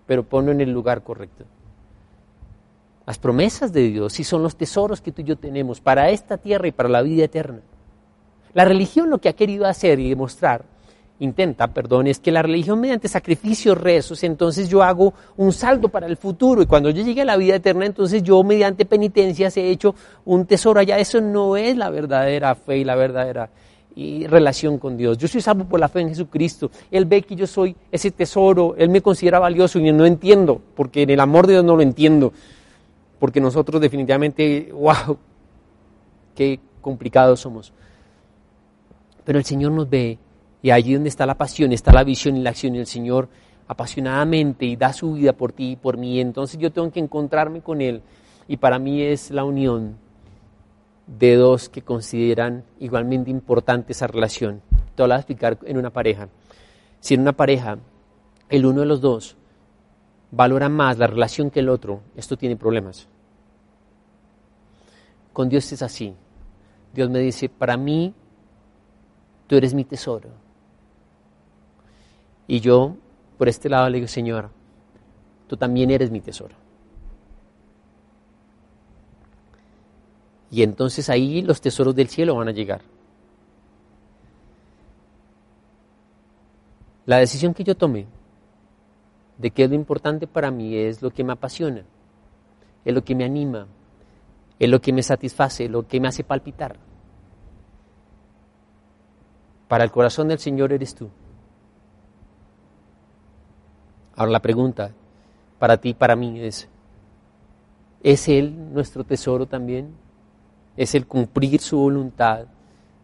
pero 0.06 0.24
ponlo 0.24 0.52
en 0.52 0.62
el 0.62 0.72
lugar 0.72 1.04
correcto. 1.04 1.46
Las 3.06 3.20
promesas 3.20 3.72
de 3.72 3.90
Dios 3.90 4.14
sí 4.14 4.24
son 4.24 4.42
los 4.42 4.56
tesoros 4.56 5.02
que 5.02 5.12
tú 5.12 5.22
y 5.22 5.26
yo 5.26 5.38
tenemos 5.38 5.80
para 5.80 6.10
esta 6.10 6.38
tierra 6.38 6.68
y 6.68 6.72
para 6.72 6.90
la 6.90 7.02
vida 7.02 7.26
eterna. 7.26 7.60
La 8.54 8.66
religión 8.66 9.10
lo 9.10 9.20
que 9.20 9.30
ha 9.30 9.34
querido 9.34 9.66
hacer 9.66 10.00
y 10.00 10.10
demostrar, 10.10 10.66
intenta, 11.20 11.68
perdón, 11.68 12.08
es 12.08 12.20
que 12.20 12.32
la 12.32 12.42
religión 12.42 12.80
mediante 12.80 13.08
sacrificios, 13.08 13.78
rezos, 13.78 14.24
entonces 14.24 14.68
yo 14.70 14.84
hago 14.84 15.14
un 15.38 15.54
saldo 15.54 15.90
para 15.90 16.08
el 16.08 16.18
futuro 16.18 16.62
y 16.62 16.66
cuando 16.66 16.90
yo 16.90 17.04
llegue 17.04 17.22
a 17.22 17.26
la 17.26 17.38
vida 17.38 17.56
eterna, 17.56 17.86
entonces 17.86 18.22
yo 18.24 18.44
mediante 18.44 18.86
penitencias 18.86 19.56
he 19.58 19.70
hecho 19.70 19.96
un 20.26 20.46
tesoro 20.46 20.80
allá. 20.80 21.00
Eso 21.00 21.22
no 21.22 21.56
es 21.56 21.78
la 21.78 21.90
verdadera 21.90 22.56
fe 22.56 22.80
y 22.80 22.84
la 22.84 22.96
verdadera 22.96 23.50
relación 24.28 24.78
con 24.78 24.98
Dios. 24.98 25.18
Yo 25.18 25.28
soy 25.28 25.40
salvo 25.40 25.66
por 25.66 25.80
la 25.80 25.88
fe 25.88 26.02
en 26.02 26.10
Jesucristo. 26.10 26.70
Él 26.92 27.06
ve 27.06 27.22
que 27.22 27.36
yo 27.36 27.48
soy 27.48 27.76
ese 27.92 28.12
tesoro, 28.12 28.76
Él 28.78 28.90
me 28.90 29.02
considera 29.02 29.40
valioso 29.40 29.80
y 29.80 29.92
no 29.94 30.06
entiendo, 30.06 30.62
porque 30.76 31.04
en 31.04 31.12
el 31.12 31.20
amor 31.22 31.48
de 31.48 31.54
Dios 31.54 31.64
no 31.64 31.78
lo 31.78 31.82
entiendo, 31.82 32.34
porque 33.20 33.40
nosotros 33.40 33.82
definitivamente, 33.82 34.70
wow, 34.74 35.18
qué 36.36 36.60
complicados 36.82 37.40
somos. 37.40 37.72
Pero 39.24 39.40
el 39.40 39.46
Señor 39.46 39.72
nos 39.72 39.90
ve 39.90 40.20
y 40.66 40.72
allí 40.72 40.96
donde 40.96 41.10
está 41.10 41.28
la 41.28 41.38
pasión, 41.38 41.74
está 41.74 41.94
la 41.94 42.04
visión 42.04 42.38
y 42.38 42.42
la 42.42 42.50
acción 42.50 42.74
y 42.74 42.80
el 42.80 42.88
Señor 42.88 43.30
apasionadamente 43.68 44.66
y 44.66 44.76
da 44.76 44.94
su 44.94 45.14
vida 45.14 45.34
por 45.34 45.52
ti 45.52 45.74
y 45.74 45.76
por 45.76 45.96
mí. 45.96 46.20
Entonces 46.20 46.60
yo 46.60 46.72
tengo 46.72 46.92
que 46.92 47.00
encontrarme 47.00 47.62
con 47.62 47.82
Él 47.82 48.02
y 48.48 48.58
para 48.58 48.80
mí 48.80 49.04
es 49.04 49.30
la 49.30 49.44
unión 49.44 49.96
de 51.06 51.36
dos 51.36 51.70
que 51.70 51.84
consideran 51.84 52.64
igualmente 52.80 53.30
importante 53.30 53.92
esa 53.92 54.08
relación. 54.08 54.64
Te 54.96 55.04
voy 55.04 55.12
a 55.12 55.18
explicar 55.18 55.60
en 55.66 55.78
una 55.78 55.92
pareja. 55.92 56.30
Si 57.00 57.14
en 57.14 57.22
una 57.22 57.34
pareja 57.34 57.78
el 58.50 58.66
uno 58.66 58.80
de 58.80 58.88
los 58.88 59.02
dos 59.02 59.38
valora 60.32 60.68
más 60.68 60.98
la 60.98 61.06
relación 61.06 61.52
que 61.52 61.60
el 61.60 61.70
otro, 61.70 62.02
esto 62.16 62.38
tiene 62.38 62.56
problemas. 62.56 63.08
Con 65.32 65.48
Dios 65.48 65.72
es 65.72 65.84
así. 65.84 66.16
Dios 66.92 67.08
me 67.12 67.20
dice, 67.20 67.50
para 67.50 67.78
mí, 67.78 68.16
tú 69.46 69.58
eres 69.58 69.76
mi 69.76 69.86
tesoro. 69.86 70.44
Y 72.48 72.60
yo, 72.60 72.96
por 73.38 73.48
este 73.48 73.70
lado, 73.70 73.90
le 73.90 73.98
digo, 73.98 74.08
Señor, 74.08 74.50
tú 75.48 75.58
también 75.58 75.90
eres 75.92 76.12
mi 76.12 76.22
tesoro. 76.22 76.56
Y 80.52 80.64
entonces 80.64 81.10
ahí 81.10 81.42
los 81.42 81.60
tesoros 81.60 81.96
del 81.96 82.08
cielo 82.08 82.36
van 82.36 82.48
a 82.48 82.52
llegar. 82.52 82.82
La 87.06 87.18
decisión 87.18 87.54
que 87.54 87.64
yo 87.64 87.76
tomé 87.76 88.08
de 89.38 89.52
qué 89.52 89.64
es 89.66 89.70
lo 89.70 89.76
importante 89.76 90.28
para 90.28 90.50
mí, 90.50 90.76
es 90.76 91.02
lo 91.02 91.12
que 91.12 91.24
me 91.24 91.34
apasiona, 91.34 91.84
es 92.84 92.94
lo 92.94 93.04
que 93.04 93.16
me 93.16 93.26
anima, 93.26 93.68
es 94.58 94.70
lo 94.70 94.80
que 94.80 94.94
me 94.94 95.04
satisface, 95.04 95.68
lo 95.68 95.88
que 95.88 96.00
me 96.00 96.08
hace 96.08 96.24
palpitar. 96.24 96.78
Para 99.68 99.84
el 99.84 99.92
corazón 99.92 100.30
del 100.30 100.40
Señor 100.40 100.72
eres 100.72 100.96
tú. 100.96 101.10
Ahora 104.16 104.32
la 104.32 104.42
pregunta 104.42 104.92
para 105.60 105.78
ti 105.78 105.90
y 105.90 105.94
para 105.94 106.16
mí 106.16 106.40
es, 106.40 106.70
¿es 108.04 108.28
Él 108.28 108.74
nuestro 108.74 109.04
tesoro 109.04 109.46
también? 109.46 109.94
¿Es 110.78 110.96
el 110.96 111.08
cumplir 111.08 111.62
su 111.62 111.78
voluntad, 111.78 112.46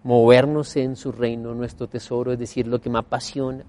movernos 0.03 0.75
en 0.75 0.95
su 0.95 1.11
reino, 1.11 1.53
nuestro 1.53 1.87
tesoro, 1.87 2.31
es 2.33 2.39
decir, 2.39 2.67
lo 2.67 2.79
que 2.79 2.89
me 2.89 2.99
apasiona? 2.99 3.63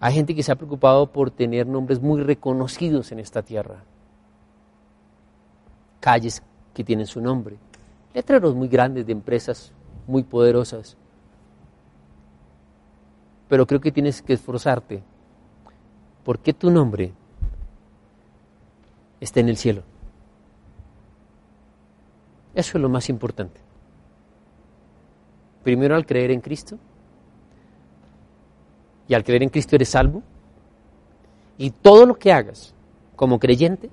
Hay 0.00 0.14
gente 0.14 0.34
que 0.34 0.42
se 0.42 0.52
ha 0.52 0.56
preocupado 0.56 1.10
por 1.10 1.30
tener 1.30 1.66
nombres 1.66 2.00
muy 2.00 2.22
reconocidos 2.22 3.10
en 3.10 3.18
esta 3.18 3.42
tierra. 3.42 3.82
Calles 6.00 6.42
que 6.72 6.84
tienen 6.84 7.06
su 7.06 7.20
nombre. 7.20 7.56
Letreros 8.14 8.54
muy 8.54 8.68
grandes 8.68 9.06
de 9.06 9.12
empresas 9.12 9.72
muy 10.06 10.22
poderosas. 10.22 10.96
Pero 13.48 13.66
creo 13.66 13.80
que 13.80 13.92
tienes 13.92 14.22
que 14.22 14.34
esforzarte 14.34 15.02
porque 16.24 16.52
tu 16.52 16.70
nombre 16.70 17.12
está 19.20 19.40
en 19.40 19.48
el 19.48 19.56
cielo. 19.56 19.82
Eso 22.54 22.76
es 22.76 22.82
lo 22.82 22.88
más 22.88 23.08
importante. 23.08 23.60
Primero 25.62 25.94
al 25.94 26.06
creer 26.06 26.30
en 26.30 26.40
Cristo 26.40 26.78
y 29.08 29.14
al 29.14 29.24
creer 29.24 29.42
en 29.42 29.48
Cristo 29.48 29.76
eres 29.76 29.88
salvo. 29.88 30.22
Y 31.56 31.70
todo 31.70 32.06
lo 32.06 32.18
que 32.18 32.32
hagas 32.32 32.74
como 33.16 33.40
creyente, 33.40 33.90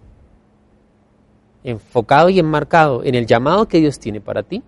enfocado 1.63 2.29
y 2.29 2.37
enmarcado 2.37 3.03
en 3.03 3.15
el 3.15 3.25
llamado 3.25 3.67
que 3.67 3.79
Dios 3.79 3.97
tiene 3.97 4.21
para 4.21 4.43
ti, 4.43 4.61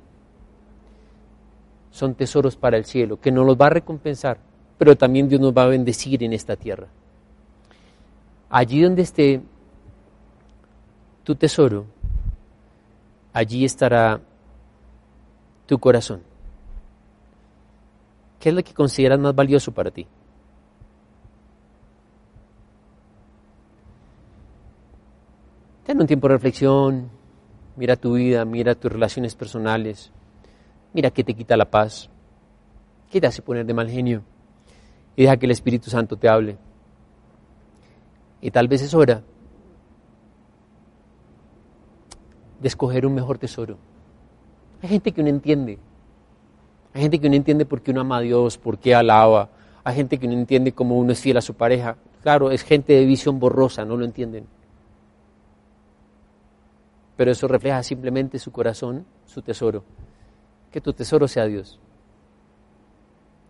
son 1.92 2.16
tesoros 2.16 2.56
para 2.56 2.78
el 2.78 2.86
cielo, 2.86 3.20
que 3.20 3.32
nos 3.32 3.46
los 3.46 3.56
va 3.58 3.68
a 3.68 3.72
recompensar, 3.72 4.40
pero 4.78 4.96
también 4.96 5.28
Dios 5.28 5.42
nos 5.42 5.54
va 5.54 5.64
a 5.64 5.68
bendecir 5.68 6.24
en 6.24 6.34
esta 6.34 6.56
tierra. 6.56 6.88
Allí 8.50 8.82
donde 8.82 9.02
esté 9.02 9.42
tu 11.24 11.36
tesoro, 11.36 11.86
allí 13.34 13.66
estará 13.66 14.22
tu 15.66 15.80
corazón. 15.80 16.22
¿Qué 18.40 18.50
es 18.50 18.56
lo 18.56 18.64
que 18.64 18.74
consideras 18.74 19.20
más 19.20 19.36
valioso 19.36 19.72
para 19.74 19.92
ti? 19.92 20.08
Ten 25.86 26.00
un 26.00 26.08
tiempo 26.08 26.28
de 26.28 26.34
reflexión, 26.34 27.10
mira 27.76 27.96
tu 27.96 28.14
vida, 28.14 28.46
mira 28.46 28.76
tus 28.76 28.92
relaciones 28.92 29.36
personales, 29.36 30.12
mira 30.94 31.10
qué 31.12 31.24
te 31.24 31.34
quita 31.34 31.58
la 31.58 31.70
paz, 31.70 32.10
qué 33.10 33.20
te 33.20 33.28
hace 33.28 33.42
poner 33.42 33.66
de 33.66 33.74
mal 33.74 33.90
genio 33.90 34.24
y 35.18 35.24
deja 35.24 35.36
que 35.36 35.46
el 35.46 35.52
Espíritu 35.52 35.90
Santo 35.90 36.16
te 36.16 36.30
hable. 36.30 36.58
Y 38.40 38.52
tal 38.52 38.70
vez 38.70 38.82
es 38.82 38.94
hora 38.94 39.22
de 42.62 42.68
escoger 42.70 43.06
un 43.06 43.14
mejor 43.14 43.38
tesoro. 43.38 43.78
Hay 44.82 44.88
gente 44.88 45.12
que 45.12 45.22
no 45.22 45.28
entiende. 45.28 45.78
Hay 46.94 47.02
gente 47.02 47.20
que 47.20 47.30
no 47.30 47.36
entiende 47.36 47.66
por 47.66 47.82
qué 47.82 47.92
uno 47.92 48.00
ama 48.00 48.18
a 48.18 48.22
Dios, 48.22 48.58
por 48.58 48.78
qué 48.78 48.96
alaba. 48.96 49.50
Hay 49.84 49.96
gente 49.96 50.18
que 50.18 50.28
no 50.28 50.34
entiende 50.34 50.72
cómo 50.72 50.98
uno 50.98 51.12
es 51.12 51.20
fiel 51.20 51.36
a 51.36 51.42
su 51.42 51.56
pareja. 51.56 51.98
Claro, 52.24 52.52
es 52.52 52.64
gente 52.64 52.94
de 52.94 53.06
visión 53.06 53.40
borrosa, 53.40 53.84
no 53.84 53.98
lo 53.98 54.06
entienden 54.06 54.48
pero 57.18 57.32
eso 57.32 57.48
refleja 57.48 57.82
simplemente 57.84 58.38
su 58.38 58.52
corazón, 58.52 59.06
su 59.26 59.42
tesoro. 59.42 59.84
Que 60.72 60.80
tu 60.80 60.94
tesoro 60.94 61.28
sea 61.28 61.46
Dios. 61.46 61.80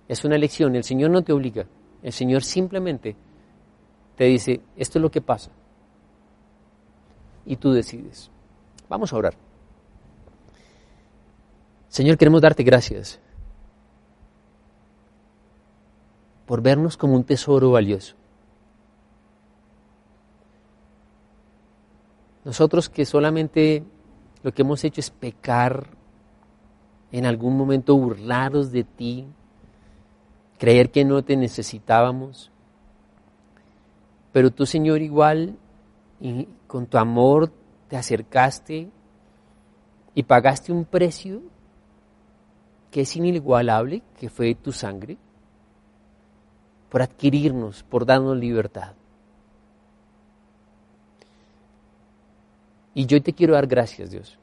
Es 0.08 0.24
una 0.24 0.36
elección, 0.36 0.76
el 0.76 0.84
Señor 0.84 1.12
no 1.12 1.22
te 1.22 1.34
obliga, 1.34 1.66
el 2.02 2.14
Señor 2.14 2.44
simplemente 2.44 3.16
te 4.16 4.26
dice, 4.26 4.62
esto 4.76 5.00
es 5.00 5.02
lo 5.02 5.12
que 5.12 5.22
pasa. 5.22 5.52
Y 7.46 7.58
tú 7.58 7.72
decides. 7.72 8.32
Vamos 8.90 9.14
a 9.14 9.18
orar. 9.18 9.36
Señor, 11.88 12.18
queremos 12.18 12.42
darte 12.42 12.64
gracias 12.64 13.20
por 16.46 16.62
vernos 16.62 16.98
como 16.98 17.16
un 17.16 17.24
tesoro 17.24 17.72
valioso. 17.72 18.16
Nosotros 22.46 22.88
que 22.88 23.06
solamente 23.06 23.84
lo 24.42 24.54
que 24.54 24.62
hemos 24.62 24.84
hecho 24.86 25.02
es 25.02 25.10
pecar, 25.10 25.90
en 27.12 27.26
algún 27.26 27.58
momento 27.58 27.96
burlaros 27.98 28.72
de 28.72 28.84
ti, 28.84 29.28
creer 30.58 30.92
que 30.92 31.06
no 31.06 31.24
te 31.24 31.36
necesitábamos. 31.36 32.52
Pero 34.32 34.52
tú, 34.52 34.66
Señor, 34.66 35.02
igual 35.02 35.56
y 36.20 36.48
con 36.68 36.86
tu 36.86 36.98
amor 36.98 37.52
te 37.88 37.98
acercaste 37.98 38.90
y 40.16 40.24
pagaste 40.24 40.72
un 40.72 40.86
precio 40.86 41.42
que 42.92 43.02
es 43.02 43.16
inigualable, 43.16 44.02
que 44.20 44.30
fue 44.30 44.56
tu 44.56 44.72
sangre, 44.72 45.18
por 46.90 47.02
adquirirnos, 47.02 47.84
por 47.84 48.06
darnos 48.06 48.38
libertad. 48.38 48.94
Y 52.94 53.06
yo 53.06 53.22
te 53.22 53.34
quiero 53.34 53.54
dar 53.54 53.68
gracias, 53.68 54.10
Dios. 54.10 54.40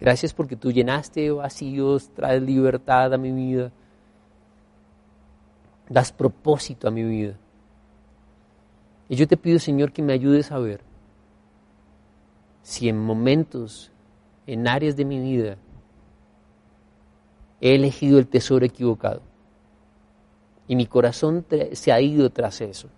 Gracias 0.00 0.32
porque 0.32 0.56
tú 0.56 0.72
llenaste 0.72 1.30
vacíos, 1.30 2.08
traes 2.14 2.42
libertad 2.42 3.12
a 3.12 3.18
mi 3.18 3.30
vida, 3.30 3.70
das 5.88 6.12
propósito 6.12 6.88
a 6.88 6.90
mi 6.90 7.02
vida. 7.02 7.36
Y 9.08 9.16
yo 9.16 9.28
te 9.28 9.36
pido, 9.36 9.58
Señor, 9.58 9.92
que 9.92 10.02
me 10.02 10.12
ayudes 10.12 10.50
a 10.50 10.58
ver 10.58 10.80
si 12.62 12.88
en 12.88 12.98
momentos, 12.98 13.92
en 14.46 14.66
áreas 14.66 14.96
de 14.96 15.04
mi 15.04 15.20
vida, 15.20 15.56
he 17.60 17.74
elegido 17.74 18.18
el 18.18 18.26
tesoro 18.26 18.64
equivocado 18.64 19.20
y 20.66 20.76
mi 20.76 20.86
corazón 20.86 21.44
se 21.72 21.92
ha 21.92 22.00
ido 22.00 22.30
tras 22.30 22.60
eso 22.60 22.88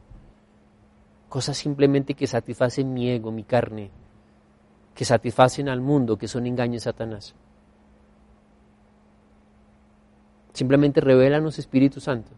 cosas 1.29 1.57
simplemente 1.57 2.15
que 2.15 2.27
satisfacen 2.27 2.95
mi 2.95 3.11
ego, 3.11 3.31
mi 3.31 3.45
carne, 3.45 3.91
que 4.95 5.05
satisfacen 5.05 5.69
al 5.69 5.81
mundo, 5.81 6.17
que 6.17 6.29
son 6.29 6.47
engaños 6.47 6.77
de 6.83 6.91
Satanás. 6.91 7.35
Simplemente 10.53 11.01
revelanos 11.01 11.59
Espíritu 11.59 12.01
Santo 12.01 12.31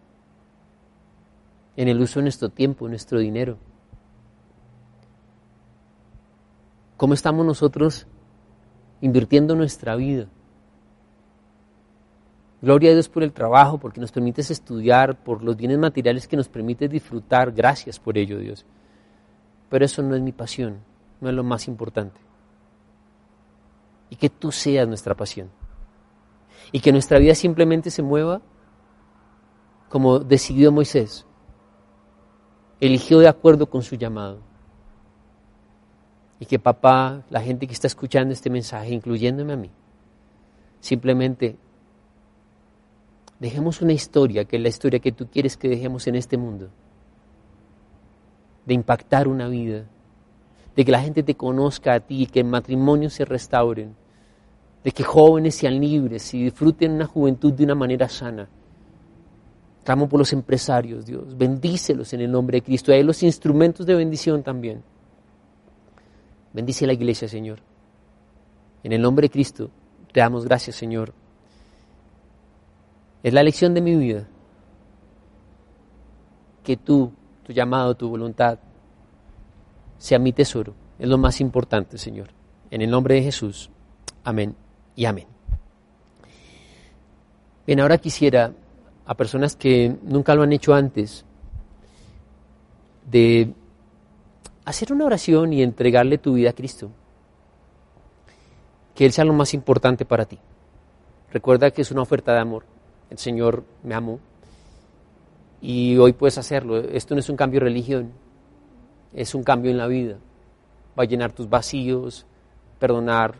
en 1.78 1.86
el 1.86 2.00
uso 2.00 2.18
de 2.18 2.24
nuestro 2.24 2.48
tiempo, 2.48 2.88
nuestro 2.88 3.20
dinero. 3.20 3.56
¿Cómo 6.96 7.14
estamos 7.14 7.46
nosotros 7.46 8.08
invirtiendo 9.00 9.54
nuestra 9.54 9.94
vida? 9.94 10.26
Gloria 12.60 12.90
a 12.90 12.94
Dios 12.94 13.08
por 13.08 13.22
el 13.22 13.32
trabajo, 13.32 13.78
porque 13.78 14.00
nos 14.00 14.10
permites 14.10 14.50
estudiar, 14.50 15.22
por 15.22 15.44
los 15.44 15.56
bienes 15.56 15.78
materiales 15.78 16.26
que 16.26 16.36
nos 16.36 16.48
permites 16.48 16.90
disfrutar. 16.90 17.52
Gracias 17.52 18.00
por 18.00 18.18
ello, 18.18 18.40
Dios. 18.40 18.66
Pero 19.70 19.84
eso 19.84 20.02
no 20.02 20.16
es 20.16 20.20
mi 20.20 20.32
pasión, 20.32 20.80
no 21.20 21.28
es 21.28 21.34
lo 21.36 21.44
más 21.44 21.68
importante. 21.68 22.20
Y 24.10 24.16
que 24.16 24.30
tú 24.30 24.50
seas 24.50 24.88
nuestra 24.88 25.14
pasión. 25.14 25.48
Y 26.72 26.80
que 26.80 26.90
nuestra 26.90 27.20
vida 27.20 27.36
simplemente 27.36 27.92
se 27.92 28.02
mueva 28.02 28.42
como 29.88 30.18
decidió 30.18 30.72
Moisés. 30.72 31.24
Eligió 32.80 33.18
de 33.18 33.28
acuerdo 33.28 33.68
con 33.68 33.82
su 33.82 33.96
llamado. 33.96 34.38
Y 36.40 36.46
que 36.46 36.58
papá, 36.58 37.24
la 37.30 37.40
gente 37.40 37.66
que 37.66 37.72
está 37.72 37.86
escuchando 37.86 38.32
este 38.32 38.50
mensaje, 38.50 38.90
incluyéndome 38.90 39.52
a 39.52 39.56
mí, 39.56 39.70
simplemente 40.80 41.56
dejemos 43.40 43.82
una 43.82 43.92
historia, 43.92 44.44
que 44.44 44.56
es 44.56 44.62
la 44.62 44.68
historia 44.68 45.00
que 45.00 45.12
tú 45.12 45.26
quieres 45.28 45.56
que 45.56 45.68
dejemos 45.68 46.06
en 46.06 46.14
este 46.14 46.36
mundo 46.36 46.70
de 48.68 48.74
impactar 48.74 49.28
una 49.28 49.48
vida, 49.48 49.86
de 50.76 50.84
que 50.84 50.92
la 50.92 51.00
gente 51.00 51.22
te 51.22 51.34
conozca 51.34 51.94
a 51.94 52.00
ti, 52.00 52.26
que 52.26 52.44
matrimonios 52.44 53.14
se 53.14 53.24
restauren, 53.24 53.96
de 54.84 54.92
que 54.92 55.02
jóvenes 55.02 55.54
sean 55.54 55.80
libres 55.80 56.34
y 56.34 56.44
disfruten 56.44 56.92
una 56.92 57.06
juventud 57.06 57.52
de 57.54 57.64
una 57.64 57.74
manera 57.74 58.10
sana. 58.10 58.46
Clamo 59.88 60.06
por 60.06 60.18
los 60.18 60.34
empresarios, 60.34 61.06
Dios, 61.06 61.34
bendícelos 61.34 62.12
en 62.12 62.20
el 62.20 62.30
nombre 62.30 62.58
de 62.58 62.62
Cristo, 62.62 62.92
a 62.92 62.96
los 62.98 63.22
instrumentos 63.22 63.86
de 63.86 63.94
bendición 63.94 64.42
también. 64.42 64.82
Bendice 66.52 66.86
la 66.86 66.92
iglesia, 66.92 67.26
Señor. 67.26 67.60
En 68.82 68.92
el 68.92 69.00
nombre 69.00 69.28
de 69.28 69.30
Cristo, 69.30 69.70
te 70.12 70.20
damos 70.20 70.44
gracias, 70.44 70.76
Señor. 70.76 71.14
Es 73.22 73.32
la 73.32 73.42
lección 73.42 73.72
de 73.72 73.80
mi 73.80 73.96
vida. 73.96 74.28
que 76.62 76.76
tú, 76.76 77.10
tu 77.42 77.54
llamado, 77.54 77.94
tu 77.94 78.10
voluntad, 78.10 78.58
sea 79.96 80.18
mi 80.18 80.34
tesoro. 80.34 80.74
Es 80.98 81.08
lo 81.08 81.16
más 81.16 81.40
importante, 81.40 81.96
Señor. 81.96 82.28
En 82.70 82.82
el 82.82 82.90
nombre 82.90 83.14
de 83.14 83.22
Jesús. 83.22 83.70
Amén 84.22 84.54
y 84.94 85.06
amén. 85.06 85.28
Bien, 87.66 87.80
ahora 87.80 87.96
quisiera 87.96 88.52
a 89.08 89.14
personas 89.14 89.56
que 89.56 89.96
nunca 90.02 90.34
lo 90.34 90.42
han 90.42 90.52
hecho 90.52 90.74
antes, 90.74 91.24
de 93.10 93.54
hacer 94.66 94.92
una 94.92 95.06
oración 95.06 95.54
y 95.54 95.62
entregarle 95.62 96.18
tu 96.18 96.34
vida 96.34 96.50
a 96.50 96.52
Cristo. 96.52 96.90
Que 98.94 99.06
Él 99.06 99.12
sea 99.12 99.24
lo 99.24 99.32
más 99.32 99.54
importante 99.54 100.04
para 100.04 100.26
ti. 100.26 100.38
Recuerda 101.32 101.70
que 101.70 101.80
es 101.80 101.90
una 101.90 102.02
oferta 102.02 102.34
de 102.34 102.40
amor. 102.40 102.66
El 103.08 103.16
Señor 103.16 103.64
me 103.82 103.94
amó 103.94 104.20
y 105.62 105.96
hoy 105.96 106.12
puedes 106.12 106.36
hacerlo. 106.36 106.76
Esto 106.76 107.14
no 107.14 107.20
es 107.20 107.30
un 107.30 107.36
cambio 107.36 107.60
de 107.60 107.64
religión, 107.64 108.12
es 109.14 109.34
un 109.34 109.42
cambio 109.42 109.70
en 109.70 109.78
la 109.78 109.86
vida. 109.86 110.18
Va 110.98 111.04
a 111.04 111.06
llenar 111.06 111.32
tus 111.32 111.48
vacíos, 111.48 112.26
perdonar 112.78 113.36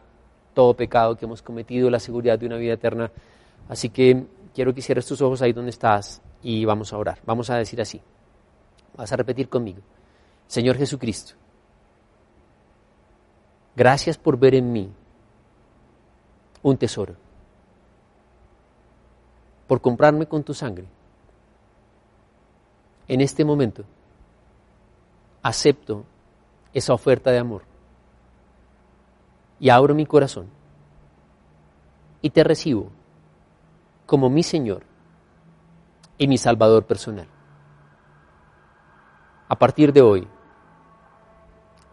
todo 0.54 0.72
pecado 0.72 1.14
que 1.16 1.26
hemos 1.26 1.42
cometido, 1.42 1.90
la 1.90 2.00
seguridad 2.00 2.38
de 2.38 2.46
una 2.46 2.56
vida 2.56 2.72
eterna. 2.72 3.10
Así 3.68 3.90
que 3.90 4.24
quiero 4.59 4.74
que 4.74 4.82
cierres 4.82 5.06
tus 5.06 5.22
ojos 5.22 5.40
ahí 5.40 5.52
donde 5.52 5.70
estás 5.70 6.20
y 6.42 6.64
vamos 6.64 6.92
a 6.92 6.98
orar. 6.98 7.20
Vamos 7.24 7.48
a 7.48 7.54
decir 7.54 7.80
así. 7.80 8.02
Vas 8.96 9.12
a 9.12 9.14
repetir 9.14 9.48
conmigo. 9.48 9.78
Señor 10.48 10.76
Jesucristo, 10.76 11.34
gracias 13.76 14.18
por 14.18 14.36
ver 14.36 14.56
en 14.56 14.72
mí 14.72 14.92
un 16.61 16.76
tesoro, 16.76 17.14
por 19.68 19.80
comprarme 19.80 20.26
con 20.26 20.42
tu 20.42 20.52
sangre. 20.52 20.88
En 23.06 23.20
este 23.20 23.44
momento, 23.44 23.84
acepto 25.40 26.04
esa 26.74 26.94
oferta 26.94 27.30
de 27.30 27.38
amor 27.38 27.62
y 29.61 29.68
abro 29.68 29.94
mi 29.94 30.04
corazón 30.04 30.48
y 32.20 32.30
te 32.30 32.42
recibo 32.42 32.97
como 34.09 34.30
mi 34.30 34.42
Señor 34.42 34.84
y 36.16 36.26
mi 36.28 36.38
Salvador 36.38 36.86
personal. 36.86 37.28
A 39.46 39.59
partir 39.59 39.92
de 39.92 40.00
hoy, 40.00 40.26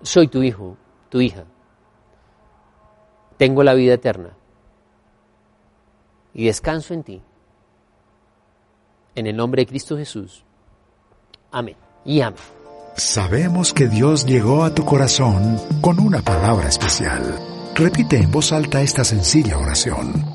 soy 0.02 0.30
tu 0.30 0.42
hijo, 0.42 0.78
tu 1.10 1.20
hija. 1.20 1.44
Tengo 3.36 3.64
la 3.64 3.74
vida 3.74 3.96
eterna 3.96 4.30
y 6.34 6.46
descanso 6.46 6.94
en 6.94 7.04
ti. 7.04 7.22
En 9.14 9.28
el 9.28 9.36
nombre 9.36 9.64
de 9.64 9.68
Cristo 9.68 9.98
Jesús. 9.98 10.46
Amén 11.52 11.76
y 12.06 12.22
amén. 12.22 12.40
Sabemos 12.96 13.74
que 13.74 13.90
Dios 13.90 14.26
llegó 14.26 14.64
a 14.64 14.74
tu 14.74 14.86
corazón 14.86 15.58
con 15.82 16.00
una 16.00 16.22
palabra 16.22 16.70
especial. 16.70 17.24
Repite 17.76 18.18
en 18.18 18.32
voz 18.32 18.54
alta 18.54 18.82
esta 18.82 19.04
sencilla 19.04 19.58
oración. 19.58 20.35